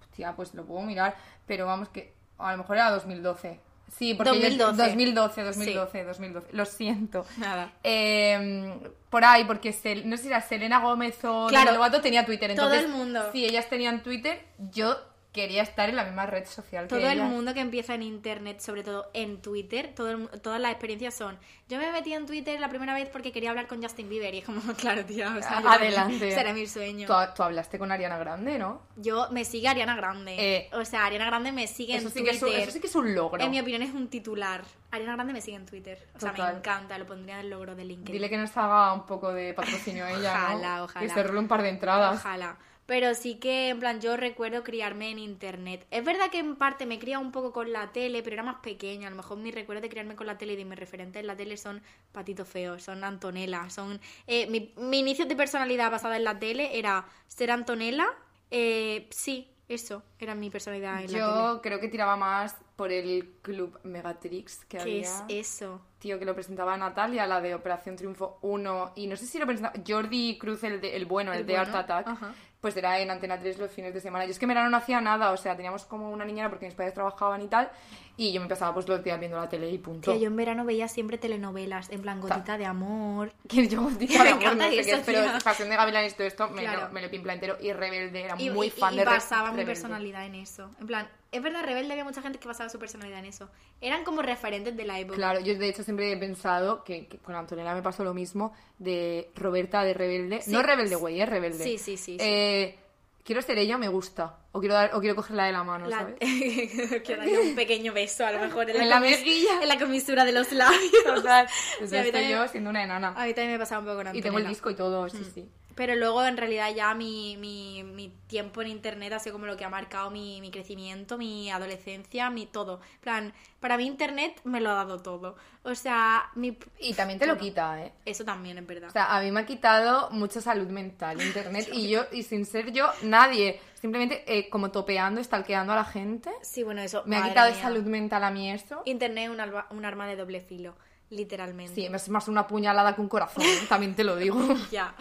Hostia, 0.00 0.34
pues 0.34 0.54
lo 0.54 0.64
puedo 0.64 0.80
mirar, 0.82 1.14
pero 1.46 1.66
vamos 1.66 1.90
que 1.90 2.14
a 2.38 2.52
lo 2.52 2.58
mejor 2.58 2.76
era 2.76 2.90
2012. 2.90 3.60
Sí, 3.96 4.14
porque 4.14 4.32
yo- 4.32 4.66
2012. 4.66 4.82
2012, 4.82 5.42
2012, 5.42 6.04
2012. 6.04 6.48
Lo 6.52 6.64
siento. 6.64 7.24
Nada. 7.38 7.72
Eh, 7.84 8.74
por 9.10 9.24
ahí, 9.24 9.44
porque 9.44 9.70
Sel- 9.72 10.04
no 10.04 10.16
sé 10.16 10.24
si 10.24 10.28
era 10.28 10.40
Selena 10.40 10.80
Gómez 10.80 11.24
o 11.24 11.46
Claro. 11.48 11.72
Lovato 11.72 12.00
tenía 12.00 12.26
Twitter. 12.26 12.54
Todo 12.56 12.66
Entonces, 12.74 12.84
el 12.90 12.96
mundo. 12.96 13.30
Si 13.32 13.44
ellas 13.44 13.68
tenían 13.68 14.02
Twitter, 14.02 14.44
yo 14.72 14.96
quería 15.34 15.62
estar 15.62 15.90
en 15.90 15.96
la 15.96 16.04
misma 16.04 16.26
red 16.26 16.46
social 16.46 16.84
que 16.84 16.88
Todo 16.90 17.08
el 17.08 17.18
ellas. 17.18 17.28
mundo 17.28 17.52
que 17.52 17.60
empieza 17.60 17.94
en 17.94 18.04
internet, 18.04 18.60
sobre 18.60 18.84
todo 18.84 19.10
en 19.12 19.42
Twitter, 19.42 19.92
todo 19.94 20.10
el 20.10 20.28
todas 20.40 20.60
las 20.60 20.70
experiencias 20.70 21.12
son. 21.14 21.36
Yo 21.68 21.78
me 21.78 21.90
metí 21.90 22.12
en 22.14 22.24
Twitter 22.24 22.60
la 22.60 22.68
primera 22.68 22.94
vez 22.94 23.08
porque 23.08 23.32
quería 23.32 23.50
hablar 23.50 23.66
con 23.66 23.82
Justin 23.82 24.08
Bieber 24.08 24.32
y 24.34 24.38
es 24.38 24.44
como, 24.44 24.60
claro, 24.76 25.04
tía, 25.04 25.34
o 25.36 25.42
sea, 25.42 25.58
Adelante. 25.58 26.30
Será 26.32 26.52
mi 26.52 26.66
sueño. 26.66 27.08
Tú, 27.08 27.12
tú 27.34 27.42
hablaste 27.42 27.78
con 27.78 27.90
Ariana 27.90 28.16
Grande, 28.16 28.58
¿no? 28.58 28.82
Yo 28.96 29.28
me 29.32 29.44
sigue 29.44 29.66
Ariana 29.68 29.96
Grande. 29.96 30.36
Eh, 30.38 30.70
o 30.72 30.84
sea, 30.84 31.04
Ariana 31.04 31.26
Grande 31.26 31.50
me 31.50 31.66
sigue 31.66 31.96
Eso 31.96 32.06
en 32.08 32.14
sí, 32.14 32.22
que 32.22 32.30
Twitter. 32.30 32.48
es 32.48 32.54
un, 32.54 32.60
eso 32.62 32.70
sí 32.70 32.80
que 32.80 32.86
es 32.86 32.94
un 32.94 33.14
logro. 33.14 33.42
En 33.42 33.50
mi 33.50 33.58
opinión 33.60 33.82
es 33.82 33.92
un 33.92 34.08
titular. 34.08 34.62
Ariana 34.92 35.14
Grande 35.16 35.32
me 35.32 35.40
sigue 35.40 35.56
en 35.56 35.66
Twitter. 35.66 35.98
O 36.14 36.20
sea, 36.20 36.30
Total. 36.30 36.52
me 36.52 36.58
encanta, 36.60 36.96
lo 36.96 37.06
pondría 37.06 37.34
en 37.34 37.46
el 37.46 37.50
logro 37.50 37.74
de 37.74 37.84
LinkedIn. 37.84 38.12
Dile 38.12 38.30
que 38.30 38.36
nos 38.38 38.56
haga 38.56 38.92
un 38.92 39.04
poco 39.04 39.32
de 39.32 39.52
patrocinio 39.52 40.04
a 40.04 40.12
ella, 40.12 40.32
¿no? 40.32 40.44
Ojalá, 40.44 40.84
ojalá. 40.84 41.06
Que 41.06 41.12
se 41.12 41.22
role 41.24 41.40
un 41.40 41.48
par 41.48 41.62
de 41.62 41.70
entradas. 41.70 42.20
Ojalá. 42.20 42.56
Pero 42.86 43.14
sí 43.14 43.36
que, 43.36 43.70
en 43.70 43.80
plan, 43.80 44.00
yo 44.00 44.16
recuerdo 44.16 44.62
criarme 44.62 45.10
en 45.10 45.18
internet. 45.18 45.86
Es 45.90 46.04
verdad 46.04 46.30
que 46.30 46.38
en 46.38 46.56
parte 46.56 46.84
me 46.84 46.98
cría 46.98 47.18
un 47.18 47.32
poco 47.32 47.50
con 47.52 47.72
la 47.72 47.92
tele, 47.92 48.22
pero 48.22 48.34
era 48.34 48.42
más 48.42 48.56
pequeña. 48.56 49.06
A 49.06 49.10
lo 49.10 49.16
mejor 49.16 49.38
mi 49.38 49.50
recuerdo 49.50 49.80
de 49.80 49.88
criarme 49.88 50.16
con 50.16 50.26
la 50.26 50.36
tele 50.36 50.52
y 50.52 50.56
de 50.56 50.64
mis 50.66 50.78
referentes 50.78 51.20
en 51.20 51.26
la 51.26 51.34
tele 51.36 51.56
son 51.56 51.80
Patito 52.12 52.44
Feo, 52.44 52.78
son 52.78 53.02
Antonella, 53.02 53.70
son... 53.70 54.00
eh, 54.26 54.46
mi, 54.48 54.74
mi 54.76 54.98
inicio 54.98 55.24
de 55.24 55.34
personalidad 55.34 55.90
basada 55.90 56.16
en 56.18 56.24
la 56.24 56.38
tele 56.38 56.78
era 56.78 57.06
ser 57.26 57.50
Antonella. 57.50 58.06
Eh, 58.50 59.08
sí, 59.10 59.50
eso 59.66 60.02
era 60.18 60.34
mi 60.34 60.50
personalidad 60.50 61.02
en 61.04 61.12
la 61.12 61.18
Yo 61.18 61.60
creo 61.62 61.80
que 61.80 61.88
tiraba 61.88 62.16
más 62.16 62.54
por 62.76 62.92
el 62.92 63.36
club 63.40 63.78
Megatrix 63.84 64.58
que 64.66 64.78
tele. 64.78 64.84
¿Qué 64.84 65.06
había. 65.06 65.24
es 65.28 65.48
eso? 65.54 65.80
Tío, 65.98 66.18
que 66.18 66.26
lo 66.26 66.34
presentaba 66.34 66.76
Natalia, 66.76 67.26
la 67.26 67.40
de 67.40 67.54
Operación 67.54 67.96
Triunfo 67.96 68.38
1. 68.42 68.92
Y 68.96 69.06
no 69.06 69.16
sé 69.16 69.26
si 69.26 69.38
lo 69.38 69.46
presentaba 69.46 69.74
Jordi 69.86 70.36
Cruz, 70.38 70.62
el, 70.64 70.80
de- 70.82 70.94
el 70.96 71.06
bueno, 71.06 71.32
el, 71.32 71.40
El 71.40 71.46
de 71.46 71.54
bueno, 71.54 71.74
Art 71.78 71.90
Attack. 71.90 72.08
ajá. 72.08 72.34
Pues 72.64 72.78
era 72.78 72.98
en 72.98 73.10
Antena 73.10 73.38
3 73.38 73.58
los 73.58 73.70
fines 73.70 73.92
de 73.92 74.00
semana. 74.00 74.24
Yo 74.24 74.30
es 74.30 74.38
que 74.38 74.46
en 74.46 74.54
no 74.54 74.78
hacía 74.78 74.98
nada, 74.98 75.32
o 75.32 75.36
sea, 75.36 75.54
teníamos 75.54 75.84
como 75.84 76.10
una 76.10 76.24
niñera 76.24 76.48
porque 76.48 76.64
mis 76.64 76.74
padres 76.74 76.94
trabajaban 76.94 77.42
y 77.42 77.46
tal. 77.46 77.70
Y 78.16 78.32
yo 78.32 78.40
me 78.40 78.46
pasaba 78.46 78.72
pues 78.72 78.86
los 78.88 79.02
días 79.02 79.18
viendo 79.18 79.36
la 79.36 79.48
tele 79.48 79.68
y 79.70 79.78
punto. 79.78 80.12
Que 80.12 80.20
yo 80.20 80.28
en 80.28 80.36
verano 80.36 80.64
veía 80.64 80.86
siempre 80.86 81.18
telenovelas, 81.18 81.90
en 81.90 82.00
plan 82.00 82.20
Gotita 82.20 82.56
de 82.56 82.64
Amor. 82.66 83.32
Que 83.48 83.66
yo 83.66 83.82
Me 83.90 84.06
de 84.06 84.16
amor, 84.18 84.56
no 84.56 84.62
sé 84.64 84.70
qué 84.70 84.80
eso, 84.80 84.96
es, 84.96 85.02
pero 85.04 85.20
tía. 85.22 85.38
Pasión 85.42 85.68
de 85.68 85.76
Gavilanes 85.76 86.14
todo 86.16 86.26
esto 86.26 86.48
me, 86.50 86.62
Claro. 86.62 86.82
lo, 86.82 86.90
me 86.90 87.02
lo 87.02 87.10
pimpla 87.10 87.32
entero. 87.34 87.56
Y 87.60 87.72
Rebelde, 87.72 88.22
era 88.22 88.40
Y, 88.40 88.50
muy 88.50 88.68
y- 88.68 88.70
fan 88.70 88.94
y 88.94 88.98
de 88.98 89.04
basaba 89.04 89.50
mi 89.52 89.64
personalidad 89.64 90.24
en 90.26 90.36
eso. 90.36 90.70
En 90.80 90.86
plan, 90.86 91.08
es 91.32 91.42
verdad, 91.42 91.64
Rebelde 91.64 91.92
había 91.92 92.04
mucha 92.04 92.22
gente 92.22 92.38
que 92.38 92.46
basaba 92.46 92.68
su 92.70 92.78
personalidad 92.78 93.18
en 93.18 93.24
eso. 93.26 93.50
Eran 93.80 94.04
como 94.04 94.22
referentes 94.22 94.76
de 94.76 94.84
la 94.84 95.00
época. 95.00 95.16
Claro, 95.16 95.40
yo 95.40 95.58
de 95.58 95.68
hecho 95.68 95.82
siempre 95.82 96.12
he 96.12 96.16
pensado 96.16 96.84
que, 96.84 97.08
que 97.08 97.18
con 97.18 97.34
Antonella 97.34 97.74
me 97.74 97.82
pasó 97.82 98.04
lo 98.04 98.14
mismo 98.14 98.52
de 98.78 99.32
Roberta 99.34 99.82
de 99.82 99.92
Rebelde. 99.94 100.40
Sí. 100.42 100.52
No 100.52 100.62
Rebelde, 100.62 100.94
güey, 100.94 101.20
es 101.20 101.28
Rebelde. 101.28 101.64
Sí, 101.64 101.78
sí, 101.78 101.96
sí, 101.96 102.16
sí. 102.16 102.18
Eh, 102.20 102.78
quiero 103.24 103.42
ser 103.42 103.58
ella, 103.58 103.76
me 103.78 103.88
gusta. 103.88 104.36
O 104.52 104.60
quiero, 104.60 104.74
dar, 104.74 104.94
o 104.94 105.00
quiero 105.00 105.16
cogerla 105.16 105.46
de 105.46 105.52
la 105.52 105.64
mano, 105.64 105.86
La- 105.88 105.98
¿sabes? 105.98 106.14
que 107.02 107.16
daría 107.16 107.40
un 107.40 107.54
pequeño 107.56 107.92
beso, 107.92 108.24
a 108.24 108.30
lo 108.30 108.38
mejor 108.40 108.70
en 108.70 108.76
la, 108.78 108.82
En 108.84 108.88
la 108.90 109.00
mejilla. 109.00 109.60
en 109.62 109.68
la 109.68 109.78
comisura 109.78 110.24
de 110.24 110.32
los 110.32 110.52
labios. 110.52 110.92
Total. 111.04 111.48
Entonces 111.72 111.90
Sí, 111.90 111.96
estoy 111.96 112.12
también- 112.12 112.38
yo 112.38 112.48
siendo 112.48 112.70
una 112.70 112.84
enana. 112.84 113.08
A 113.16 113.24
mí 113.26 113.34
también 113.34 113.52
me 113.52 113.58
pasaba 113.58 113.80
un 113.80 113.86
poco 113.86 113.96
con 114.04 114.14
Y 114.14 114.22
tengo 114.22 114.38
el 114.38 114.44
Antonella. 114.44 114.48
disco 114.50 114.70
y 114.70 114.74
todo, 114.76 115.08
sí, 115.08 115.16
Mm. 115.18 115.34
sí. 115.34 115.48
Pero 115.74 115.94
luego, 115.96 116.24
en 116.24 116.36
realidad, 116.36 116.74
ya 116.74 116.94
mi, 116.94 117.36
mi, 117.36 117.82
mi 117.82 118.10
tiempo 118.26 118.62
en 118.62 118.68
internet 118.68 119.12
ha 119.12 119.18
sido 119.18 119.34
como 119.34 119.46
lo 119.46 119.56
que 119.56 119.64
ha 119.64 119.68
marcado 119.68 120.10
mi, 120.10 120.40
mi 120.40 120.50
crecimiento, 120.50 121.18
mi 121.18 121.50
adolescencia, 121.50 122.30
mi 122.30 122.46
todo. 122.46 122.80
Plan, 123.00 123.32
para 123.60 123.76
mí 123.76 123.86
internet 123.86 124.40
me 124.44 124.60
lo 124.60 124.70
ha 124.70 124.74
dado 124.74 125.00
todo. 125.00 125.36
O 125.62 125.74
sea, 125.74 126.30
mi... 126.34 126.58
Y 126.78 126.94
también 126.94 127.18
te 127.18 127.26
lo 127.26 127.38
quita, 127.38 127.82
¿eh? 127.82 127.92
Eso 128.04 128.24
también 128.24 128.58
es 128.58 128.66
verdad. 128.66 128.88
O 128.90 128.92
sea, 128.92 129.16
a 129.16 129.20
mí 129.20 129.30
me 129.30 129.40
ha 129.40 129.46
quitado 129.46 130.10
mucha 130.10 130.40
salud 130.40 130.68
mental 130.68 131.20
internet 131.22 131.68
y 131.72 131.88
yo, 131.88 132.04
y 132.12 132.22
sin 132.22 132.44
ser 132.44 132.72
yo, 132.72 132.90
nadie, 133.02 133.60
simplemente 133.80 134.24
eh, 134.26 134.48
como 134.50 134.70
topeando, 134.70 135.22
stalkeando 135.24 135.72
a 135.72 135.76
la 135.76 135.84
gente, 135.84 136.30
sí, 136.42 136.62
bueno, 136.62 136.82
eso... 136.82 137.02
me 137.06 137.16
ha 137.16 137.22
quitado 137.28 137.50
mía. 137.50 137.62
salud 137.62 137.84
mental 137.84 138.24
a 138.24 138.30
mí 138.30 138.50
eso. 138.50 138.82
Internet 138.84 139.24
es 139.24 139.30
un, 139.30 139.76
un 139.78 139.84
arma 139.84 140.06
de 140.06 140.16
doble 140.16 140.40
filo, 140.40 140.76
literalmente. 141.10 141.74
Sí, 141.74 141.86
es 141.86 142.08
más 142.08 142.28
una 142.28 142.46
puñalada 142.46 142.94
que 142.94 143.00
un 143.00 143.08
corazón, 143.08 143.42
¿eh? 143.44 143.66
también 143.68 143.94
te 143.94 144.04
lo 144.04 144.16
digo. 144.16 144.38
Ya. 144.70 144.94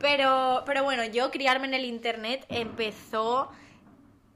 Pero, 0.00 0.62
pero 0.64 0.84
bueno, 0.84 1.04
yo 1.04 1.30
criarme 1.30 1.66
en 1.66 1.74
el 1.74 1.84
internet 1.84 2.44
empezó. 2.48 3.50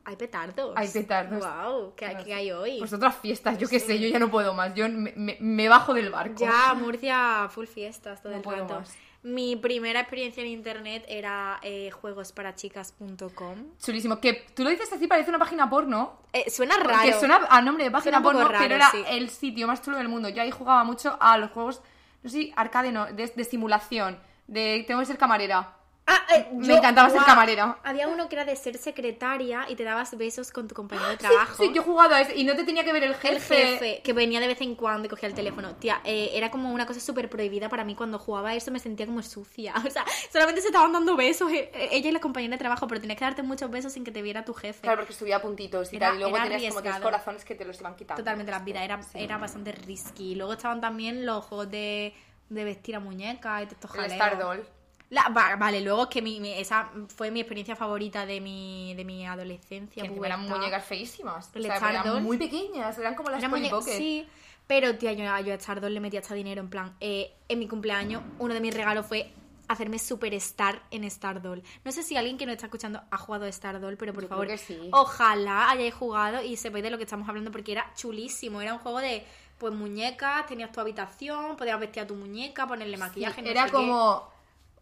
Hay 0.05 0.17
petardos. 0.17 0.73
Hay 0.77 0.89
petardos. 0.89 1.39
Wow, 1.47 1.95
¿qué, 1.95 2.17
qué 2.25 2.35
hay 2.35 2.51
hoy? 2.51 2.79
Pues 2.81 2.93
otras 2.93 3.15
fiestas, 3.17 3.57
yo 3.59 3.69
qué 3.69 3.79
sé, 3.79 4.01
yo 4.01 4.09
ya 4.09 4.19
no 4.19 4.31
puedo 4.33 4.53
más, 4.53 4.75
yo 4.75 4.89
me, 4.89 5.13
me- 5.15 5.37
me 5.39 5.69
bajo 5.69 5.95
del 5.95 6.11
barco. 6.11 6.35
ya, 6.41 6.75
Murcia, 6.75 7.49
full 7.49 7.67
fiestas 7.67 8.21
todo 8.21 8.33
No 8.33 8.39
el 8.39 8.43
puedo 8.43 8.63
rato. 8.63 8.81
más. 8.81 8.97
Mi 9.25 9.55
primera 9.55 10.01
experiencia 10.01 10.43
en 10.43 10.49
internet 10.49 11.05
era 11.07 11.61
eh, 11.63 11.93
juegosparachicas.com. 11.93 13.77
Chulísimo, 13.79 14.21
que 14.21 14.47
tú 14.55 14.65
lo 14.65 14.71
dices 14.71 14.93
así, 14.93 15.07
parece 15.07 15.31
una 15.31 15.39
página 15.39 15.71
porno. 15.71 16.19
Eh, 16.33 16.51
suena 16.51 16.77
raro. 16.77 17.05
Que 17.05 17.19
suena 17.19 17.47
a 17.49 17.63
nombre 17.63 17.85
de 17.85 17.91
página 17.93 18.19
Suena 18.19 18.23
porno, 18.23 18.49
raro, 18.49 18.59
pero 18.65 18.75
era 18.75 18.91
sí. 18.91 19.05
el 19.09 19.31
sitio 19.31 19.69
más 19.69 19.81
chulo 19.81 19.99
del 19.99 20.09
mundo. 20.09 20.29
Yo 20.29 20.43
ahí 20.43 20.51
jugaba 20.51 20.83
mucho 20.83 21.17
a 21.21 21.39
los 21.39 21.53
juegos, 21.53 21.83
no 22.25 22.31
sé 22.31 22.53
arcade 22.57 22.91
no, 22.91 23.07
de, 23.07 23.29
de 23.29 23.45
simulación, 23.45 24.19
de 24.49 24.85
tengo 24.89 24.99
que 24.99 25.07
ser 25.07 25.19
camarera. 25.19 25.77
Ah, 26.05 26.19
eh, 26.35 26.49
Me 26.53 26.67
yo- 26.67 26.77
encantaba 26.77 27.09
ser 27.09 27.19
guau. 27.19 27.27
camarera. 27.27 27.79
Había 27.85 28.09
uno 28.09 28.29
que 28.29 28.35
era 28.35 28.45
de 28.45 28.57
ser 28.57 28.77
secretaria 28.77 29.67
y 29.69 29.77
te 29.77 29.85
dabas 29.85 30.17
besos 30.19 30.51
con 30.51 30.67
tu 30.67 30.75
compañero 30.75 31.07
de 31.09 31.15
Sí, 31.17 31.19
trabajo. 31.21 31.63
Sí, 31.63 31.71
yo 31.73 31.81
he 31.83 31.85
jugado 31.85 32.15
a 32.17 32.21
ese 32.23 32.37
y 32.37 32.43
no 32.43 32.57
te 32.57 32.65
tenía 32.65 32.83
que 32.85 32.93
ver 32.93 33.05
el 33.05 33.15
jefe. 33.15 33.37
El 33.63 33.79
jefe, 33.79 34.01
que 34.03 34.13
venía 34.13 34.41
de 34.41 34.49
vez 34.49 34.61
en 34.63 34.75
cuando 34.75 35.07
y 35.07 35.09
cogía 35.09 35.29
el 35.29 35.35
teléfono. 35.35 35.77
Tía, 35.77 36.01
eh, 36.05 36.31
era 36.35 36.51
como 36.51 36.73
una 36.73 36.87
cosa 36.87 36.99
súper 36.99 37.31
prohibida 37.31 37.69
para 37.69 37.85
mí 37.85 37.95
cuando 37.95 38.19
jugaba 38.19 38.53
eso, 38.55 38.73
me 38.73 38.81
sentía 38.81 39.07
como 39.07 39.23
sucia. 39.23 39.75
O 39.87 39.91
sea, 39.91 40.05
solamente 40.33 40.61
se 40.61 40.69
estaban 40.69 40.93
dando 40.93 41.15
besos, 41.17 41.51
eh, 41.53 41.71
ella 41.93 42.09
y 42.09 42.13
la 42.13 42.21
compañera 42.21 42.53
de 42.53 42.59
trabajo, 42.59 42.89
pero 42.89 43.01
tenías 43.01 43.19
que 43.19 43.25
darte 43.25 43.43
muchos 43.45 43.71
besos 43.71 43.93
sin 43.93 44.03
que 44.03 44.11
te 44.11 44.23
viera 44.23 44.45
tu 44.45 44.55
jefe. 44.55 44.81
Claro, 44.81 44.99
porque 44.99 45.13
subía 45.13 45.41
puntitos 45.41 45.93
y 45.93 45.97
Era- 45.97 46.09
tal, 46.09 46.17
y 46.17 46.19
luego 46.21 46.37
tenías 46.37 46.51
como 46.51 46.61
tres 46.61 46.77
arriesgado. 46.95 47.03
corazones 47.05 47.45
que 47.45 47.55
te 47.55 47.65
los 47.65 47.79
iban 47.81 47.95
quitando. 47.95 48.21
Totalmente 48.23 48.51
la 48.51 48.59
vida, 48.59 48.83
era, 48.85 49.01
Sí. 49.03 49.19
era 49.21 49.39
bastante 49.39 49.71
risky. 49.73 50.35
Luego 50.35 50.55
estaban 50.55 50.81
también 50.81 51.25
los 51.25 51.45
juegos 51.45 51.71
de, 51.71 52.13
de 52.49 52.65
vestir 52.65 52.97
a 52.97 53.01
muñeca 53.01 53.63
y 53.63 53.67
de 53.67 53.73
estos 53.75 53.91
El 53.95 54.01
jaleos. 54.01 54.13
Star 54.15 54.39
Doll. 54.39 54.67
La- 55.13 55.29
va- 55.29 55.57
vale, 55.57 55.81
luego 55.83 56.05
es 56.05 56.09
que 56.09 56.23
mi, 56.23 56.41
mi- 56.41 56.53
esa 56.55 56.91
fue 57.15 57.31
mi 57.31 57.41
experiencia 57.41 57.77
favorita 57.77 58.25
de 58.25 58.41
mi, 58.41 58.95
de 58.95 59.05
mi 59.05 59.27
adolescencia. 59.27 60.03
Que 60.03 60.27
eran 60.27 60.49
muñecas 60.49 60.85
feísimas. 60.85 61.51
O 61.55 61.61
sea, 61.61 61.77
eran 61.91 62.23
muy 62.25 62.39
pequeñas, 62.39 62.97
eran 62.99 63.15
como 63.15 63.29
las 63.31 63.39
Era 63.41 63.51
Polly 63.51 63.67
muñe- 63.67 63.71
Pocket. 63.71 63.97
Sí, 63.99 64.27
pero 64.67 64.97
tía, 64.97 65.13
yo, 65.13 65.25
yo 65.45 65.53
a 65.55 65.59
Chardon 65.59 65.93
le 65.93 66.01
metí 66.01 66.17
hasta 66.17 66.35
dinero. 66.35 66.61
En 66.63 66.71
plan, 66.71 66.97
eh, 67.01 67.35
en 67.47 67.59
mi 67.59 67.69
cumpleaños, 67.69 68.23
uno 68.39 68.55
de 68.55 68.61
mis 68.61 68.73
regalos 68.75 69.05
fue 69.05 69.31
hacerme 69.69 69.99
superstar 69.99 70.83
en 70.91 71.09
Stardoll. 71.11 71.63
No 71.85 71.93
sé 71.93 72.03
si 72.03 72.17
alguien 72.17 72.39
que 72.39 72.47
nos 72.47 72.55
está 72.55 72.67
escuchando 72.67 73.03
ha 73.11 73.19
jugado 73.19 73.45
a 73.45 73.53
Stardoll, 73.53 73.97
pero 73.99 74.15
por 74.15 74.23
Yo 74.23 74.29
favor, 74.31 74.59
sí. 74.59 74.89
ojalá 74.93 75.71
hayáis 75.71 75.93
jugado 75.95 76.43
y 76.43 76.57
sepáis 76.57 76.85
de 76.85 76.91
lo 76.91 76.97
que 76.97 77.05
estamos 77.05 77.29
hablando 77.29 77.51
porque 77.53 77.73
era 77.73 77.93
chulísimo. 77.95 78.63
Era 78.63 78.73
un 78.73 78.81
juego 78.81 79.01
de 79.01 79.25
pues 79.59 79.75
muñecas, 79.75 80.47
tenías 80.47 80.73
tu 80.73 80.81
habitación, 80.81 81.57
podías 81.57 81.79
vestir 81.79 82.03
a 82.03 82.07
tu 82.07 82.15
muñeca, 82.15 82.67
ponerle 82.67 82.97
maquillaje. 82.97 83.43
no 83.43 83.49
Era 83.51 83.65
sé 83.67 83.71
qué. 83.73 83.77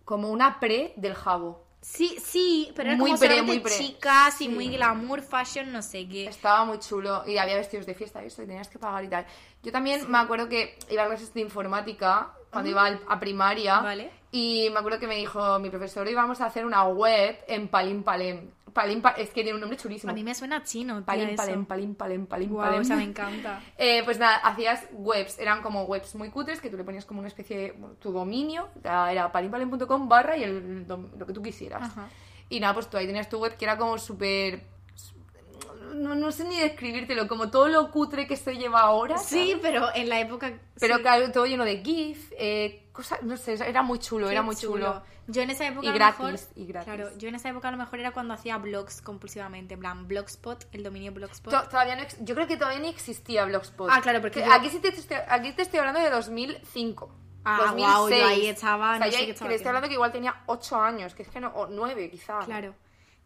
Como, 0.04 0.30
una 0.30 0.60
pre 0.60 0.92
del 0.96 1.14
jabo. 1.14 1.64
Sí, 1.82 2.18
sí, 2.22 2.70
pero 2.76 2.90
era 2.90 2.98
Muy 2.98 3.12
como 3.12 3.20
pre, 3.22 3.40
muy 3.42 3.60
pre. 3.60 3.72
chicas 3.72 4.38
y 4.42 4.44
Sí. 4.44 4.48
muy 4.50 4.68
glamour, 4.68 5.22
fashion, 5.22 5.72
no 5.72 5.80
sé 5.80 6.06
qué. 6.06 6.26
Estaba 6.26 6.66
muy 6.66 6.78
chulo 6.78 7.22
y 7.26 7.38
había 7.38 7.56
vestidos 7.56 7.86
de 7.86 7.94
fiesta 7.94 8.22
y 8.22 8.26
eso, 8.26 8.42
y 8.42 8.46
tenías 8.46 8.68
que 8.68 8.78
pagar 8.78 9.02
y 9.04 9.08
tal. 9.08 9.24
Yo 9.62 9.72
también 9.72 10.10
me 10.10 10.18
acuerdo 10.18 10.46
que 10.48 10.78
iba 10.90 11.04
a 11.04 11.06
clases 11.06 11.32
de 11.32 11.40
informática 11.40 12.32
cuando 12.50 12.68
iba 12.68 12.86
a 13.08 13.18
primaria. 13.18 13.80
Vale. 13.80 14.10
Y 14.30 14.68
me 14.72 14.78
acuerdo 14.78 14.98
que 15.00 15.06
me 15.06 15.16
dijo 15.16 15.58
mi 15.58 15.70
profesor, 15.70 16.06
íbamos 16.06 16.40
a 16.42 16.46
hacer 16.46 16.66
una 16.66 16.84
web 16.84 17.38
en 17.48 17.68
Palim 17.68 18.02
Palem. 18.02 18.50
Palim 18.72 19.02
Pa- 19.02 19.10
es 19.12 19.30
que 19.30 19.42
tiene 19.42 19.54
un 19.54 19.60
nombre 19.60 19.76
chulísimo. 19.78 20.10
A 20.10 20.14
mí 20.14 20.22
me 20.24 20.34
suena 20.34 20.62
chino, 20.62 20.96
eso. 20.98 21.04
Palem, 21.06 21.36
Palim 21.36 21.94
Palem, 21.94 22.26
Palim 22.26 22.50
Guau, 22.50 22.66
Palem. 22.66 22.80
o 22.80 22.84
sea, 22.84 22.96
me 22.96 23.04
encanta. 23.10 23.62
Eh, 23.76 24.02
pues 24.04 24.18
nada, 24.18 24.36
hacías 24.36 24.84
webs, 24.92 25.38
eran 25.38 25.62
como 25.62 25.84
webs 25.84 26.14
muy 26.14 26.30
cutres 26.30 26.60
que 26.60 26.70
tú 26.70 26.76
le 26.76 26.84
ponías 26.84 27.04
como 27.04 27.18
una 27.20 27.28
especie 27.28 27.56
de 27.58 27.72
bueno, 27.72 27.94
tu 27.96 28.12
dominio, 28.12 28.68
era 28.82 29.30
palimpalem.com 29.32 30.08
barra 30.08 30.36
y 30.36 30.44
el, 30.44 30.86
lo 30.88 31.26
que 31.26 31.32
tú 31.32 31.42
quisieras. 31.42 31.82
Ajá. 31.82 32.08
Y 32.48 32.58
nada, 32.60 32.74
pues 32.74 32.88
tú 32.90 32.96
ahí 32.96 33.06
tenías 33.06 33.28
tu 33.28 33.38
web 33.38 33.56
que 33.56 33.64
era 33.64 33.76
como 33.78 33.96
súper... 33.98 34.64
No, 35.94 36.14
no 36.14 36.30
sé 36.30 36.44
ni 36.44 36.56
describírtelo, 36.58 37.26
como 37.26 37.50
todo 37.50 37.68
lo 37.68 37.90
cutre 37.90 38.26
que 38.26 38.36
se 38.36 38.54
lleva 38.56 38.80
ahora. 38.80 39.18
Sí, 39.18 39.56
pero 39.60 39.88
en 39.94 40.08
la 40.08 40.20
época. 40.20 40.52
Pero 40.78 40.96
sí. 40.96 41.02
claro, 41.02 41.32
todo 41.32 41.46
lleno 41.46 41.64
de 41.64 41.82
GIF, 41.82 42.32
eh, 42.38 42.86
no 43.22 43.36
sé, 43.36 43.54
era 43.68 43.82
muy 43.82 43.98
chulo, 43.98 44.26
Qué 44.26 44.32
era 44.32 44.42
muy 44.42 44.56
chulo. 44.56 45.02
Yo 45.26 45.42
en 45.42 45.50
esa 45.50 45.66
época. 45.68 45.86
Y 45.86 45.88
a 45.88 45.92
lo 45.92 45.98
gratis, 45.98 46.20
mejor- 46.20 46.40
y 46.56 46.66
gratis. 46.66 46.92
Claro, 46.92 47.16
yo 47.18 47.28
en 47.28 47.34
esa 47.36 47.48
época 47.50 47.68
a 47.68 47.70
lo 47.70 47.76
mejor 47.76 48.00
era 48.00 48.10
cuando 48.10 48.34
hacía 48.34 48.58
blogs 48.58 49.00
compulsivamente. 49.00 49.74
En 49.74 49.80
plan, 49.80 50.08
Blogspot, 50.08 50.66
el 50.72 50.82
dominio 50.82 51.12
Blogspot. 51.12 51.52
To- 51.52 51.68
Todavía 51.68 51.96
no 51.96 52.02
yo 52.20 52.34
creo 52.34 52.46
que 52.46 52.56
todavía 52.56 52.80
ni 52.80 52.88
existía 52.88 53.44
Blogspot. 53.44 53.90
Ah, 53.92 54.00
claro, 54.00 54.20
porque 54.20 54.40
yo- 54.40 54.52
aquí, 54.52 54.68
sí 54.70 54.78
te 54.80 54.88
estoy, 54.88 55.16
aquí 55.28 55.52
te 55.52 55.62
estoy 55.62 55.78
hablando 55.78 56.00
de 56.00 56.10
2005. 56.10 57.14
Ah, 57.44 57.56
2006. 57.58 57.88
guau, 57.88 58.08
yo 58.10 58.26
ahí 58.26 58.46
estaba, 58.48 58.90
O 58.94 58.96
sea, 58.98 59.06
no 59.06 59.12
sé 59.12 59.12
yo 59.12 59.18
qué 59.34 59.38
que 59.38 59.48
le 59.48 59.54
estoy 59.54 59.68
hablando 59.68 59.88
que 59.88 59.94
igual 59.94 60.12
tenía 60.12 60.42
8 60.46 60.76
años, 60.80 61.14
que 61.14 61.22
es 61.22 61.28
que 61.28 61.40
no, 61.40 61.48
o 61.48 61.68
9 61.68 62.10
quizá. 62.10 62.40
Claro. 62.40 62.74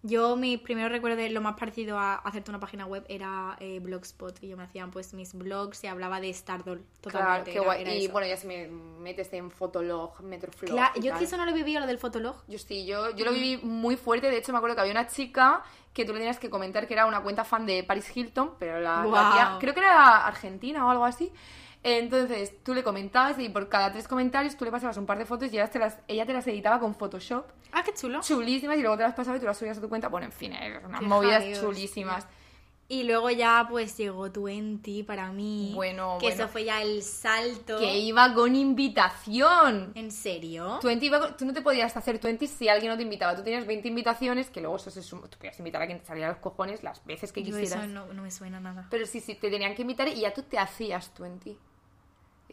Yo, 0.07 0.37
mi 0.37 0.59
primer 0.59 0.93
recuerdo 0.93 1.17
de 1.17 1.31
lo 1.31 1.41
más 1.41 1.59
parecido 1.59 1.99
a 1.99 2.17
hacerte 2.17 2.51
una 2.51 2.61
página 2.61 2.85
web 2.85 3.07
era 3.09 3.57
eh, 3.59 3.81
Blogspot. 3.81 4.37
Y 4.43 4.49
yo 4.49 4.57
me 4.59 4.65
hacían 4.65 4.91
pues 4.91 5.15
mis 5.15 5.33
blogs 5.33 5.83
y 5.83 5.87
hablaba 5.87 6.21
de 6.21 6.31
Stardoll. 6.31 6.85
Claro, 7.01 7.19
Totalmente. 7.19 7.51
qué 7.53 7.57
era- 7.57 7.65
guay. 7.65 7.81
era 7.81 7.95
y 7.95 8.05
eso. 8.05 8.13
bueno, 8.13 8.29
ya 8.29 8.37
si 8.37 8.47
me 8.47 8.69
metes 8.69 9.33
en 9.33 9.51
Fotolog, 9.51 10.21
Metroflog. 10.21 10.73
Claro, 10.73 11.01
yo 11.01 11.11
es 11.11 11.19
que 11.19 11.25
eso 11.25 11.39
no 11.39 11.47
lo 11.47 11.55
viví, 11.55 11.73
lo 11.73 11.87
del 11.87 11.97
Fotolog. 11.97 12.37
Yo 12.47 12.59
sí, 12.59 12.85
yo, 12.85 13.17
yo 13.17 13.25
lo 13.25 13.33
viví 13.33 13.57
muy 13.63 13.97
fuerte. 13.97 14.29
De 14.29 14.37
hecho, 14.37 14.53
me 14.53 14.59
acuerdo 14.59 14.77
que 14.77 14.83
había 14.83 14.93
una 14.93 15.07
chica 15.07 15.63
que 15.95 16.05
tú 16.05 16.13
le 16.13 16.19
tenías 16.19 16.39
que 16.39 16.51
comentar 16.51 16.87
que 16.87 16.93
era 16.93 17.07
una 17.07 17.23
cuenta 17.23 17.43
fan 17.45 17.65
de 17.65 17.83
Paris 17.83 18.15
Hilton, 18.15 18.57
pero 18.59 18.81
la, 18.81 19.03
tía, 19.33 19.57
creo 19.59 19.73
que 19.73 19.81
era 19.81 20.27
argentina 20.27 20.87
o 20.87 20.91
algo 20.91 21.07
así. 21.07 21.33
Entonces 21.87 22.55
tú 22.65 22.73
le 22.75 22.83
comentabas 22.83 23.39
y 23.39 23.49
por 23.51 23.69
cada 23.69 23.93
tres 23.93 24.09
comentarios 24.09 24.57
tú 24.57 24.65
le 24.65 24.71
pasabas 24.71 24.97
un 24.97 25.05
par 25.07 25.19
de 25.19 25.27
fotos 25.27 25.53
y 25.53 25.57
ella 25.57 25.69
te 25.71 25.79
las, 25.79 25.99
ella 26.09 26.25
te 26.25 26.33
las 26.33 26.47
editaba 26.47 26.81
con 26.81 26.95
Photoshop. 26.95 27.45
Ah, 27.73 27.83
qué 27.85 27.93
chulo. 27.93 28.21
Chulísimas 28.23 28.79
y 28.79 28.81
luego 28.81 28.97
te 28.97 29.03
las 29.03 29.15
pasaba 29.15 29.37
y 29.37 29.41
tú 29.41 29.47
las 29.47 29.59
subías 29.59 29.77
a 29.77 29.81
tu 29.83 29.89
cuenta. 29.91 30.09
Bueno, 30.09 30.27
en 30.27 30.33
fin, 30.33 30.55
eh, 30.55 30.81
unas 30.85 31.01
Qué 31.01 31.07
movidas 31.07 31.45
chulísimas. 31.61 32.27
Y 32.87 33.05
luego 33.05 33.31
ya 33.31 33.67
pues 33.71 33.97
llegó 33.97 34.31
Twenty 34.31 35.03
para 35.05 35.33
mí. 35.33 35.73
Bueno, 35.75 36.17
Que 36.21 36.27
bueno. 36.29 36.43
eso 36.45 36.49
fue 36.53 36.65
ya 36.65 36.83
el 36.83 37.03
salto. 37.03 37.79
Que 37.79 37.99
iba 37.99 38.33
con 38.35 38.55
invitación. 38.55 39.93
¿En 39.95 40.11
serio? 40.11 40.81
20 40.83 41.07
iba 41.07 41.19
con- 41.21 41.37
tú 41.37 41.45
no 41.47 41.53
te 41.53 41.63
podías 41.63 41.97
hacer 41.97 42.19
20 42.21 42.47
si 42.47 42.69
alguien 42.69 42.91
no 42.93 42.97
te 42.97 43.03
invitaba. 43.03 43.35
Tú 43.37 43.43
tenías 43.43 43.67
20 43.67 43.89
invitaciones 43.89 44.51
que 44.51 44.61
luego 44.61 44.77
eso 44.77 44.91
se. 44.91 45.01
Tú 45.03 45.19
podías 45.39 45.59
invitar 45.59 45.81
a 45.83 45.87
quien 45.87 45.99
te 45.99 46.05
saliera 46.07 46.29
los 46.31 46.39
cojones 46.39 46.83
las 46.83 47.05
veces 47.05 47.33
que 47.33 47.43
Yo 47.43 47.57
quisieras. 47.57 47.85
eso 47.85 47.87
no, 47.87 48.13
no 48.13 48.23
me 48.23 48.31
suena 48.31 48.61
nada. 48.61 48.87
Pero 48.91 49.07
sí, 49.07 49.21
sí, 49.21 49.35
te 49.35 49.51
tenían 49.51 49.75
que 49.75 49.83
invitar 49.83 50.09
y 50.09 50.21
ya 50.21 50.33
tú 50.35 50.43
te 50.43 50.59
hacías 50.59 51.11
20. 51.19 51.57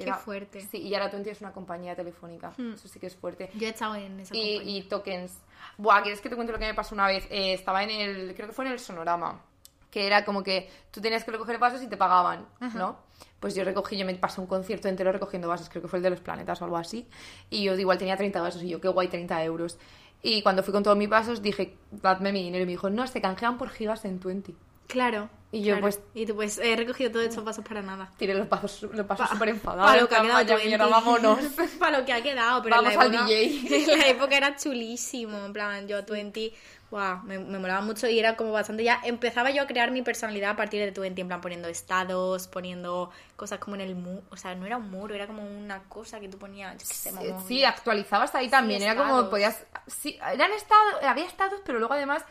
Qué 0.06 0.14
fuerte. 0.14 0.60
Hmm. 0.62 0.68
Sí, 0.72 0.78
y 0.80 0.94
ahora 0.94 1.10
20 1.10 1.30
es 1.32 1.42
una 1.42 1.52
compañía 1.52 1.96
telefónica. 1.96 2.52
Eso 2.58 2.88
sí 2.88 3.00
que 3.00 3.08
es 3.08 3.16
fuerte. 3.16 3.50
Yo 3.56 3.68
he 3.68 3.72
estado 3.72 3.96
en 3.96 4.20
esa 4.20 4.36
Y, 4.36 4.56
compañía. 4.58 4.78
y 4.78 4.82
tokens. 4.84 5.38
Buah, 5.78 6.02
¿quieres 6.02 6.22
que 6.22 6.30
te 6.30 6.36
cuente 6.36 6.54
lo 6.54 6.60
que 6.60 6.66
me 6.66 6.74
pasó 6.74 6.96
una 6.96 7.08
vez? 7.08 7.26
Eh, 7.30 7.54
estaba 7.54 7.84
en 7.84 7.90
el, 7.92 8.34
creo 8.36 8.48
que 8.48 8.54
fue 8.54 8.66
en 8.66 8.72
el 8.72 8.80
Sonorama, 8.80 9.42
que 9.90 10.06
era 10.08 10.24
como 10.26 10.44
que 10.44 10.70
tú 10.92 11.02
tenías 11.02 11.24
que 11.24 11.32
recoger 11.32 11.58
vasos 11.60 11.82
y 11.82 11.88
te 11.88 11.98
pagaban, 11.98 12.46
¿no? 12.76 12.98
Pues 13.40 13.56
yo 13.56 13.64
recogí, 13.64 13.98
yo 13.98 14.06
me 14.06 14.14
pasé 14.16 14.40
un 14.40 14.48
concierto 14.48 14.88
entero 14.88 15.12
recogiendo 15.12 15.48
vasos, 15.48 15.68
creo 15.70 15.82
que 15.82 15.88
fue 15.88 15.98
el 15.98 16.04
de 16.04 16.12
los 16.12 16.20
planetas 16.22 16.62
o 16.62 16.66
algo 16.66 16.78
así, 16.78 17.08
y 17.50 17.64
yo 17.64 17.74
igual 17.78 17.98
tenía 17.98 18.16
30 18.16 18.40
vasos 18.42 18.62
y 18.64 18.70
yo, 18.70 18.80
qué 18.80 18.88
guay, 18.88 19.08
30 19.08 19.44
euros. 19.44 19.78
Y 20.24 20.44
cuando 20.44 20.62
fui 20.64 20.72
con 20.72 20.84
todos 20.84 20.96
mis 20.98 21.10
vasos 21.10 21.42
dije, 21.42 21.76
dadme 21.92 22.32
mi 22.32 22.44
dinero, 22.44 22.64
y 22.64 22.66
me 22.68 22.72
dijo, 22.74 22.90
no, 22.92 23.08
se 23.08 23.20
canjean 23.22 23.58
por 23.58 23.70
gigas 23.70 24.06
en 24.06 24.20
20. 24.20 24.54
Claro. 24.88 25.30
Y 25.54 25.64
yo, 25.64 25.74
claro. 25.76 25.82
pues- 25.82 26.00
Y 26.14 26.26
tú 26.26 26.36
pues 26.36 26.58
he 26.60 26.76
recogido 26.78 27.12
todos 27.12 27.26
estos 27.26 27.44
pasos 27.44 27.66
para 27.66 27.82
nada. 27.82 28.10
Tiré 28.18 28.34
los 28.34 28.48
vasos, 28.48 28.84
los 28.84 29.06
pasos 29.06 29.28
Pa- 29.28 29.34
súper 29.34 29.50
enfadados. 29.50 29.92
pa' 29.92 29.98
lo 30.02 30.08
que 30.08 30.16
ha 30.16 30.22
quedado 30.22 30.34
"Vaya 30.36 30.58
mierda, 30.58 30.86
20". 30.86 30.92
vámonos. 30.92 31.40
para 31.78 32.00
lo 32.00 32.06
que 32.06 32.14
ha 32.14 32.24
quedado, 32.24 32.64
pero 32.64 32.76
Vamos 32.78 32.94
en 32.94 32.98
la 32.98 33.04
al 33.04 33.14
época, 33.14 33.26
DJ. 33.28 33.92
En 33.94 34.00
la 34.00 34.08
época 34.08 34.38
era 34.38 34.56
chulísimo, 34.56 35.38
en 35.46 35.52
plan, 35.52 35.88
yo 35.90 36.02
20, 36.06 36.54
wow, 36.90 37.18
me, 37.26 37.38
me 37.40 37.60
molaba 37.60 37.82
mucho 37.82 38.08
y 38.08 38.18
era 38.18 38.38
como 38.38 38.54
bastante 38.54 38.86
ya, 38.86 39.02
empezaba 39.04 39.50
yo 39.52 39.64
a 39.64 39.68
crear 39.68 39.92
mi 39.92 40.02
personalidad 40.02 40.52
a 40.52 40.56
partir 40.56 40.80
de 40.90 40.98
20, 40.98 41.20
en 41.22 41.28
plan 41.28 41.42
poniendo 41.42 41.68
estados, 41.68 42.48
poniendo 42.48 43.12
cosas 43.36 43.60
como 43.60 43.76
en 43.76 43.82
el 43.82 43.96
muro, 43.96 44.24
o 44.30 44.38
sea, 44.38 44.56
no 44.56 44.66
era 44.66 44.78
un 44.78 44.90
muro, 44.90 45.14
era 45.16 45.28
como 45.28 45.44
una 45.44 45.84
cosa 45.84 46.22
que 46.22 46.30
tú 46.30 46.38
ponías, 46.38 46.74
yo 46.82 46.88
qué 46.88 46.94
sé, 46.94 47.12
mamón. 47.12 47.46
Sí, 47.46 47.66
actualizabas 47.66 48.34
ahí 48.36 48.48
también. 48.50 48.82
Era 48.82 48.96
como 48.96 49.10
estados. 49.16 49.30
podías. 49.30 49.66
Sí, 49.88 50.18
eran 50.32 50.52
estados, 50.54 51.04
había 51.04 51.26
estados, 51.26 51.60
pero 51.66 51.78
luego 51.80 51.94
además 51.94 52.24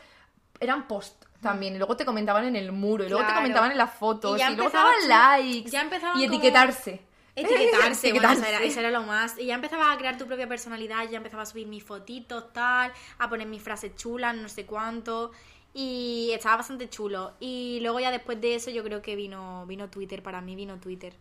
eran 0.59 0.88
post 0.88 1.24
también. 1.40 1.74
Y 1.74 1.79
luego 1.79 1.96
te 1.96 2.05
comentaban 2.05 2.44
en 2.44 2.57
el 2.57 2.72
muro, 2.72 3.05
y 3.05 3.09
luego 3.09 3.26
te 3.26 3.35
comentaban 3.35 3.70
en 3.72 3.79
las 3.79 3.92
fotos, 3.94 4.33
Y 4.33 4.37
y, 4.37 4.38
ya 4.40 4.50
luego 4.50 4.70
daban 4.70 4.94
tú- 5.03 5.09
likes. 5.09 5.70
ya 5.70 5.88
y 6.16 6.24
etiquetarse. 6.24 7.03
Etiquetarse, 7.37 8.11
bueno, 8.12 8.31
eso 8.33 8.40
era, 8.40 8.48
Etiquetarse. 8.48 8.66
eso 8.66 8.81
era 8.81 8.90
lo 8.90 9.03
más. 9.03 9.38
Y 9.38 9.46
ya 9.46 9.55
empezaba 9.55 9.92
a 9.92 9.96
crear 9.98 10.18
tu 10.18 10.26
propia 10.26 10.48
personalidad, 10.48 11.09
ya 11.09 11.16
empezaba 11.18 11.44
a 11.44 11.46
subir 11.46 11.66
mis 11.66 11.85
fotitos, 11.85 12.53
tal, 12.53 12.92
a 13.18 13.29
poner 13.29 13.46
mis 13.46 13.62
frases 13.62 13.94
chulas, 13.96 14.35
no 14.37 14.48
sé 14.48 14.66
cuánto. 14.66 15.31
Y 15.72 16.31
estaba 16.35 16.57
bastante 16.57 16.88
chulo. 16.90 17.33
Y 17.38 17.79
luego 17.83 18.00
ya 18.00 18.11
después 18.11 18.40
de 18.40 18.57
eso 18.57 18.70
yo 18.70 18.83
creo 18.83 19.00
que 19.03 19.14
vino, 19.16 19.64
vino 19.66 19.88
Twitter, 19.88 20.22
para 20.22 20.40
mí 20.40 20.57
vino 20.57 20.79
Twitter. 20.79 21.14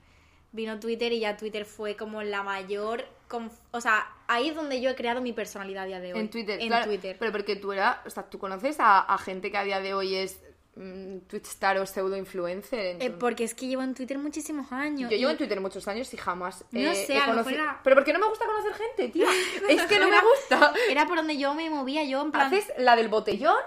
Vino 0.52 0.80
Twitter 0.80 1.14
y 1.14 1.20
ya 1.20 1.38
Twitter 1.38 1.66
fue 1.66 1.96
como 1.96 2.24
la 2.24 2.42
mayor... 2.44 3.06
conf- 3.30 3.60
O 3.72 3.80
sea, 3.82 4.08
ahí 4.28 4.50
es 4.50 4.56
donde 4.56 4.82
yo 4.82 4.90
he 4.90 4.96
creado 4.96 5.22
mi 5.22 5.34
personalidad 5.34 5.84
a 5.84 5.88
día 5.88 6.00
de 6.00 6.14
hoy. 6.14 6.20
En 6.20 6.30
Twitter, 6.30 6.60
En 6.60 6.68
claro, 6.68 6.86
Twitter. 6.88 7.16
Pero 7.20 7.32
porque 7.32 7.56
tú 7.56 7.72
eras, 7.72 7.98
o 8.06 8.10
sea, 8.10 8.24
tú 8.30 8.40
conoces 8.40 8.80
a, 8.80 9.00
a 9.00 9.18
gente 9.18 9.52
que 9.52 9.58
a 9.58 9.64
día 9.64 9.80
de 9.80 9.94
hoy 9.94 10.16
es 10.16 10.40
mm, 10.76 11.20
Twitchstar 11.28 11.78
o 11.78 11.86
pseudo 11.86 12.16
influencer. 12.18 12.98
Eh, 13.02 13.10
porque 13.12 13.44
es 13.44 13.54
que 13.54 13.68
llevo 13.68 13.84
en 13.84 13.94
Twitter 13.94 14.18
muchísimos 14.18 14.72
años. 14.72 15.10
Yo 15.12 15.18
llevo 15.18 15.32
en 15.32 15.38
Twitter 15.38 15.60
muchos 15.62 15.88
años 15.88 16.14
y 16.14 16.18
jamás 16.18 16.66
No 16.72 16.80
eh, 16.92 16.96
sé, 16.96 17.14
he 17.16 17.20
a 17.20 17.28
lo 17.28 17.36
mejor 17.36 17.54
era- 17.54 17.80
Pero 17.84 17.96
porque 17.96 18.14
no 18.14 18.20
me 18.20 18.28
gusta 18.28 18.46
conocer 18.46 18.74
gente, 18.74 19.10
tía. 19.10 19.28
es 19.70 19.82
que 19.84 20.00
no 20.00 20.10
me 20.10 20.20
gusta. 20.22 20.74
Era 20.90 21.06
por 21.06 21.18
donde 21.18 21.38
yo 21.38 21.54
me 21.54 21.70
movía, 21.70 22.04
yo 22.04 22.22
en 22.22 22.32
plan... 22.32 22.48
Haces 22.48 22.72
la 22.78 22.96
del 22.96 23.10
botellón 23.10 23.58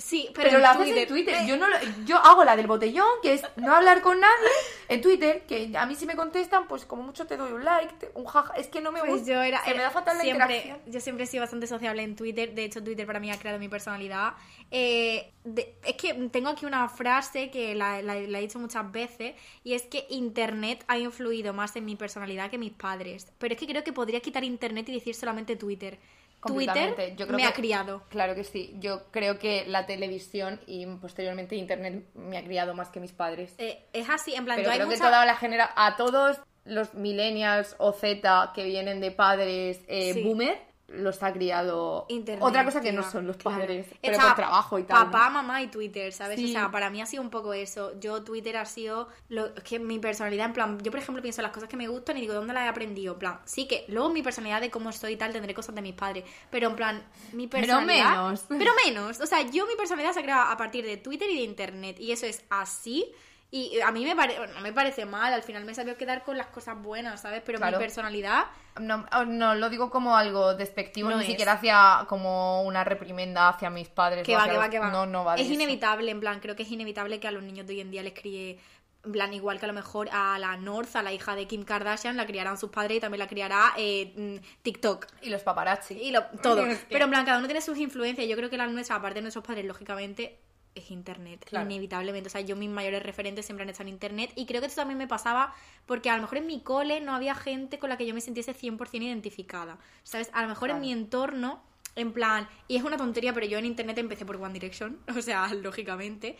Sí, 0.00 0.30
pero, 0.34 0.48
Pero, 0.48 0.60
la 0.60 0.70
haces 0.70 0.84
Twitter. 0.86 1.02
en 1.02 1.08
Twitter. 1.08 1.34
Eh, 1.34 1.46
Yo, 1.46 1.56
no, 1.58 1.68
lo- 1.68 1.76
yo 2.06 2.16
hago 2.16 2.42
la 2.42 2.56
del 2.56 2.66
botellón, 2.66 3.06
que 3.22 3.34
es 3.34 3.42
no 3.56 3.74
hablar 3.74 4.00
con 4.00 4.18
nadie 4.18 4.48
en 4.88 5.02
Twitter, 5.02 5.42
que 5.46 5.70
a 5.76 5.84
mí 5.84 5.94
si 5.94 6.06
me 6.06 6.16
contestan, 6.16 6.66
pues 6.68 6.86
como 6.86 7.02
mucho 7.02 7.26
te 7.26 7.36
doy 7.36 7.52
un 7.52 7.64
like, 7.64 7.92
te- 7.94 8.10
un 8.14 8.24
jaja. 8.24 8.54
Es 8.54 8.68
que 8.68 8.80
no 8.80 8.92
me 8.92 9.00
Pues 9.00 9.12
gusta. 9.12 9.26
yo 9.32 9.42
era, 9.42 9.62
se 9.64 9.74
me 9.74 9.82
da 9.82 9.90
fatal 9.90 10.16
la 10.16 10.22
siempre, 10.24 10.56
interacción. 10.56 10.92
Yo 10.92 11.00
siempre 11.00 11.24
he 11.24 11.26
sido 11.26 11.42
bastante 11.42 11.66
sociable 11.66 12.02
en 12.02 12.16
Twitter. 12.16 12.54
De 12.54 12.64
hecho, 12.64 12.82
Twitter 12.82 13.06
para 13.06 13.20
mí 13.20 13.30
ha 13.30 13.38
creado 13.38 13.58
mi 13.58 13.68
personalidad. 13.68 14.32
Eh, 14.70 15.32
de- 15.44 15.74
es 15.84 15.94
que 15.96 16.14
tengo 16.30 16.48
aquí 16.48 16.64
una 16.64 16.88
frase 16.88 17.50
que 17.50 17.74
la, 17.74 18.00
la- 18.00 18.14
la 18.20 18.38
he 18.38 18.42
dicho 18.42 18.58
muchas 18.58 18.90
veces 18.90 19.34
y 19.64 19.74
es 19.74 19.82
que 19.82 20.06
Internet 20.08 20.84
ha 20.88 20.96
influido 20.98 21.52
más 21.52 21.76
en 21.76 21.84
mi 21.84 21.96
personalidad 21.96 22.50
que 22.50 22.56
mis 22.58 22.72
padres. 22.72 23.30
Pero 23.38 23.54
es 23.54 23.60
que 23.60 23.66
creo 23.66 23.84
que 23.84 23.92
podría 23.92 24.20
quitar 24.20 24.44
Internet 24.44 24.88
y 24.88 24.92
decir 24.94 25.14
solamente 25.14 25.56
Twitter. 25.56 25.98
Twitter 26.42 26.74
Completamente. 26.74 27.16
Yo 27.16 27.26
creo 27.26 27.36
me 27.36 27.42
que- 27.42 27.48
ha 27.48 27.52
criado. 27.52 28.02
Claro 28.08 28.34
que 28.34 28.44
sí. 28.44 28.74
Yo 28.78 29.04
creo 29.10 29.38
que 29.38 29.64
la 29.66 29.86
televisión 29.86 30.60
y 30.66 30.86
posteriormente 30.86 31.54
internet 31.56 32.04
me 32.14 32.38
ha 32.38 32.44
criado 32.44 32.74
más 32.74 32.88
que 32.88 32.98
mis 33.00 33.12
padres. 33.12 33.54
Eh, 33.58 33.84
es 33.92 34.08
así, 34.08 34.34
en 34.34 34.44
plan, 34.44 34.56
Pero 34.56 34.68
yo 34.68 34.72
hay 34.72 34.78
creo 34.78 34.88
que 34.88 34.96
mucha- 34.96 35.04
toda 35.10 35.26
la 35.26 35.36
genera 35.36 35.70
a 35.76 35.96
todos 35.96 36.38
los 36.64 36.94
millennials 36.94 37.74
o 37.78 37.92
Z 37.92 38.52
que 38.54 38.64
vienen 38.64 39.00
de 39.00 39.10
padres 39.10 39.80
eh, 39.88 40.14
Sí. 40.14 40.22
boomer 40.22 40.58
los 40.90 41.22
ha 41.22 41.32
criado 41.32 42.06
Internet, 42.08 42.42
otra 42.42 42.64
cosa 42.64 42.80
que 42.80 42.92
no 42.92 43.08
son 43.08 43.26
los 43.26 43.36
claro. 43.36 43.60
padres, 43.60 43.86
pero 44.00 44.18
por 44.18 44.34
trabajo 44.34 44.78
y 44.78 44.82
tal. 44.82 45.06
¿no? 45.06 45.10
Papá, 45.10 45.30
mamá 45.30 45.62
y 45.62 45.68
Twitter, 45.68 46.12
¿sabes? 46.12 46.38
Sí. 46.38 46.46
O 46.46 46.52
sea, 46.52 46.70
para 46.70 46.90
mí 46.90 47.00
ha 47.00 47.06
sido 47.06 47.22
un 47.22 47.30
poco 47.30 47.54
eso. 47.54 47.98
Yo, 48.00 48.22
Twitter 48.24 48.56
ha 48.56 48.64
sido. 48.64 49.08
Lo, 49.28 49.46
es 49.46 49.62
que 49.62 49.78
mi 49.78 49.98
personalidad, 49.98 50.46
en 50.46 50.52
plan, 50.52 50.78
yo 50.80 50.90
por 50.90 51.00
ejemplo 51.00 51.22
pienso 51.22 51.40
en 51.40 51.44
las 51.44 51.52
cosas 51.52 51.68
que 51.68 51.76
me 51.76 51.88
gustan 51.88 52.16
y 52.16 52.22
digo, 52.22 52.34
¿dónde 52.34 52.52
las 52.52 52.64
he 52.64 52.68
aprendido? 52.68 53.14
En 53.14 53.18
plan, 53.18 53.40
sí 53.44 53.66
que 53.66 53.84
luego 53.88 54.10
mi 54.10 54.22
personalidad 54.22 54.60
de 54.60 54.70
cómo 54.70 54.90
estoy 54.90 55.12
y 55.12 55.16
tal 55.16 55.32
tendré 55.32 55.54
cosas 55.54 55.74
de 55.74 55.82
mis 55.82 55.94
padres. 55.94 56.24
Pero 56.50 56.68
en 56.68 56.76
plan, 56.76 57.04
mi 57.32 57.46
Pero 57.46 57.60
personalidad. 57.62 58.10
menos. 58.10 58.44
Pero 58.48 58.72
menos. 58.84 59.20
O 59.20 59.26
sea, 59.26 59.42
yo 59.42 59.66
mi 59.66 59.76
personalidad 59.76 60.12
se 60.12 60.20
ha 60.20 60.22
creado 60.22 60.50
a 60.50 60.56
partir 60.56 60.84
de 60.84 60.96
Twitter 60.96 61.30
y 61.30 61.36
de 61.36 61.44
Internet. 61.44 62.00
Y 62.00 62.12
eso 62.12 62.26
es 62.26 62.44
así. 62.50 63.12
Y 63.52 63.80
a 63.80 63.90
mí 63.90 64.04
me 64.04 64.14
parece, 64.14 64.38
no 64.54 64.60
me 64.60 64.72
parece 64.72 65.04
mal, 65.06 65.32
al 65.32 65.42
final 65.42 65.64
me 65.64 65.74
sabió 65.74 65.96
quedar 65.96 66.22
con 66.22 66.38
las 66.38 66.46
cosas 66.46 66.80
buenas, 66.80 67.20
¿sabes? 67.20 67.42
Pero 67.44 67.58
Claro. 67.58 67.78
mi 67.78 67.82
personalidad 67.84 68.44
No, 68.78 69.04
no 69.26 69.56
lo 69.56 69.68
digo 69.68 69.90
como 69.90 70.16
algo 70.16 70.54
despectivo, 70.54 71.10
No 71.10 71.16
ni 71.16 71.22
es. 71.24 71.28
siquiera 71.30 71.54
hacia 71.54 72.04
como 72.08 72.62
una 72.62 72.84
reprimenda 72.84 73.48
hacia 73.48 73.68
mis 73.68 73.88
padres. 73.88 74.24
Que 74.24 74.36
va, 74.36 74.48
que 74.48 74.56
va, 74.56 74.70
que 74.70 74.78
va. 74.78 74.90
No, 74.90 75.04
no 75.04 75.24
va 75.24 75.34
Es 75.34 75.42
eso. 75.42 75.54
inevitable, 75.54 76.10
en 76.12 76.20
plan, 76.20 76.38
creo 76.38 76.54
que 76.54 76.62
es 76.62 76.70
inevitable 76.70 77.18
que 77.18 77.26
a 77.26 77.32
los 77.32 77.42
niños 77.42 77.66
de 77.66 77.72
hoy 77.74 77.80
en 77.80 77.90
día 77.90 78.04
les 78.04 78.12
críe, 78.14 78.60
en 79.04 79.12
plan, 79.12 79.34
igual 79.34 79.58
que 79.58 79.64
a 79.64 79.68
lo 79.68 79.74
mejor 79.74 80.08
a 80.12 80.38
la 80.38 80.56
North, 80.56 80.94
a 80.94 81.02
la 81.02 81.12
hija 81.12 81.34
de 81.34 81.48
Kim 81.48 81.64
Kardashian, 81.64 82.16
la 82.16 82.26
criarán 82.26 82.56
sus 82.56 82.70
padres 82.70 82.98
y 82.98 83.00
también 83.00 83.18
la 83.18 83.26
criará 83.26 83.72
eh, 83.76 84.12
mm, 84.14 84.62
TikTok. 84.62 85.06
Y 85.22 85.30
los 85.30 85.42
paparazzi. 85.42 85.94
Y 85.94 86.12
lo, 86.12 86.22
todo. 86.40 86.62
Pero 86.88 87.04
en 87.06 87.10
plan, 87.10 87.24
cada 87.24 87.38
uno 87.38 87.48
tiene 87.48 87.62
sus 87.62 87.78
influencias. 87.78 88.28
Yo 88.28 88.36
creo 88.36 88.48
que 88.48 88.56
la 88.58 88.68
nuestra, 88.68 88.94
aparte 88.96 89.16
de 89.16 89.22
nuestros 89.22 89.44
padres, 89.44 89.64
lógicamente, 89.64 90.38
es 90.74 90.90
internet. 90.90 91.44
Claro. 91.48 91.66
Inevitablemente. 91.70 92.28
O 92.28 92.30
sea, 92.30 92.40
yo 92.40 92.56
mis 92.56 92.70
mayores 92.70 93.02
referentes 93.02 93.46
siempre 93.46 93.64
han 93.64 93.70
estado 93.70 93.88
en 93.88 93.94
internet. 93.94 94.32
Y 94.36 94.46
creo 94.46 94.60
que 94.60 94.66
esto 94.66 94.80
también 94.80 94.98
me 94.98 95.08
pasaba 95.08 95.54
porque 95.86 96.10
a 96.10 96.16
lo 96.16 96.22
mejor 96.22 96.38
en 96.38 96.46
mi 96.46 96.60
cole 96.60 97.00
no 97.00 97.14
había 97.14 97.34
gente 97.34 97.78
con 97.78 97.90
la 97.90 97.96
que 97.96 98.06
yo 98.06 98.14
me 98.14 98.20
sintiese 98.20 98.54
100% 98.54 99.02
identificada. 99.02 99.78
¿Sabes? 100.02 100.30
A 100.32 100.42
lo 100.42 100.48
mejor 100.48 100.70
en 100.70 100.80
mi 100.80 100.92
entorno, 100.92 101.62
en 101.96 102.12
plan, 102.12 102.48
y 102.68 102.76
es 102.76 102.82
una 102.82 102.96
tontería, 102.96 103.32
pero 103.32 103.46
yo 103.46 103.58
en 103.58 103.66
internet 103.66 103.98
empecé 103.98 104.24
por 104.24 104.36
One 104.36 104.52
Direction. 104.52 104.98
O 105.16 105.22
sea, 105.22 105.52
lógicamente. 105.54 106.36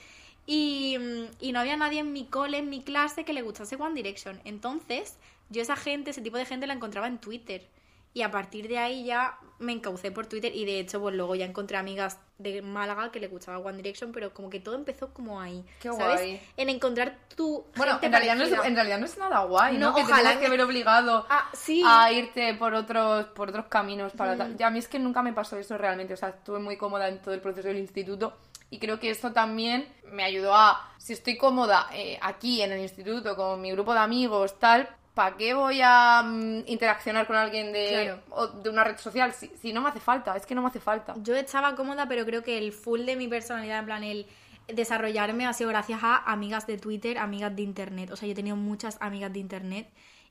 Y, 0.47 0.97
mm, 0.99 1.25
y 1.41 1.53
no 1.53 1.61
había 1.61 1.77
nadie 1.77 2.01
en 2.01 2.13
mi 2.13 2.27
cole, 2.27 2.59
en 2.59 2.71
mi 2.71 2.83
clase, 2.83 3.25
que 3.25 3.33
le 3.33 3.43
gustase 3.43 3.77
One 3.77 3.95
Direction. 3.95 4.41
Entonces, 4.45 5.17
yo 5.51 5.63
esa 5.63 5.77
gente, 5.77 6.11
ese 6.11 6.23
tipo 6.23 6.37
de 6.37 6.47
gente 6.47 6.67
la 6.67 6.75
encontraba 6.75 7.07
en 7.07 7.19
Twitter. 7.19 7.67
Y 8.13 8.23
a 8.23 8.31
partir 8.31 8.67
de 8.69 8.79
ahí 8.79 9.05
ya 9.05 9.39
me 9.61 9.73
encaucé 9.73 10.11
por 10.11 10.27
Twitter 10.27 10.55
y 10.55 10.65
de 10.65 10.81
hecho 10.81 11.01
pues 11.01 11.15
luego 11.15 11.35
ya 11.35 11.45
encontré 11.45 11.77
amigas 11.77 12.19
de 12.39 12.61
Málaga 12.63 13.13
que 13.13 13.21
le 13.21 13.29
gustaba 13.29 13.59
One 13.59 13.77
Direction, 13.77 14.11
pero 14.11 14.33
como 14.35 14.49
que 14.51 14.59
todo 14.59 14.75
empezó 14.75 15.13
como 15.13 15.41
ahí, 15.41 15.65
Qué 15.81 15.93
¿sabes? 15.93 16.21
guay. 16.21 16.41
En 16.57 16.71
encontrar 16.71 17.19
tu 17.37 17.67
Bueno, 17.77 17.93
gente 17.93 18.07
en 18.07 18.13
realidad, 18.13 18.37
no 18.37 18.43
es, 18.45 18.49
parecida. 18.49 18.69
en 18.69 18.75
realidad 18.75 18.99
no 18.99 19.05
es 19.05 19.19
nada 19.19 19.45
guay, 19.45 19.77
¿no? 19.77 19.91
No, 19.91 19.95
que 19.95 20.01
te 20.03 20.07
ojalá 20.11 20.31
tengas 20.31 20.45
que 20.45 20.51
ver 20.51 20.63
obligado 20.63 21.27
Ah, 21.29 21.51
sí. 21.53 21.83
a 21.87 22.11
irte 22.11 22.55
por 22.55 22.75
otros, 22.75 23.27
por 23.27 23.51
otros 23.51 23.67
caminos 23.67 24.13
para 24.15 24.37
tal. 24.37 24.57
Ya 24.57 24.69
a 24.69 24.71
mí 24.71 24.79
es 24.79 24.89
que 24.89 24.99
nunca 24.99 25.23
me 25.23 25.33
pasó 25.35 25.59
eso 25.59 25.77
realmente. 25.79 26.15
O 26.15 26.17
sea, 26.17 26.31
estuve 26.31 26.59
muy 26.59 26.77
cómoda 26.79 27.07
en 27.09 27.21
todo 27.21 27.35
el 27.35 27.41
proceso 27.41 27.69
del 27.69 27.79
instituto. 27.79 28.39
Y 28.71 28.79
creo 28.79 28.99
que 28.99 29.11
esto 29.11 29.33
también 29.33 29.87
me 30.13 30.25
ayudó 30.25 30.55
a, 30.55 30.91
si 30.97 31.13
estoy 31.13 31.37
cómoda 31.37 31.89
eh, 31.93 32.19
aquí 32.23 32.63
en 32.63 32.73
el 32.73 32.81
instituto 32.81 33.37
con 33.37 33.61
mi 33.61 33.73
grupo 33.73 33.93
de 33.93 33.99
amigos, 33.99 34.59
tal, 34.59 34.89
¿para 35.21 35.37
qué 35.37 35.53
voy 35.55 35.81
a 35.83 36.23
mm, 36.25 36.63
interaccionar 36.67 37.27
con 37.27 37.37
alguien 37.37 37.73
de, 37.73 37.89
Claro. 37.89 38.21
o 38.31 38.47
de 38.47 38.71
una 38.71 38.85
red 38.85 38.97
social? 38.99 39.33
Si, 39.33 39.49
si 39.61 39.73
no 39.73 39.81
me 39.83 39.89
hace 39.91 40.01
falta, 40.01 40.37
es 40.37 40.47
que 40.47 40.55
no 40.55 40.63
me 40.63 40.69
hace 40.69 40.81
falta. 40.81 41.15
Yo 41.23 41.35
estaba 41.37 41.75
cómoda, 41.75 42.07
pero 42.09 42.25
creo 42.25 42.43
que 42.43 42.59
el 42.59 42.73
full 42.73 43.05
de 43.05 43.17
mi 43.17 43.29
personalidad, 43.29 43.81
en 43.81 43.85
plan, 43.87 44.03
el 44.05 44.27
desarrollarme 44.69 45.47
ha 45.47 45.53
sido 45.53 45.69
gracias 45.71 46.01
a 46.03 46.17
amigas 46.31 46.67
de 46.67 46.79
Twitter, 46.79 47.19
amigas 47.19 47.55
de 47.55 47.63
internet. 47.63 48.11
O 48.13 48.17
sea, 48.17 48.27
yo 48.27 48.33
he 48.33 48.37
tenido 48.37 48.57
muchas 48.57 48.97
amigas 49.01 49.33
de 49.33 49.39
internet 49.41 49.89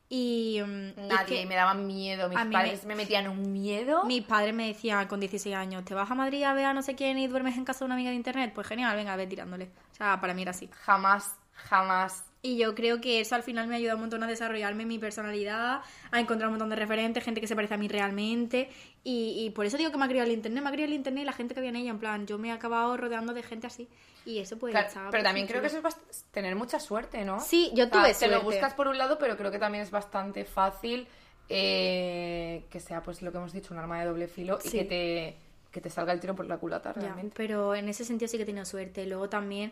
y... 0.10 0.60
mm, 0.66 0.88
es 0.88 1.08
Nadie, 1.08 1.42
que 1.42 1.46
me 1.46 1.56
daba 1.56 1.74
miedo, 1.76 2.30
mis 2.30 2.40
padres 2.52 2.84
me- 2.86 2.96
me... 2.96 3.04
metían 3.04 3.28
un 3.28 3.52
miedo. 3.54 4.04
Mis 4.06 4.24
padres 4.24 4.54
me 4.56 4.68
decían 4.68 5.08
con 5.08 5.20
16 5.20 5.56
años, 5.56 5.86
¿te 5.86 5.94
vas 5.94 6.10
a 6.10 6.16
Madrid 6.16 6.44
a 6.44 6.54
ver 6.54 6.66
a 6.66 6.74
no 6.74 6.82
sé 6.82 6.96
quién 6.96 7.18
y 7.20 7.28
duermes 7.28 7.58
en 7.58 7.66
casa 7.66 7.80
de 7.80 7.86
una 7.86 7.96
amiga 7.96 8.10
de 8.12 8.16
internet? 8.16 8.52
Pues 8.56 8.66
genial, 8.68 8.96
venga, 8.96 9.16
ve 9.16 9.28
tirándole. 9.28 9.70
O 9.92 9.96
sea, 9.96 10.20
para 10.22 10.34
mí 10.34 10.42
era 10.42 10.52
así. 10.52 10.70
Jamás, 10.86 11.36
Jamás. 11.68 12.26
Y 12.42 12.58
yo 12.58 12.74
creo 12.74 13.02
que 13.02 13.20
eso 13.20 13.36
al 13.36 13.44
final 13.44 13.68
me 13.68 13.76
ayuda 13.76 13.96
un 13.96 14.00
montón 14.02 14.24
a 14.24 14.28
desarrollarme 14.28 14.86
mi 14.86 14.98
personalidad, 14.98 15.82
a 16.10 16.20
encontrar 16.22 16.48
un 16.48 16.54
montón 16.54 16.70
de 16.70 16.78
referentes, 16.78 17.22
gente 17.22 17.42
que 17.42 17.48
se 17.48 17.56
parece 17.56 17.74
a 17.74 17.78
mí 17.78 17.90
realmente. 17.90 18.70
Y, 19.04 19.44
y 19.46 19.50
por 19.50 19.66
eso 19.66 19.76
digo 19.76 19.92
que 19.92 19.98
me 19.98 20.06
ha 20.06 20.08
criado 20.08 20.26
el 20.26 20.34
internet, 20.34 20.64
me 20.64 20.70
ha 20.70 20.72
criado 20.72 20.88
el 20.90 20.96
internet 20.96 21.24
y 21.24 21.26
la 21.26 21.34
gente 21.34 21.54
que 21.54 21.60
había 21.60 21.72
en 21.72 21.76
ella. 21.76 21.90
En 21.92 22.00
plan, 22.00 22.26
yo 22.28 22.38
me 22.38 22.48
he 22.48 22.52
acabado 22.52 22.96
rodeando 22.96 23.34
de 23.34 23.44
gente 23.44 23.68
así. 23.68 23.90
Y 24.26 24.40
eso 24.40 24.58
pues 24.58 24.72
Claro, 24.72 24.88
está, 24.88 25.00
pero 25.00 25.12
pues, 25.12 25.24
también 25.24 25.46
muy 25.46 25.50
creo 25.50 25.62
que 25.62 25.68
eso 25.68 25.82
es 26.10 26.24
tener 26.32 26.56
mucha 26.56 26.80
suerte, 26.80 27.26
¿no? 27.26 27.42
Sí, 27.42 27.72
yo 27.74 27.86
O 27.86 27.90
sea, 27.90 27.92
tuve 28.04 28.14
Te 28.14 28.28
lo 28.28 28.34
suerte. 28.40 28.46
buscas 28.46 28.74
por 28.74 28.88
un 28.88 28.98
lado, 28.98 29.18
pero 29.18 29.36
creo 29.36 29.52
que 29.52 29.60
también 29.60 29.84
es 29.84 29.92
bastante 29.92 30.46
fácil 30.46 31.08
eh, 31.50 32.64
que 32.70 32.80
sea, 32.80 33.02
pues 33.04 33.22
lo 33.22 33.32
que 33.32 33.38
hemos 33.38 33.52
dicho, 33.54 33.74
un 33.74 33.80
arma 33.80 34.00
de 34.00 34.06
doble 34.06 34.28
filo 34.28 34.60
y 34.64 34.70
que 34.70 34.86
te, 34.86 35.38
que 35.72 35.82
te 35.82 35.90
salga 35.90 36.14
el 36.14 36.20
tiro 36.20 36.36
por 36.36 36.46
la 36.46 36.58
culata 36.58 36.94
Ya, 36.96 37.02
realmente. 37.02 37.34
pero 37.36 37.76
en 37.76 37.90
ese 37.90 38.06
sentido 38.06 38.30
sí 38.30 38.38
que 38.38 38.44
he 38.44 38.46
tenido 38.46 38.66
suerte. 38.66 39.06
Luego 39.06 39.30
también 39.30 39.72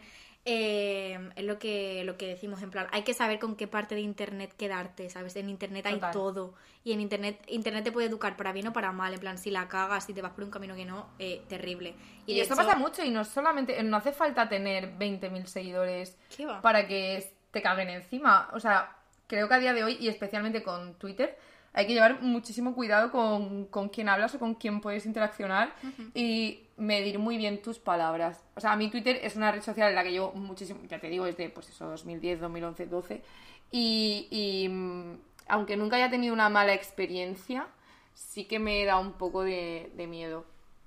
eh, 0.50 1.20
es 1.36 1.44
lo 1.44 1.60
que, 1.60 2.06
lo 2.06 2.16
que 2.18 2.26
decimos, 2.26 2.62
en 2.62 2.72
plan, 2.72 2.88
hay 2.94 3.02
que 3.04 3.14
saber 3.14 3.38
con 3.38 3.58
qué 3.58 3.68
parte 3.68 3.96
de 3.96 4.02
internet 4.02 4.54
quedarte, 4.58 5.10
¿sabes? 5.10 5.36
En 5.36 5.50
internet 5.50 5.86
hay 5.86 5.96
Total. 5.96 6.12
todo. 6.14 6.54
Y 6.86 6.94
en 6.94 7.02
internet, 7.02 7.38
internet 7.48 7.84
te 7.84 7.92
puede 7.92 8.08
educar 8.08 8.38
para 8.38 8.54
bien 8.54 8.66
o 8.68 8.72
para 8.72 8.94
mal. 8.94 9.14
En 9.14 9.20
plan, 9.20 9.38
si 9.38 9.52
la 9.52 9.68
cagas, 9.68 10.06
si 10.06 10.14
te 10.14 10.22
vas 10.22 10.32
por 10.32 10.46
un 10.46 10.50
camino 10.50 10.74
que 10.74 10.86
no, 10.86 11.10
eh, 11.20 11.42
terrible. 11.50 11.96
Y, 12.26 12.40
esto 12.40 12.54
hecho- 12.54 12.64
pasa 12.66 12.78
mucho 12.78 13.04
y 13.04 13.10
no 13.10 13.26
solamente, 13.26 13.84
no 13.84 13.98
hace 13.98 14.14
falta 14.14 14.48
tener 14.48 14.98
20.000 14.98 15.46
seguidores 15.48 16.18
para 16.62 16.88
que 16.88 17.30
te 17.52 17.62
caguen 17.62 17.90
encima. 17.90 18.50
O 18.54 18.62
sea, 18.62 18.96
creo 19.28 19.50
que 19.50 19.54
a 19.54 19.60
día 19.60 19.74
de 19.74 19.84
hoy, 19.84 19.98
y 20.00 20.08
especialmente 20.08 20.64
con 20.64 20.94
Twitter, 20.94 21.38
hay 21.78 21.86
que 21.86 21.94
llevar 21.94 22.24
muchísimo 22.24 22.74
cuidado 22.74 23.12
con, 23.12 23.66
con 23.66 23.90
quién 23.90 24.10
hablas 24.10 24.34
o 24.34 24.40
con 24.40 24.56
quién 24.56 24.82
puedes 24.82 25.06
interaccionar 25.06 25.76
y 26.16 26.62
medir 26.76 27.20
muy 27.20 27.38
bien 27.38 27.62
tus 27.62 27.78
palabras. 27.78 28.44
O 28.56 28.60
sea, 28.60 28.72
a 28.72 28.76
mí 28.76 28.90
Twitter 28.90 29.20
es 29.22 29.36
una 29.36 29.52
red 29.52 29.62
social 29.62 29.90
en 29.90 29.94
la 29.94 30.04
que 30.04 30.12
llevo 30.12 30.34
muchísimo, 30.34 30.80
ya 30.90 31.00
te 31.00 31.08
digo, 31.08 31.26
desde 31.26 31.52
pues 31.52 31.70
eso, 31.70 31.86
2010, 31.86 32.40
2011, 32.40 32.88
12. 32.88 33.22
Y, 33.70 34.28
y, 34.32 34.70
mm, 34.70 35.20
aunque 35.50 35.78
nunca 35.78 35.98
haya 35.98 36.10
tenido 36.10 36.34
una 36.34 36.50
mala 36.50 36.74
experiencia, 36.74 37.68
sí 38.16 38.46
que 38.46 38.58
me 38.58 38.84
da 38.84 38.98
un 38.98 39.12
poco 39.14 39.44
de, 39.44 39.92
de 39.96 40.08
miedo. 40.08 40.46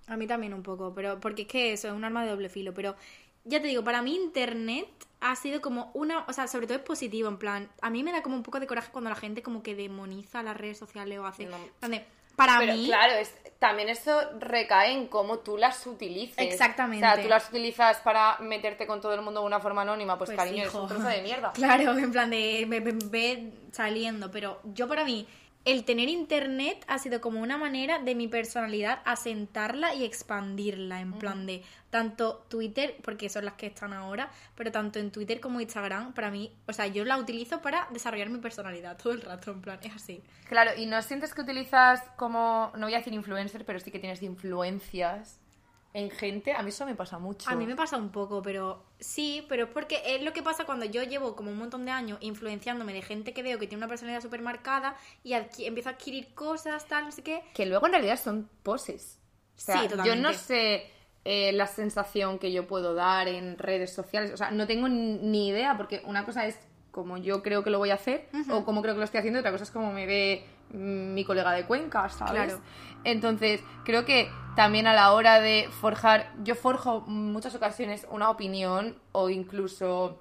A 0.09 0.17
mí 0.17 0.27
también 0.27 0.55
un 0.55 0.65
poco, 0.65 0.93
pero 0.93 1.21
porque 1.21 1.43
es 1.43 1.49
que 1.49 1.73
eso 1.73 1.87
es 1.87 1.95
un 1.95 2.03
arma 2.03 2.25
de 2.25 2.31
doble 2.31 2.49
filo. 2.49 2.75
Pero 2.75 2.97
ya 3.45 3.63
te 3.63 3.69
digo, 3.69 3.85
para 3.85 4.03
mí 4.03 4.17
internet 4.17 4.89
ha 5.21 5.37
sido 5.37 5.61
como 5.61 5.91
una, 5.95 6.25
o 6.29 6.33
sea, 6.33 6.47
sobre 6.49 6.67
todo 6.67 6.79
es 6.79 6.85
positivo, 6.85 7.29
en 7.29 7.39
plan, 7.39 7.69
a 7.83 7.91
mí 7.91 8.03
me 8.03 8.13
da 8.13 8.23
como 8.23 8.37
un 8.37 8.43
poco 8.43 8.59
de 8.61 8.67
coraje 8.67 8.91
cuando 8.91 9.11
la 9.11 9.17
gente 9.17 9.43
como 9.43 9.63
que 9.63 9.75
demoniza 9.75 10.43
las 10.43 10.57
redes 10.57 10.79
sociales 10.79 11.19
o 11.19 11.27
hace... 11.27 11.45
No. 11.47 11.57
en 11.57 11.71
plan 11.79 11.91
de, 11.93 12.05
para 12.37 12.59
Pero 12.59 12.73
mí, 12.73 12.87
claro, 12.87 13.15
es- 13.15 13.35
también 13.59 13.91
eso 13.91 14.19
recae 14.39 14.93
en 14.93 15.09
cómo 15.09 15.41
tú 15.41 15.59
las 15.59 15.87
utilices. 15.87 16.39
Exactamente. 16.39 17.07
O 17.07 17.11
sea, 17.13 17.23
tú 17.23 17.29
las 17.29 17.51
utilizas 17.51 17.99
para 17.99 18.39
meterte 18.39 18.87
con 18.87 19.03
todo 19.03 19.13
el 19.13 19.21
mundo 19.21 19.41
de 19.41 19.47
una 19.47 19.61
forma 19.61 19.83
anónima, 19.83 20.17
pues, 20.17 20.29
Pues, 20.31 20.39
cariño, 20.39 20.65
hijo. 20.65 20.81
un 20.83 20.89
trozo 20.89 21.07
de 21.09 21.21
mierda. 21.21 21.53
Claro, 21.55 21.99
en 21.99 22.11
plan 22.11 22.31
de 22.31 22.65
ve, 22.67 22.81
ve- 22.81 22.99
ve 23.11 23.53
saliendo, 23.73 24.31
pero 24.31 24.61
yo 24.65 24.89
para 24.89 25.05
mí 25.05 25.27
el 25.65 25.85
tener 25.85 26.09
internet 26.09 26.85
ha 26.89 26.99
sido 26.99 27.21
como 27.21 27.41
una 27.41 27.59
manera 27.59 27.99
de 27.99 28.15
mi 28.15 28.29
personalidad 28.29 29.01
asentarla 29.05 29.95
y 29.95 30.05
expandirla, 30.05 31.01
en 31.01 31.13
plan 31.13 31.47
de 31.47 31.63
tanto 31.91 32.47
Twitter, 32.49 32.97
porque 33.03 33.29
son 33.29 33.45
las 33.45 33.55
que 33.55 33.67
están 33.67 33.93
ahora, 33.93 34.31
pero 34.55 34.73
tanto 34.73 34.99
en 34.99 35.11
Twitter 35.11 35.41
como 35.41 35.61
Instagram, 35.61 36.15
para 36.15 36.31
mí, 36.31 36.55
o 36.67 36.73
sea, 36.73 36.87
yo 36.87 37.05
la 37.05 37.19
utilizo 37.19 37.61
para 37.61 37.89
desarrollar 37.91 38.31
mi 38.31 38.39
personalidad 38.39 38.97
todo 38.97 39.13
el 39.13 39.21
rato, 39.21 39.51
en 39.51 39.61
plan, 39.61 39.79
es 39.83 39.95
así. 39.95 40.23
Claro, 40.49 40.71
y 40.77 40.87
no 40.87 41.03
sientes 41.03 41.35
que 41.35 41.43
utilizas 41.43 42.01
como, 42.17 42.73
no 42.77 42.87
voy 42.87 42.95
a 42.95 42.99
decir 42.99 43.13
influencer, 43.13 43.65
pero 43.65 43.81
sí 43.81 43.91
que 43.91 43.99
tienes 43.99 44.23
influencias 44.23 45.40
en 45.93 46.11
gente. 46.11 46.53
A 46.53 46.63
mí 46.63 46.69
eso 46.69 46.87
me 46.87 46.95
pasa 46.95 47.19
mucho. 47.19 47.51
A 47.51 47.55
mí 47.55 47.67
me 47.67 47.75
pasa 47.77 47.97
un 47.97 48.11
poco, 48.11 48.43
pero 48.43 48.85
sí, 48.99 49.45
pero 49.49 49.65
es 49.65 49.71
porque 49.71 50.01
es 50.07 50.23
lo 50.23 50.33
que 50.33 50.43
pasa 50.43 50.65
cuando 50.65 50.85
yo 50.87 51.03
llevo 51.03 51.35
como 51.35 51.51
un 51.51 51.59
montón 51.59 51.85
de 51.85 51.91
años 51.91 52.19
influenciándome 52.21 52.93
de 52.93 53.03
gente 53.03 53.33
que 53.33 53.43
veo 53.43 53.59
que 53.59 53.67
tiene 53.67 53.79
una 53.85 53.89
personalidad 53.89 54.23
súper 54.23 54.41
marcada 54.43 54.97
y 55.25 55.33
empiezo 55.35 55.89
a 55.89 55.93
adquirir 55.93 56.33
cosas, 56.35 56.87
tal, 56.87 57.05
no 57.07 57.13
sé 57.13 57.23
qué. 57.23 57.43
Que 57.55 57.67
luego 57.67 57.87
en 57.87 57.93
realidad 57.93 58.19
son 58.23 58.49
poses. 58.63 59.19
O 59.57 59.61
sea, 59.61 59.77
Sí, 59.77 59.83
yo 59.85 59.91
totalmente. 59.91 60.23
no 60.23 60.33
sé 60.33 60.91
eh, 61.25 61.53
la 61.53 61.67
sensación 61.67 62.39
que 62.39 62.51
yo 62.53 62.67
puedo 62.67 62.95
dar 62.95 63.29
en 63.29 63.59
redes 63.59 63.93
sociales. 63.93 64.31
O 64.33 64.37
sea, 64.37 64.51
no 64.53 64.67
tengo 64.67 64.89
ni 64.89 65.49
idea, 65.49 65.77
porque 65.77 66.03
una 66.07 66.25
cosa 66.25 66.47
es 66.47 66.59
como 66.93 67.19
yo 67.19 67.43
creo 67.43 67.63
que 67.63 67.71
lo 67.71 67.79
voy 67.79 67.91
a 67.91 67.95
hacer 67.95 68.29
o 68.51 68.65
como 68.65 68.83
creo 68.83 68.95
que 68.95 68.99
lo 68.99 69.05
estoy 69.05 69.19
haciendo, 69.19 69.39
otra 69.41 69.53
cosa 69.53 69.65
es 69.65 69.71
como 69.71 69.93
me 69.93 70.07
ve 70.07 70.45
mi 70.71 71.25
colega 71.25 71.53
de 71.53 71.65
Cuenca, 71.67 72.09
¿sabes? 72.09 72.33
Claro. 72.35 72.61
Entonces, 73.05 73.63
creo 73.85 74.05
que 74.05 74.31
también 74.57 74.87
a 74.87 74.93
la 74.95 75.13
hora 75.13 75.41
de 75.41 75.69
forjar, 75.81 76.33
yo 76.43 76.55
forjo 76.55 77.01
muchas 77.03 77.55
ocasiones 77.55 78.07
una 78.11 78.31
opinión 78.31 78.97
o 79.13 79.31
incluso 79.31 80.19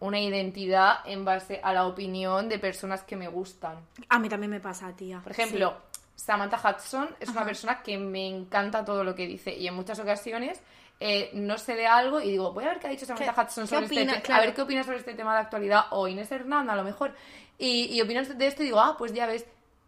una 0.00 0.20
identidad 0.20 0.98
en 1.04 1.24
base 1.24 1.60
a 1.62 1.72
la 1.72 1.86
opinión 1.86 2.48
de 2.48 2.58
personas 2.58 3.02
que 3.02 3.16
me 3.16 3.28
gustan. 3.28 3.76
A 4.08 4.18
mí 4.18 4.28
también 4.28 4.50
me 4.50 4.60
pasa, 4.60 4.92
tía. 4.96 5.20
Por 5.22 5.32
ejemplo, 5.32 5.74
Samantha 6.14 6.58
Hudson 6.58 7.08
es 7.20 7.28
una 7.30 7.44
persona 7.44 7.82
que 7.82 7.96
me 7.98 8.28
encanta 8.28 8.84
todo 8.84 9.04
lo 9.04 9.14
que 9.14 9.26
dice 9.26 9.54
y 9.54 9.66
en 9.66 9.74
muchas 9.74 9.98
ocasiones 9.98 10.60
eh, 11.00 11.30
no 11.34 11.58
sé 11.58 11.74
de 11.74 11.86
algo 11.86 12.20
y 12.20 12.30
digo, 12.30 12.52
voy 12.52 12.64
a 12.64 12.68
ver 12.68 12.78
qué 12.78 12.86
ha 12.86 12.90
dicho 12.90 13.04
Samantha 13.04 13.34
¿Qué- 13.34 13.40
Hudson 13.40 13.66
sobre 13.66 13.86
opina? 13.86 14.02
este 14.02 14.14
te- 14.14 14.22
Claro. 14.22 14.42
a 14.42 14.46
ver 14.46 14.54
qué 14.54 14.62
opinas 14.62 14.86
sobre 14.86 14.98
este 14.98 15.14
tema 15.14 15.34
de 15.34 15.40
actualidad 15.40 15.86
o 15.90 16.06
Inés 16.06 16.30
Hernán 16.30 16.70
a 16.70 16.76
lo 16.76 16.84
mejor 16.84 17.14
y, 17.58 17.86
y 17.86 18.00
opinas 18.00 18.36
de 18.38 18.46
esto 18.46 18.62
y 18.62 18.66
digo, 18.66 18.80
ah, 18.80 18.94
pues 18.96 19.12
ya 19.12 19.26
ves 19.26 19.44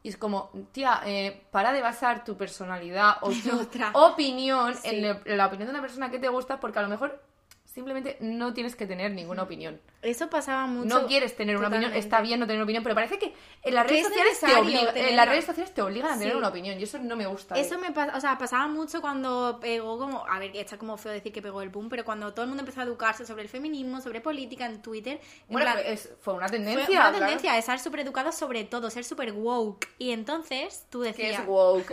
y 0.07 0.09
es 0.11 0.17
como, 0.17 0.51
tía, 0.71 1.01
eh, 1.05 1.43
para 1.51 1.73
de 1.73 1.83
basar 1.83 2.23
tu 2.25 2.37
personalidad 2.37 3.17
o 3.23 3.31
tu 3.43 3.61
Otra. 3.61 3.91
opinión 3.95 4.73
Sí. 4.77 4.89
en, 4.89 5.03
le- 5.03 5.21
en 5.25 5.37
la 5.37 5.47
opinión 5.47 5.67
de 5.67 5.73
una 5.73 5.81
persona 5.83 6.11
que 6.13 6.21
te 6.21 6.29
gusta 6.29 6.61
porque 6.61 6.79
a 6.79 6.83
lo 6.83 6.89
mejor 6.89 7.21
simplemente 7.65 8.17
no 8.21 8.55
tienes 8.55 8.77
que 8.77 8.87
tener 8.87 9.11
ninguna 9.11 9.43
opinión. 9.43 9.81
Eso 10.07 10.31
pasaba 10.31 10.67
mucho. 10.67 10.89
No 11.01 11.07
quieres 11.07 11.37
tener 11.37 11.57
una 11.57 11.69
opinión, 11.69 11.93
está 11.95 12.21
bien 12.21 12.41
no 12.41 12.47
tener 12.47 12.59
una 12.59 12.65
opinión, 12.65 12.83
pero 12.83 12.95
parece 12.95 13.19
que 13.19 13.35
en 13.63 13.75
las 13.75 13.87
redes 13.87 14.03
es 14.03 14.09
sociales 14.09 14.41
te 14.41 14.55
obligan, 14.55 14.87
en 14.89 14.95
tenerla. 14.95 15.17
las 15.17 15.29
redes 15.29 15.45
sociales 15.45 15.75
te 15.75 15.83
obligan 15.83 16.13
a 16.13 16.19
tener 16.19 16.33
Sí. 16.33 16.39
una 16.39 16.49
opinión 16.49 16.79
y 16.79 16.83
eso 16.85 16.99
no 16.99 17.17
me 17.17 17.27
gusta. 17.27 17.55
Eso 17.57 17.79
me 17.79 17.93
pasa, 17.93 18.17
o 18.17 18.21
sea, 18.21 18.39
pasaba 18.39 18.67
mucho 18.69 19.01
cuando 19.01 19.59
pegó 19.61 19.99
como, 19.99 20.27
a 20.27 20.39
ver, 20.39 20.57
está 20.57 20.79
como 20.79 20.97
feo 20.97 21.13
decir 21.13 21.33
que 21.33 21.43
pegó 21.43 21.63
el 21.63 21.69
boom, 21.71 21.89
pero 21.89 22.05
cuando 22.05 22.33
todo 22.33 22.43
el 22.45 22.49
mundo 22.49 22.63
empezó 22.63 22.81
a 22.81 22.85
educarse 22.85 23.27
sobre 23.27 23.43
el 23.43 23.49
feminismo, 23.49 24.01
sobre 24.01 24.21
política 24.21 24.67
en 24.67 24.81
Twitter, 24.83 25.21
en 25.21 25.47
Bueno, 25.49 25.65
plan, 25.73 25.79
fue, 25.83 25.93
es- 25.93 26.11
fue 26.21 26.35
una 26.35 26.49
fue 26.49 26.57
tendencia. 26.59 26.85
una 26.89 27.11
claro. 27.11 27.19
tendencia 27.19 27.59
estar 27.59 27.79
súper 27.81 28.01
educado 28.01 28.33
sobre 28.33 28.65
todo, 28.65 28.91
ser 28.91 29.05
súper 29.05 29.33
woke. 29.33 29.89
Y 29.99 30.13
entonces 30.13 30.87
tú 30.91 31.01
decías, 31.01 31.41
es 31.41 31.47
woke. 31.47 31.91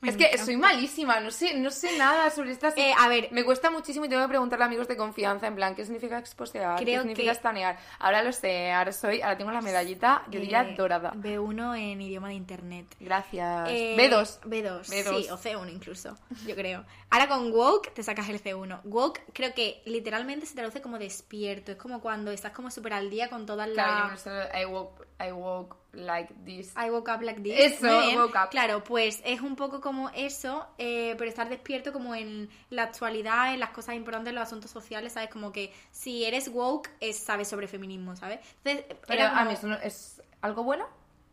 Es 0.00 0.16
que 0.16 0.26
encanta. 0.26 0.44
soy 0.44 0.56
malísima, 0.56 1.18
no 1.18 1.32
sé, 1.32 1.54
no 1.54 1.72
sé 1.72 1.98
nada 1.98 2.30
sobre 2.30 2.52
estas. 2.52 2.76
Eh, 2.76 2.92
a 2.96 3.08
ver. 3.08 3.28
me 3.32 3.44
cuesta 3.44 3.68
muchísimo 3.70 4.04
y 4.04 4.08
tengo 4.08 4.22
que 4.22 4.28
preguntarle 4.28 4.62
a 4.62 4.66
amigos 4.66 4.86
de 4.86 4.96
confianza 4.96 5.48
en 5.48 5.56
plan, 5.56 5.74
¿qué 5.74 5.84
significa 5.84 6.18
exposear? 6.18 6.78
¿Qué 6.78 6.84
significa 6.98 7.32
que- 7.32 7.36
estanear? 7.48 7.78
Ahora 7.98 8.22
lo 8.22 8.32
sé, 8.32 8.72
ahora 8.72 8.92
soy, 8.92 9.20
ahora 9.20 9.36
tengo 9.36 9.50
la 9.50 9.60
medallita, 9.60 10.24
yo 10.30 10.40
diría 10.40 10.62
eh, 10.62 10.74
dorada. 10.76 11.12
B1 11.12 11.78
en 11.78 12.00
idioma 12.00 12.28
de 12.28 12.34
internet. 12.34 12.86
Gracias. 13.00 13.68
Eh, 13.70 13.96
B2. 13.98 14.40
B2, 14.42 14.84
B2. 14.84 15.22
sí, 15.22 15.30
o 15.30 15.38
C1 15.38 15.72
incluso, 15.72 16.16
yo 16.46 16.54
creo. 16.54 16.84
Ahora 17.10 17.28
con 17.28 17.52
woke 17.52 17.92
te 17.94 18.02
sacas 18.02 18.28
el 18.28 18.42
C1. 18.42 18.80
Woke 18.84 19.22
creo 19.32 19.54
que 19.54 19.82
literalmente 19.86 20.46
se 20.46 20.54
traduce 20.54 20.80
como 20.82 20.98
despierto. 20.98 21.72
Es 21.72 21.78
como 21.78 22.00
cuando 22.00 22.30
estás 22.30 22.52
como 22.52 22.70
súper 22.70 22.92
al 22.92 23.10
día 23.10 23.28
con 23.28 23.46
todas 23.46 23.68
Claro, 23.70 23.92
yo 23.92 24.10
las... 24.10 24.26
me 24.26 24.52
sé, 24.52 24.60
I 24.60 24.64
woke, 24.66 25.06
I 25.20 25.32
woke 25.32 25.76
like 25.92 26.32
this. 26.44 26.72
I 26.76 26.90
woke 26.90 27.10
up 27.10 27.22
like 27.22 27.40
this. 27.42 27.58
Eso, 27.80 27.86
woke 28.16 28.36
up. 28.36 28.50
Claro, 28.50 28.84
pues 28.84 29.20
es 29.24 29.40
un 29.40 29.56
poco 29.56 29.80
como 29.80 30.10
eso, 30.10 30.66
eh, 30.78 31.14
pero 31.18 31.28
estar 31.30 31.48
despierto 31.48 31.92
como 31.92 32.14
en 32.14 32.48
la 32.70 32.84
actualidad, 32.84 33.54
en 33.54 33.60
las 33.60 33.70
cosas 33.70 33.94
importantes, 33.94 34.30
en 34.30 34.34
los 34.36 34.44
asuntos 34.44 34.70
sociales, 34.70 35.12
¿sabes? 35.14 35.30
Como 35.30 35.50
que 35.52 35.72
si 35.90 36.24
eres 36.24 36.48
woke, 36.48 36.90
es, 37.00 37.18
sabes 37.18 37.48
sobre 37.48 37.68
feminismo, 37.68 38.16
¿sabes? 38.16 38.40
Entonces, 38.64 38.84
Pero 39.06 39.20
era 39.20 39.38
a 39.38 39.44
mí 39.44 39.52
eso 39.54 39.66
no- 39.66 39.76
es 39.76 40.22
algo 40.42 40.62
bueno. 40.62 40.86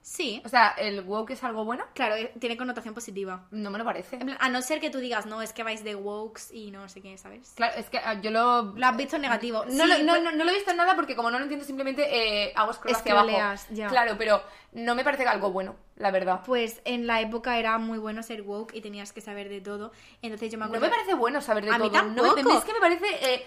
Sí, 0.08 0.40
O 0.46 0.50
sea, 0.50 0.68
¿el 0.78 1.02
woke 1.02 1.32
es 1.32 1.44
algo 1.44 1.66
bueno? 1.66 1.84
claro, 1.96 2.14
eh, 2.14 2.32
tiene 2.40 2.56
connotación 2.58 2.94
positiva. 2.94 3.48
No 3.50 3.72
me 3.72 3.80
lo 3.80 3.84
parece. 3.84 4.20
A 4.40 4.50
no 4.50 4.62
ser 4.62 4.80
que 4.80 4.92
tú 4.92 5.00
digas, 5.00 5.26
no, 5.26 5.42
es 5.42 5.52
que 5.52 5.64
vais 5.64 5.84
de 5.84 5.96
wokes 5.96 6.54
y 6.54 6.70
no 6.70 6.88
sé 6.90 7.02
qué, 7.02 7.18
¿sabes? 7.18 7.54
Claro, 7.56 7.74
es 7.76 7.90
que 7.90 7.98
ah, 7.98 8.14
yo 8.22 8.30
lo... 8.30 8.62
Lo 8.78 8.86
has 8.86 8.96
visto 8.96 9.16
en 9.16 9.24
negativo. 9.24 9.66
No, 9.66 9.72
Sí, 9.72 9.90
lo- 9.90 9.98
no, 10.04 10.12
pues- 10.14 10.24
no, 10.24 10.32
no 10.34 10.44
lo 10.44 10.52
he 10.52 10.54
visto 10.54 10.70
en 10.70 10.78
nada 10.78 10.96
porque 10.96 11.16
como 11.16 11.32
no 11.32 11.40
lo 11.40 11.46
entiendo 11.46 11.66
simplemente 11.66 12.06
eh, 12.46 12.54
hago 12.56 12.72
scroll 12.74 12.94
hacia 12.96 13.14
abajo. 13.20 13.64
Ya. 13.72 13.88
Claro, 13.88 14.14
pero 14.16 14.44
no 14.74 14.94
me 14.94 15.04
parece 15.04 15.26
algo 15.26 15.50
bueno, 15.50 15.76
la 15.96 16.12
verdad. 16.12 16.42
Pues 16.46 16.82
en 16.86 17.08
la 17.08 17.20
época 17.22 17.58
era 17.58 17.80
muy 17.80 17.98
bueno 17.98 18.22
ser 18.22 18.44
woke 18.44 18.76
y 18.76 18.82
tenías 18.82 19.12
que 19.12 19.22
saber 19.22 19.50
de 19.50 19.60
todo. 19.62 19.92
Entonces 20.22 20.52
yo 20.52 20.60
me 20.60 20.66
No 20.66 20.68
acuerdo... 20.68 20.86
me 20.86 20.92
parece 20.92 21.14
bueno 21.16 21.42
saber 21.42 21.66
de 21.66 21.72
A 21.72 21.80
mí 21.80 21.90
todo. 21.90 22.04
No 22.04 22.36
tampoco. 22.36 22.60
es 22.60 22.64
que 22.64 22.74
me 22.74 22.80
parece 22.80 23.08
eh, 23.34 23.46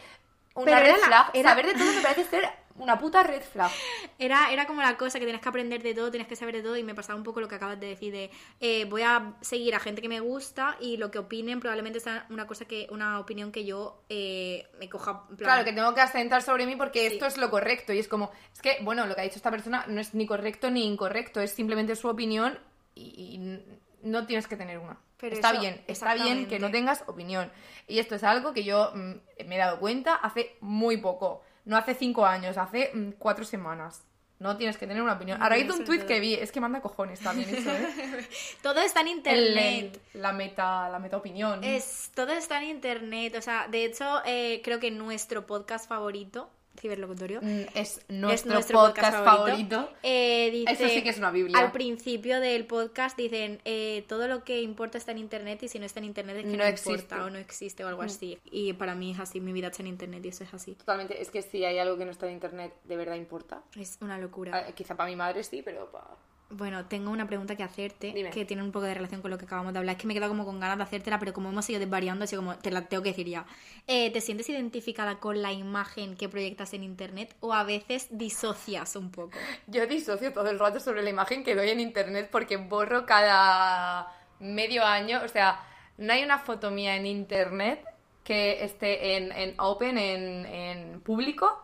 una 0.57 0.65
Pero 0.65 0.79
red 0.81 0.89
era 0.89 0.99
la- 0.99 1.07
flag. 1.07 1.31
era- 1.35 1.51
Saber 1.51 1.67
de 1.67 1.75
todo 1.75 1.93
me 1.93 2.01
parece 2.01 2.25
ser 2.25 2.49
una 2.79 2.99
puta 2.99 3.23
red 3.23 3.43
flag. 3.43 3.71
Era, 4.19 4.53
era 4.53 4.67
como 4.67 4.83
la 4.83 4.97
cosa 4.97 5.19
que 5.19 5.25
tenías 5.27 5.43
que 5.43 5.49
aprender 5.49 5.83
de 5.83 5.95
todo, 5.95 6.11
tenías 6.11 6.29
que 6.29 6.37
saber 6.37 6.55
de 6.57 6.63
todo 6.63 6.77
y 6.77 6.83
me 6.83 6.95
pasaba 6.95 7.17
un 7.17 7.23
poco 7.25 7.41
lo 7.41 7.49
que 7.49 7.55
acabas 7.57 7.79
de 7.79 7.89
decir 7.89 8.13
de 8.13 8.31
eh, 8.61 8.85
voy 8.87 9.03
a 9.03 9.35
seguir 9.41 9.75
a 9.75 9.81
gente 9.81 10.01
que 10.03 10.09
me 10.09 10.21
gusta 10.21 10.77
y 10.81 10.97
lo 10.97 11.11
que 11.11 11.19
opinen 11.19 11.61
probablemente 11.61 12.01
sea 12.01 12.27
una 12.31 12.47
cosa 12.47 12.65
que, 12.65 12.87
una 12.91 13.21
opinión 13.21 13.53
que 13.53 13.65
yo 13.65 14.03
eh, 14.09 14.67
me 14.79 14.89
coja 14.89 15.27
plan, 15.27 15.37
Claro, 15.39 15.65
que 15.65 15.73
tengo 15.73 15.95
que 15.95 16.01
asentar 16.01 16.43
sobre 16.43 16.67
mí 16.67 16.77
porque 16.77 17.01
Sí. 17.09 17.15
esto 17.15 17.27
es 17.27 17.37
lo 17.37 17.51
correcto. 17.51 17.93
Y 17.93 17.99
es 17.99 18.09
como, 18.09 18.31
es 18.53 18.61
que, 18.63 18.79
bueno, 18.83 19.07
lo 19.07 19.15
que 19.15 19.21
ha 19.21 19.25
dicho 19.25 19.37
esta 19.37 19.51
persona 19.51 19.85
no 19.89 20.01
es 20.01 20.15
ni 20.15 20.27
correcto 20.27 20.71
ni 20.71 20.85
incorrecto, 20.87 21.41
es 21.41 21.51
simplemente 21.53 21.95
su 21.97 22.09
opinión 22.09 22.59
y, 22.95 23.03
y 23.03 24.09
no 24.09 24.27
tienes 24.27 24.47
que 24.47 24.57
tener 24.57 24.79
una. 24.79 24.99
Pero 25.21 25.35
está 25.35 25.51
eso- 25.51 25.61
bien, 25.61 25.83
está 25.89 26.15
bien 26.15 26.47
que 26.47 26.59
no 26.61 26.71
tengas 26.71 27.03
opinión. 27.09 27.51
Y 27.89 27.99
esto 27.99 28.15
es 28.15 28.23
algo 28.23 28.53
que 28.53 28.63
yo 28.63 28.93
mm, 28.95 29.13
me 29.47 29.55
he 29.57 29.59
dado 29.59 29.81
cuenta 29.81 30.15
hace 30.15 30.57
muy 30.61 30.97
poco. 30.99 31.43
No 31.69 31.77
hace 31.77 31.95
cinco 31.95 32.27
años, 32.27 32.57
hace 32.59 32.91
mm, 32.93 33.11
cuatro 33.19 33.45
semanas. 33.45 34.03
No 34.41 34.57
tienes 34.57 34.77
que 34.77 34.87
tener 34.87 35.03
una 35.03 35.15
opinión. 35.15 35.43
A 35.43 35.49
raíz 35.49 35.67
de 35.67 35.73
un 35.73 35.85
tweet 35.85 36.07
que 36.07 36.21
vi, 36.21 36.35
es 36.35 36.53
que 36.53 36.61
manda 36.61 36.81
cojones 36.81 37.19
también 37.21 37.49
eso, 37.55 37.71
¿eh? 37.73 38.29
Todo 38.63 38.81
está 38.81 39.01
en 39.01 39.09
El- 39.09 39.17
internet. 39.17 40.01
el- 40.15 40.23
la 40.23 40.33
meta, 40.33 40.89
la 40.89 40.99
meta 41.01 41.17
opinión. 41.17 41.65
Es, 41.65 42.11
todo 42.15 42.33
está 42.33 42.63
en 42.63 42.69
internet. 42.71 43.35
O 43.37 43.43
sea, 43.43 43.67
de 43.69 43.85
hecho, 43.85 44.23
eh, 44.25 44.61
creo 44.63 44.79
que 44.79 44.93
nuestro 44.93 45.45
podcast 45.45 45.89
favorito, 45.89 46.51
Ciberlocutorio, 46.79 47.41
Mm, 47.43 47.63
es 47.75 47.99
es 47.99 48.05
nuestro, 48.09 48.61
podcast, 48.79 49.25
favorito. 49.25 49.91
Eh, 50.03 50.51
dice, 50.51 50.73
Eso 50.73 50.89
sí 50.89 51.03
que 51.03 51.11
es 51.11 51.19
una 51.19 51.31
biblia. 51.31 51.59
Al 51.59 51.73
principio 51.73 52.41
del 52.41 52.67
podcast 52.67 53.17
dicen, 53.17 53.61
eh, 53.65 54.05
todo 54.09 54.29
lo 54.29 54.45
que 54.45 54.63
importa 54.63 54.99
está 54.99 55.13
en 55.13 55.19
internet 55.19 55.63
y 55.63 55.69
si 55.69 55.79
no 55.79 55.87
está 55.87 56.01
en 56.01 56.07
internet 56.07 56.39
es 56.39 56.45
que 56.45 56.57
no, 56.57 56.69
importa 56.69 57.25
o 57.25 57.31
no 57.31 57.39
existe 57.39 57.85
o 57.85 57.89
algo 57.89 58.03
así. 58.03 58.39
Y 58.45 58.73
para 58.75 58.95
mí 58.95 59.13
es 59.13 59.21
así, 59.21 59.41
mi 59.41 59.53
vida 59.53 59.69
está 59.69 59.83
en 59.83 59.89
internet 59.89 60.25
y 60.25 60.29
eso 60.29 60.45
es 60.45 60.55
así. 60.55 60.75
Totalmente, 60.75 61.21
es 61.21 61.31
que 61.31 61.43
si 61.43 61.65
hay 61.65 61.79
algo 61.79 61.97
que 61.97 62.05
no 62.05 62.11
está 62.11 62.27
en 62.27 62.35
internet, 62.35 62.73
de 62.85 62.97
verdad 62.97 63.17
importa. 63.17 63.63
Es 63.77 63.99
una 64.01 64.19
locura. 64.19 64.69
Eh, 64.69 64.73
quizá 64.75 64.97
para 64.97 65.09
mi 65.09 65.17
madre 65.17 65.43
sí, 65.45 65.63
pero 65.63 65.91
para... 65.91 66.07
Bueno, 66.51 66.87
tengo 66.87 67.11
una 67.11 67.27
pregunta 67.27 67.57
que 67.57 67.63
hacerte 67.63 68.13
Dime. 68.13 68.31
que 68.31 68.47
tiene 68.47 68.63
un 68.63 68.73
poco 68.73 68.87
de 68.87 68.95
relación 68.95 69.21
con 69.21 69.31
lo 69.31 69.37
que 69.37 69.45
acabamos 69.45 69.75
de 69.75 69.81
hablar. 69.81 69.97
Es 69.97 70.01
que 70.01 70.07
me 70.07 70.15
he 70.15 70.17
quedado 70.17 70.33
como 70.33 70.47
con 70.47 70.59
ganas 70.59 70.79
de 70.79 70.85
hacértela, 70.85 71.19
pero 71.19 71.35
como 71.35 71.51
hemos 71.51 71.69
ido 71.69 71.79
desvariando, 71.79 72.25
así 72.25 72.37
como 72.37 72.57
te 72.57 72.71
la 72.71 72.87
tengo 72.87 73.03
que 73.03 73.11
decir 73.11 73.27
ya. 73.29 73.45
Eh, 73.87 74.11
¿Te 74.13 74.21
sientes 74.23 74.49
identificada 74.49 75.19
con 75.21 75.43
la 75.43 75.53
imagen 75.53 76.17
que 76.17 76.29
proyectas 76.29 76.73
en 76.73 76.85
internet 76.85 77.37
o 77.41 77.53
a 77.53 77.65
veces 77.65 78.07
disocias 78.11 78.97
un 78.97 79.11
poco? 79.11 79.37
Yo 79.67 79.87
disocio 79.87 80.33
todo 80.33 80.49
el 80.49 80.59
rato 80.59 80.81
sobre 80.81 81.03
la 81.03 81.11
imagen 81.11 81.45
que 81.45 81.55
doy 81.55 81.69
en 81.69 81.81
internet 81.81 82.31
porque 82.33 82.57
borro 82.57 83.05
cada 83.05 84.11
medio 84.41 84.85
año. 84.85 85.21
O 85.25 85.29
sea, 85.29 85.61
no 85.99 86.13
hay 86.15 86.25
una 86.25 86.39
foto 86.39 86.71
mía 86.71 86.97
en 86.97 87.05
internet 87.05 87.85
que 88.25 88.65
esté 88.65 89.17
en, 89.17 89.33
en 89.33 89.55
open, 89.59 89.97
en, 89.99 90.47
en 90.47 91.01
público, 91.01 91.63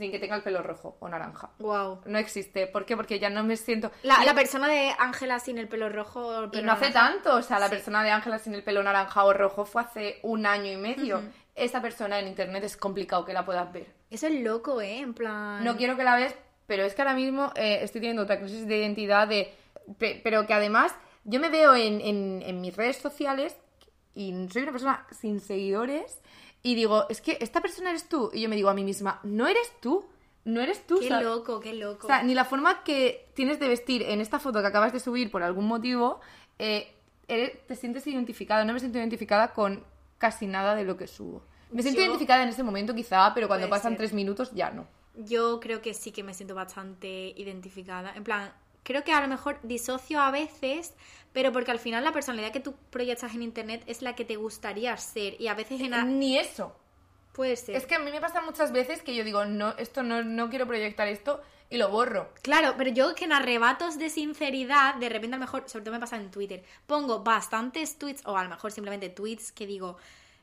sin 0.00 0.10
que 0.10 0.18
tenga 0.18 0.34
el 0.34 0.42
pelo 0.42 0.62
rojo 0.62 0.96
o 0.98 1.08
naranja. 1.08 1.50
Wow. 1.58 2.00
No 2.06 2.18
existe. 2.18 2.66
¿Por 2.66 2.86
qué? 2.86 2.96
Porque 2.96 3.18
ya 3.20 3.28
no 3.30 3.44
me 3.44 3.56
siento... 3.56 3.92
La, 4.02 4.34
persona 4.34 4.66
de 4.66 4.92
Ángela 4.98 5.38
sin 5.38 5.58
el 5.58 5.68
pelo 5.68 5.88
rojo 5.90 6.26
o 6.26 6.44
el 6.44 6.50
Y 6.58 6.62
no 6.62 6.72
hace 6.72 6.90
tanto, 6.90 7.36
o 7.36 7.42
sea, 7.42 7.58
la 7.58 7.66
Sí. 7.68 7.74
persona 7.76 8.02
de 8.02 8.10
Ángela 8.10 8.38
sin 8.38 8.54
el 8.54 8.64
pelo 8.64 8.82
naranja 8.82 9.22
o 9.24 9.32
rojo 9.32 9.64
fue 9.66 9.82
hace 9.82 10.18
un 10.22 10.46
año 10.46 10.72
y 10.72 10.76
medio. 10.76 11.22
Esa 11.54 11.82
persona 11.82 12.18
en 12.18 12.26
internet 12.28 12.64
es 12.64 12.76
complicado 12.76 13.24
que 13.26 13.32
la 13.34 13.44
puedas 13.44 13.70
ver. 13.72 13.86
Eso 14.10 14.26
es 14.26 14.40
loco, 14.40 14.80
¿eh? 14.80 14.98
En 15.00 15.12
plan... 15.14 15.62
No 15.62 15.76
quiero 15.76 15.96
que 15.96 16.04
la 16.04 16.16
veas, 16.16 16.34
pero 16.66 16.82
es 16.84 16.94
que 16.94 17.02
ahora 17.02 17.14
mismo 17.14 17.52
eh, 17.54 17.80
estoy 17.82 18.00
teniendo 18.00 18.22
otra 18.22 18.38
crisis 18.40 18.66
de 18.66 18.78
identidad 18.78 19.28
de... 19.28 19.54
pe- 19.98 20.20
pero 20.24 20.46
que 20.46 20.54
además 20.54 20.94
yo 21.24 21.38
me 21.40 21.50
veo 21.50 21.74
en, 21.74 22.00
en- 22.00 22.42
en 22.44 22.60
mis 22.62 22.74
redes 22.74 22.96
sociales 22.96 23.54
y 24.14 24.32
soy 24.50 24.62
una 24.62 24.72
persona 24.72 25.06
sin 25.10 25.40
seguidores 25.40 26.20
y 26.62 26.74
digo, 26.74 27.06
es 27.08 27.20
que 27.20 27.38
esta 27.40 27.60
persona 27.60 27.90
eres 27.90 28.08
tú. 28.08 28.30
Y 28.34 28.40
yo 28.42 28.48
me 28.48 28.56
digo 28.56 28.68
a 28.68 28.74
mí 28.74 28.84
misma, 28.84 29.20
no 29.22 29.46
eres 29.48 29.72
tú, 29.80 30.04
no 30.44 30.60
eres 30.60 30.86
tú. 30.86 30.98
Qué 31.00 31.08
¿sabes? 31.08 31.24
loco, 31.26 31.60
qué 31.60 31.72
loco. 31.74 32.06
O 32.06 32.08
sea, 32.08 32.22
ni 32.22 32.34
la 32.34 32.44
forma 32.44 32.82
que 32.84 33.28
tienes 33.34 33.58
de 33.60 33.68
vestir 33.68 34.02
en 34.02 34.20
esta 34.20 34.38
foto 34.38 34.60
que 34.60 34.66
acabas 34.66 34.92
de 34.92 35.00
subir 35.00 35.30
por 35.30 35.42
algún 35.42 35.66
motivo, 35.66 36.20
eh, 36.58 36.92
eres- 37.28 37.66
te 37.66 37.76
sientes 37.76 38.06
identificada. 38.06 38.64
No 38.64 38.72
me 38.72 38.80
siento 38.80 38.98
identificada 38.98 39.52
con 39.52 39.84
casi 40.18 40.46
nada 40.46 40.74
de 40.74 40.84
lo 40.84 40.96
que 40.96 41.06
subo. 41.06 41.42
Me 41.70 41.82
siento 41.82 42.00
Yo- 42.00 42.06
identificada 42.06 42.42
en 42.42 42.48
ese 42.48 42.62
momento 42.62 42.94
quizá, 42.94 43.32
pero 43.34 43.46
cuando 43.46 43.68
Puede 43.68 43.78
pasan 43.78 43.92
ser. 43.92 43.98
tres 43.98 44.12
minutos 44.12 44.50
ya 44.52 44.70
no. 44.70 44.86
Yo 45.14 45.60
creo 45.60 45.80
que 45.82 45.94
sí 45.94 46.12
que 46.12 46.22
me 46.22 46.34
siento 46.34 46.54
bastante 46.54 47.32
identificada. 47.36 48.12
En 48.14 48.24
plan, 48.24 48.52
creo 48.82 49.04
que 49.04 49.12
a 49.12 49.20
lo 49.20 49.28
mejor 49.28 49.58
disocio 49.62 50.20
a 50.20 50.30
veces, 50.30 50.94
pero 51.32 51.52
porque 51.52 51.70
al 51.70 51.78
final 51.78 52.04
la 52.04 52.12
personalidad 52.12 52.52
que 52.52 52.60
tú 52.60 52.74
proyectas 52.90 53.34
en 53.34 53.42
internet 53.42 53.82
es 53.86 54.02
la 54.02 54.14
que 54.14 54.24
te 54.24 54.36
gustaría 54.36 54.96
ser. 54.96 55.40
Y 55.40 55.48
a 55.48 55.54
veces 55.54 55.80
en... 55.80 55.94
a- 55.94 56.04
Ni 56.04 56.38
eso. 56.38 56.76
Puede 57.32 57.56
ser. 57.56 57.76
Es 57.76 57.86
que 57.86 57.94
a 57.94 58.00
mí 58.00 58.10
me 58.10 58.20
pasa 58.20 58.40
muchas 58.42 58.72
veces 58.72 59.02
que 59.02 59.14
yo 59.14 59.22
digo, 59.22 59.44
no, 59.44 59.70
esto 59.78 60.02
no, 60.02 60.22
no 60.24 60.50
quiero 60.50 60.66
proyectar 60.66 61.06
esto 61.06 61.40
y 61.70 61.76
lo 61.78 61.88
borro. 61.88 62.30
Claro, 62.42 62.74
pero 62.76 62.90
yo 62.90 63.14
que 63.14 63.24
en 63.24 63.32
arrebatos 63.32 63.98
de 63.98 64.10
sinceridad, 64.10 64.96
de 64.96 65.08
repente 65.08 65.36
a 65.36 65.38
lo 65.38 65.44
mejor, 65.44 65.62
sobre 65.68 65.84
todo 65.84 65.94
me 65.94 66.00
pasa 66.00 66.16
en 66.16 66.32
Twitter, 66.32 66.64
pongo 66.88 67.22
bastantes 67.22 67.96
tweets, 67.98 68.26
o 68.26 68.36
a 68.36 68.42
lo 68.42 68.50
mejor 68.50 68.72
simplemente 68.72 69.08
tweets 69.10 69.52
que 69.52 69.66
digo, 69.68 69.96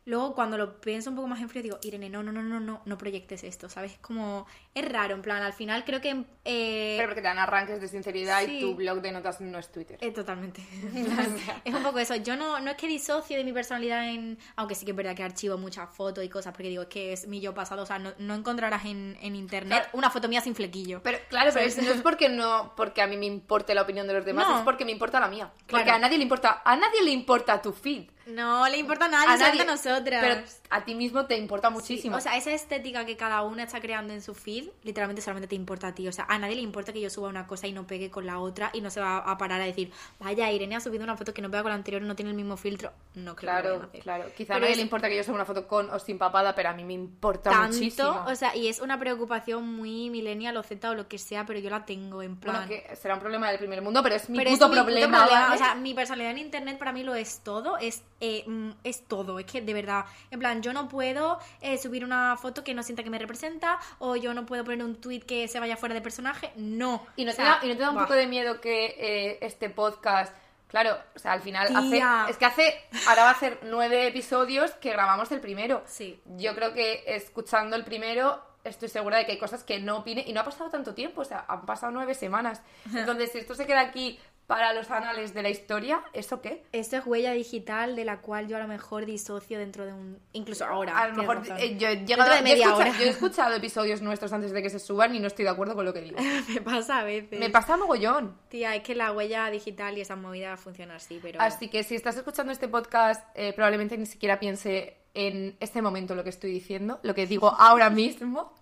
luego 0.05 0.33
cuando 0.33 0.57
lo 0.57 0.79
pienso 0.79 1.09
un 1.09 1.17
poco 1.17 1.27
más 1.27 1.41
en 1.41 1.49
frío 1.49 1.61
digo, 1.61 1.79
Irene, 1.83 2.09
no, 2.09 2.23
no, 2.23 2.31
no, 2.31 2.41
no, 2.41 2.61
no, 2.61 2.81
no 2.85 2.97
proyectes 2.97 3.43
esto, 3.43 3.67
¿sabes? 3.67 3.91
Es 3.91 3.99
como, 3.99 4.47
es 4.80 4.89
raro, 4.91 5.15
en 5.15 5.21
plan, 5.21 5.41
al 5.43 5.53
final 5.53 5.84
creo 5.86 6.01
que... 6.01 6.23
eh, 6.45 6.95
Pero 6.97 7.09
porque 7.09 7.21
te 7.21 7.28
dan 7.28 7.39
arranques 7.39 7.82
de 7.82 7.88
sinceridad 7.88 8.41
sí. 8.45 8.57
y 8.57 8.61
tu 8.61 8.75
blog 8.75 9.01
de 9.01 9.11
notas 9.11 9.41
no 9.41 9.57
es 9.59 9.71
Twitter. 9.71 9.97
Eh, 10.01 10.11
totalmente. 10.11 10.61
es 11.65 11.73
un 11.73 11.84
poco 11.84 11.99
eso. 11.99 12.15
Yo 12.15 12.36
no, 12.36 12.59
no 12.59 12.71
es 12.71 12.78
que 12.78 12.88
disocie 12.88 13.38
de 13.38 13.43
mi 13.43 13.53
personalidad 13.53 14.07
en. 14.09 14.38
Aunque 14.55 14.75
sí 14.75 14.86
que 14.86 14.91
es 14.91 14.97
verdad 14.97 15.15
que 15.15 15.23
archivo 15.23 15.57
muchas 15.57 15.89
fotos 15.93 16.23
y 16.23 16.30
cosas, 16.30 16.53
porque 16.53 16.69
digo, 16.69 16.84
es 16.84 16.88
que 16.89 17.13
es 17.13 17.28
mi 17.28 17.39
yo 17.41 17.53
pasado. 17.53 17.84
O 17.84 17.86
sea, 17.86 17.99
no, 17.99 18.13
no 18.17 18.36
encontrarás 18.36 18.86
en, 18.86 19.17
en 19.21 19.36
internet 19.36 19.67
Claro. 19.84 19.89
una 19.93 20.09
foto 20.09 20.28
mía 20.28 20.41
sin 20.41 20.55
flequillo. 20.55 21.01
Pero 21.03 21.17
claro, 21.30 21.51
pero 21.53 21.65
es- 21.65 21.78
no 21.82 21.91
es 21.91 22.01
porque 22.01 22.30
no 22.30 22.73
porque 22.75 23.01
a 23.01 23.07
mí 23.07 23.17
me 23.17 23.25
importe 23.25 23.73
la 23.75 23.82
opinión 23.84 24.07
de 24.07 24.13
los 24.13 24.25
demás, 24.25 24.47
No. 24.47 24.57
es 24.59 24.63
porque 24.63 24.86
me 24.86 24.91
importa 24.91 25.19
la 25.19 25.28
mía. 25.28 25.51
Porque 25.67 25.89
a 25.89 25.99
nadie 25.99 26.17
le 26.17 26.23
importa, 26.23 26.61
a 26.63 26.75
nadie 26.75 27.03
le 27.03 27.11
importa 27.11 27.61
tu 27.61 27.73
feed. 27.73 28.09
No 28.28 28.67
le 28.67 28.78
importa 28.78 29.05
a 29.05 29.07
nadie, 29.07 29.61
a 29.61 29.65
nosotras. 29.65 30.21
Pero 30.21 30.41
a 30.69 30.84
ti 30.84 30.95
mismo 30.95 31.25
te 31.28 31.38
importa 31.38 31.69
Sí, 31.69 31.73
muchísimo. 31.75 32.17
O 32.17 32.19
sea, 32.19 32.36
esa 32.36 32.51
estética 32.51 33.05
que 33.05 33.15
cada 33.15 33.41
una 33.43 33.63
está 33.63 33.80
creando 33.80 34.13
en 34.13 34.21
su 34.21 34.36
feed, 34.36 34.66
literalmente 34.84 35.22
solamente 35.22 35.47
te 35.47 35.55
importa 35.55 35.88
a 35.88 35.95
ti. 35.95 36.07
O 36.07 36.11
sea, 36.11 36.26
a 36.30 36.38
nadie 36.39 36.55
le 36.55 36.61
importa 36.61 36.93
que 36.93 37.01
yo 37.01 37.09
suba 37.09 37.30
una 37.30 37.47
cosa 37.47 37.68
y 37.68 37.72
no 37.74 37.86
pegue 37.88 38.09
con 38.09 38.26
la 38.26 38.39
otra 38.39 38.70
y 38.74 38.82
no 38.82 38.89
se 38.89 38.99
va 38.99 39.18
a 39.20 39.38
parar 39.38 39.61
a 39.61 39.65
decir, 39.65 39.91
vaya, 40.20 40.51
Irene 40.51 40.76
ha 40.76 40.80
subido 40.80 41.03
una 41.03 41.15
foto 41.18 41.34
que 41.34 41.41
no 41.41 41.49
pega 41.49 41.63
con 41.63 41.70
la 41.70 41.76
anterior, 41.76 42.01
no 42.01 42.15
tiene 42.15 42.32
el 42.32 42.38
mismo 42.38 42.57
filtro. 42.57 42.91
No 43.15 43.36
creo 43.36 43.55
que 43.55 43.61
claro, 43.61 43.89
claro. 44.03 44.26
Quizá 44.36 44.55
a 44.55 44.59
nadie 44.59 44.72
es- 44.72 44.78
le 44.78 44.84
importa 44.84 45.09
que 45.09 45.15
yo 45.18 45.24
suba 45.24 45.36
una 45.36 45.45
foto 45.45 45.68
con 45.68 45.89
o 45.89 45.99
sin 45.99 46.18
papada, 46.18 46.53
pero 46.55 46.70
a 46.70 46.74
mí 46.74 46.84
me 46.84 46.93
importa 46.93 47.49
tanto, 47.49 47.74
muchísimo. 47.76 48.26
o 48.28 48.36
sea, 48.36 48.55
y 48.55 48.68
es 48.68 48.80
una 48.80 48.99
preocupación 48.99 49.76
muy 49.76 50.09
millennial 50.09 50.55
o 50.57 50.63
Z 50.63 50.89
o 50.89 50.95
lo 50.95 51.07
que 51.07 51.18
sea, 51.18 51.45
pero 51.45 51.59
yo 51.59 51.70
la 51.70 51.86
tengo 51.86 52.22
en 52.22 52.36
plan. 52.38 52.68
bueno, 52.68 52.70
que 52.70 52.95
será 52.95 53.13
un 53.15 53.20
problema 53.20 53.49
del 53.49 53.57
primer 53.59 53.82
mundo, 53.82 54.01
pero 54.03 54.15
es 54.15 54.30
mi 54.30 54.38
pero 54.38 54.49
es 54.51 54.57
puto 54.59 54.72
problema. 54.72 55.51
O 55.53 55.57
sea, 55.57 55.76
mi 55.76 55.93
personalidad 55.93 56.32
en 56.32 56.38
internet 56.39 56.78
para 56.78 56.91
mí 56.91 57.03
lo 57.03 57.15
es 57.15 57.39
todo, 57.43 57.78
es, 57.78 58.03
eh, 58.22 58.43
mm, 58.47 58.70
es 58.84 59.03
todo, 59.05 59.39
es 59.39 59.45
que 59.45 59.61
de 59.61 59.74
verdad, 59.74 60.05
en 60.32 60.39
plan, 60.39 60.61
yo 60.61 60.74
no 60.74 60.88
puedo 60.88 61.39
eh, 61.61 61.78
subir 61.78 62.03
una 62.05 62.38
foto 62.38 62.63
que 62.63 62.74
no 62.74 62.84
sienta 62.84 63.03
que 63.03 63.09
me 63.09 63.20
representa, 63.20 63.80
o 63.99 64.15
yo 64.15 64.34
no 64.34 64.45
puedo 64.45 64.56
poner 64.63 64.85
un 64.85 64.95
tweet 64.95 65.21
que 65.21 65.47
se 65.47 65.59
vaya 65.59 65.77
fuera 65.77 65.95
de 65.95 66.01
personaje, 66.01 66.51
no. 66.55 67.05
¿Y 67.15 67.25
no, 67.25 67.31
O 67.31 67.35
te 67.35 67.41
da, 67.41 67.59
¿Y 67.63 67.67
no 67.67 67.75
te 67.75 67.81
da 67.81 67.91
un 67.91 67.97
poco 67.97 68.13
de 68.13 68.27
miedo 68.27 68.61
que 68.61 68.95
eh, 68.97 69.37
este 69.41 69.69
podcast... 69.69 70.33
Claro, 70.67 70.97
o 71.15 71.19
sea, 71.19 71.31
al 71.31 71.41
final 71.41 71.67
Tía. 71.89 72.23
hace... 72.23 72.31
Es 72.31 72.37
que 72.37 72.45
hace... 72.45 72.81
Ahora 73.07 73.23
va 73.23 73.29
a 73.29 73.39
ser 73.39 73.59
nueve 73.63 74.05
episodios 74.07 74.71
que 74.71 74.91
grabamos 74.91 75.31
el 75.31 75.39
primero. 75.39 75.81
Sí. 75.85 76.19
Yo 76.37 76.55
creo 76.55 76.73
que 76.73 77.03
escuchando 77.07 77.77
el 77.77 77.85
primero 77.85 78.41
estoy 78.67 78.89
segura 78.89 79.17
de 79.17 79.25
que 79.25 79.33
hay 79.33 79.37
cosas 79.37 79.63
que 79.63 79.79
no 79.79 79.97
opine 79.97 80.23
y 80.27 80.33
no 80.33 80.41
ha 80.41 80.43
pasado 80.43 80.69
tanto 80.69 80.93
tiempo, 80.93 81.21
o 81.21 81.25
sea, 81.25 81.45
han 81.47 81.65
pasado 81.65 81.91
nueve 81.91 82.13
semanas. 82.13 82.61
Entonces, 82.93 83.31
si 83.31 83.39
esto 83.39 83.55
se 83.55 83.65
queda 83.65 83.81
aquí 83.81 84.19
para 84.47 84.71
los 84.73 84.89
anales 84.89 85.33
de 85.33 85.41
la 85.43 85.49
historia, 85.49 86.01
¿eso 86.13 86.41
qué? 86.41 86.63
Esto 86.71 86.95
es 86.95 87.05
huella 87.05 87.33
digital 87.33 87.97
de 87.97 88.05
la 88.05 88.21
cual 88.21 88.47
yo 88.47 88.55
a 88.55 88.61
lo 88.61 88.67
mejor 88.69 89.05
disocio 89.05 89.59
dentro 89.59 89.85
de 89.85 89.91
un... 89.91 90.19
Incluso 90.31 90.63
ahora. 90.65 90.97
A 90.97 91.09
lo 91.09 91.15
mejor 91.15 91.43
eh, 91.59 91.75
yo, 91.77 91.89
he 91.89 91.97
Dentro 91.97 92.05
llegado, 92.15 92.29
de 92.29 92.35
yo 92.35 92.39
he 92.39 92.43
media 92.43 92.65
escucha- 92.67 92.75
hora. 92.77 92.97
yo 92.97 93.03
he 93.05 93.09
escuchado 93.09 93.55
episodios 93.55 94.01
nuestros 94.01 94.31
antes 94.31 94.53
de 94.53 94.63
que 94.63 94.69
se 94.69 94.79
suban 94.79 95.13
y 95.13 95.19
no 95.19 95.27
estoy 95.27 95.43
de 95.43 95.51
acuerdo 95.51 95.75
con 95.75 95.83
lo 95.83 95.93
que 95.93 95.99
digo. 95.99 96.17
Me 96.47 96.61
pasa 96.61 96.99
a 96.99 97.03
veces. 97.03 97.37
Me 97.37 97.49
pasa 97.49 97.75
mogollón. 97.75 98.37
Tía, 98.47 98.73
es 98.73 98.83
que 98.83 98.95
la 98.95 99.11
huella 99.11 99.49
digital 99.49 99.97
y 99.97 100.01
esa 100.01 100.15
movida 100.15 100.55
funciona 100.55 100.95
así, 100.95 101.19
pero... 101.21 101.41
Así 101.41 101.67
que 101.67 101.83
si 101.83 101.95
estás 101.95 102.15
escuchando 102.15 102.53
este 102.53 102.69
podcast, 102.69 103.27
eh, 103.35 103.51
probablemente 103.53 103.97
ni 103.97 104.05
siquiera 104.05 104.39
piense 104.39 104.95
en 105.13 105.57
este 105.59 105.81
momento 105.81 106.15
lo 106.15 106.23
que 106.23 106.29
estoy 106.29 106.51
diciendo, 106.51 107.01
lo 107.03 107.13
que 107.13 107.27
digo 107.27 107.53
ahora 107.59 107.89
mismo. 107.89 108.53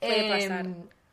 Puede 0.00 0.42
Em, 0.44 0.48
pasar. 0.50 0.66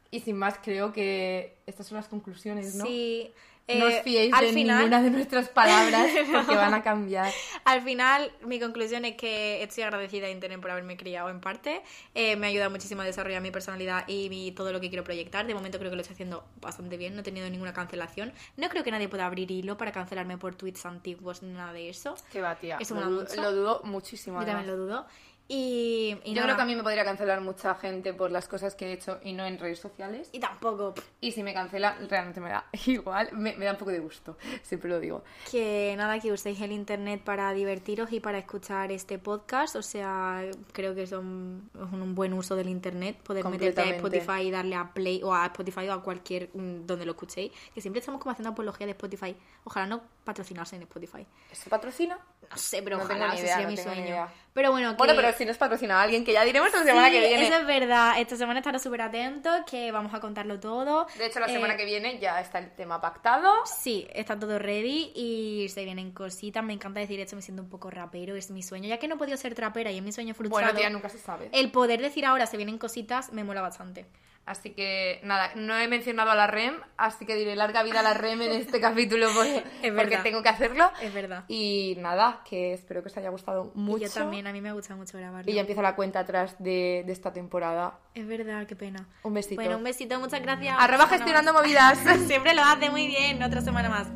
y 0.09 0.19
sin 0.21 0.35
más, 0.35 0.55
creo 0.63 0.91
que 0.91 1.57
estas 1.67 1.85
son 1.85 1.97
las 1.97 2.07
conclusiones, 2.07 2.73
¿no? 2.73 2.85
Sí. 2.85 3.31
No 3.65 3.85
os 3.85 3.93
eh, 3.93 4.01
fiéis 4.03 4.33
al 4.33 4.45
de 4.45 4.51
final, 4.53 4.77
ninguna 4.79 5.01
de 5.01 5.09
nuestras 5.09 5.47
palabras 5.47 6.07
porque 6.33 6.55
van 6.55 6.73
a 6.73 6.83
cambiar. 6.83 7.31
Al 7.63 7.81
final, 7.81 8.29
mi 8.45 8.59
conclusión 8.59 9.05
es 9.05 9.15
que 9.15 9.63
estoy 9.63 9.83
agradecida 9.83 10.27
a 10.27 10.29
Internet 10.29 10.59
por 10.59 10.71
haberme 10.71 10.97
criado 10.97 11.29
en 11.29 11.39
parte. 11.39 11.81
Eh, 12.13 12.35
me 12.35 12.47
ha 12.47 12.49
ayudado 12.49 12.71
muchísimo 12.71 13.03
a 13.03 13.05
desarrollar 13.05 13.41
mi 13.41 13.51
personalidad 13.51 14.05
y 14.07 14.29
mi- 14.29 14.51
todo 14.51 14.73
lo 14.73 14.81
que 14.81 14.89
quiero 14.89 15.05
proyectar. 15.05 15.47
De 15.47 15.53
momento 15.53 15.79
creo 15.79 15.89
que 15.91 15.95
lo 15.95 16.01
estoy 16.01 16.13
haciendo 16.15 16.43
bastante 16.59 16.97
bien, 16.97 17.13
no 17.15 17.21
he 17.21 17.23
tenido 17.23 17.49
ninguna 17.49 17.73
cancelación. 17.73 18.33
No 18.57 18.67
creo 18.67 18.83
que 18.83 18.91
nadie 18.91 19.07
pueda 19.07 19.25
abrir 19.25 19.49
hilo 19.49 19.77
para 19.77 19.93
cancelarme 19.93 20.37
por 20.37 20.55
tweets 20.55 20.85
antiguos 20.85 21.41
ni 21.41 21.53
nada 21.53 21.71
de 21.71 21.87
eso. 21.89 22.15
Qué 22.33 22.41
va, 22.41 22.55
tía. 22.55 22.77
Eso 22.81 22.95
lo, 22.95 23.09
dudo, 23.09 23.21
mucho. 23.21 23.41
lo 23.41 23.51
dudo 23.53 23.81
muchísimo. 23.85 24.39
Yo 24.41 24.45
también 24.45 24.69
además. 24.69 24.77
lo 24.77 24.85
dudo. 24.85 25.05
Y, 25.47 26.17
y 26.23 26.29
Yo 26.29 26.35
nada. 26.35 26.45
creo 26.45 26.55
que 26.55 26.61
a 26.61 26.65
mí 26.65 26.75
me 26.75 26.83
podría 26.83 27.03
cancelar 27.03 27.41
mucha 27.41 27.75
gente 27.75 28.13
por 28.13 28.31
las 28.31 28.47
cosas 28.47 28.75
que 28.75 28.87
he 28.87 28.93
hecho 28.93 29.19
y 29.23 29.33
no 29.33 29.45
en 29.45 29.59
redes 29.59 29.79
sociales. 29.79 30.29
Y 30.31 30.39
tampoco. 30.39 30.93
Y 31.19 31.31
si 31.31 31.43
me 31.43 31.53
cancela, 31.53 31.97
realmente 32.09 32.39
me 32.39 32.49
da 32.49 32.65
igual, 32.85 33.29
me, 33.33 33.55
me 33.57 33.65
da 33.65 33.71
un 33.71 33.77
poco 33.77 33.91
de 33.91 33.99
gusto, 33.99 34.37
siempre 34.61 34.89
lo 34.89 34.99
digo. 34.99 35.23
Que 35.51 35.93
nada, 35.97 36.19
que 36.19 36.31
uséis 36.31 36.59
el 36.61 36.71
internet 36.71 37.21
para 37.23 37.51
divertiros 37.53 38.11
y 38.13 38.19
para 38.19 38.37
escuchar 38.37 38.91
este 38.91 39.19
podcast. 39.19 39.75
O 39.75 39.81
sea, 39.81 40.43
creo 40.71 40.95
que 40.95 41.03
es 41.03 41.11
un 41.11 41.69
buen 42.15 42.33
uso 42.33 42.55
del 42.55 42.69
internet. 42.69 43.17
Poder 43.23 43.45
meterte 43.45 43.81
a. 43.81 43.95
Spotify 43.95 44.41
y 44.43 44.51
darle 44.51 44.75
a 44.75 44.93
Play 44.93 45.21
o 45.23 45.33
a 45.33 45.45
Spotify 45.47 45.87
o 45.89 45.93
a 45.93 46.03
cualquier 46.03 46.49
mm, 46.53 46.85
donde 46.85 47.05
lo 47.05 47.11
escuchéis. 47.11 47.51
Que 47.73 47.81
siempre 47.81 47.99
estamos 47.99 48.21
como 48.21 48.31
haciendo 48.31 48.49
apología 48.51 48.85
de 48.87 48.91
Spotify. 48.91 49.35
Ojalá 49.63 49.85
no 49.87 50.01
patrocinarse 50.23 50.75
en 50.75 50.83
Spotify. 50.83 51.25
¿Eso 51.51 51.69
patrocina? 51.69 52.17
No 52.49 52.57
sé, 52.57 52.81
pero 52.83 52.97
No 52.97 53.03
ojalá, 53.03 53.27
idea, 53.35 53.37
sería 53.55 53.61
no 53.65 53.69
mi 53.71 53.77
sueño. 53.77 54.27
Pero 54.53 54.69
bueno, 54.71 54.91
que... 54.91 54.97
Bueno, 54.97 55.13
pero 55.15 55.33
si 55.35 55.45
nos 55.45 55.57
patrocina 55.57 55.99
alguien, 55.99 56.23
que 56.23 56.31
ya 56.31 56.43
diremos 56.43 56.71
la 56.71 56.83
semana 56.83 57.09
que 57.09 57.19
viene. 57.19 57.47
Eso 57.47 57.55
es 57.57 57.65
verdad. 57.65 58.19
Esta 58.19 58.35
semana 58.35 58.59
estará 58.59 58.77
súper 58.77 59.01
atentos, 59.01 59.61
que 59.69 59.91
vamos 59.91 60.13
a 60.13 60.19
contarlo 60.19 60.59
todo. 60.59 61.07
De 61.17 61.25
hecho, 61.25 61.39
la 61.39 61.47
Eh, 61.47 61.53
semana 61.53 61.75
que 61.75 61.85
viene 61.85 62.19
ya 62.19 62.39
está 62.39 62.59
el 62.59 62.69
tema 62.75 63.01
pactado. 63.01 63.51
Sí, 63.65 64.07
está 64.13 64.37
todo 64.37 64.59
ready 64.59 65.11
y 65.15 65.67
se 65.69 65.83
vienen 65.85 66.11
cositas. 66.11 66.63
Me 66.63 66.73
encanta 66.73 66.99
decir 66.99 67.19
esto, 67.19 67.35
me 67.35 67.41
siento 67.41 67.63
un 67.63 67.69
poco 67.69 67.89
rapero, 67.89 68.35
es 68.35 68.51
mi 68.51 68.61
sueño. 68.61 68.87
Ya 68.87 68.99
que 68.99 69.07
no 69.07 69.15
he 69.15 69.17
podido 69.17 69.37
ser 69.37 69.55
trapera 69.55 69.89
y 69.91 69.97
es 69.97 70.03
mi 70.03 70.11
sueño 70.11 70.35
frustrado, 70.35 70.65
Bueno, 70.65 70.79
tía, 70.79 70.89
nunca 70.91 71.09
se 71.09 71.17
sabe. 71.17 71.49
el 71.51 71.71
poder 71.71 71.99
decir 72.01 72.23
ahora 72.25 72.45
se 72.45 72.57
vienen 72.57 72.77
cositas 72.77 73.33
me 73.33 73.43
mola 73.43 73.61
bastante. 73.61 74.05
Así 74.45 74.71
que 74.71 75.21
nada, 75.23 75.51
no 75.55 75.77
he 75.77 75.87
mencionado 75.87 76.31
a 76.31 76.35
la 76.35 76.47
REM, 76.47 76.75
así 76.97 77.25
que 77.25 77.35
diré 77.35 77.55
larga 77.55 77.81
vida 77.81 78.01
a 78.01 78.03
la 78.03 78.13
REM 78.13 78.41
en 78.41 78.51
este 78.51 78.81
capítulo 78.81 79.27
porque, 79.33 80.17
tengo 80.17 80.43
que 80.43 80.49
hacerlo. 80.49 80.91
Es 81.01 81.13
verdad. 81.13 81.45
Y 81.47 81.95
nada, 81.99 82.41
que 82.43 82.73
espero 82.73 83.01
que 83.01 83.07
os 83.07 83.17
haya 83.17 83.29
gustado 83.29 83.71
mucho. 83.73 84.05
Y 84.05 84.07
yo 84.07 84.13
también, 84.13 84.45
a 84.47 84.51
mí 84.51 84.59
me 84.59 84.73
gusta 84.73 84.95
mucho 84.97 85.17
grabarlo. 85.17 85.49
Y 85.49 85.55
ya 85.55 85.61
empieza 85.61 85.81
la 85.81 85.95
cuenta 85.95 86.19
atrás 86.19 86.55
de, 86.59 87.03
de 87.05 87.13
esta 87.13 87.31
temporada. 87.31 87.99
Es 88.15 88.27
verdad, 88.27 88.67
qué 88.67 88.75
pena. 88.75 89.07
Un 89.23 89.33
besito. 89.33 89.55
Bueno, 89.55 89.77
un 89.77 89.83
besito, 89.83 90.19
muchas 90.19 90.41
gracias. 90.41 90.75
Arroba 90.77 91.07
gestionando 91.07 91.53
movidas. 91.53 91.97
Siempre 92.27 92.53
lo 92.53 92.63
hace 92.63 92.89
muy 92.89 93.07
bien, 93.07 93.41
otra 93.41 93.61
semana 93.61 93.89
más. 93.89 94.07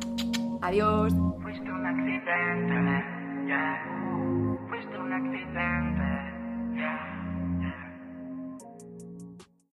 Adiós. 0.60 1.14
Fuiste 1.42 1.70
un 1.70 1.86
accidente, 1.86 2.74
yeah. 3.46 4.66
Fuiste 4.68 4.98
un 4.98 5.12
accidente. 5.12 5.97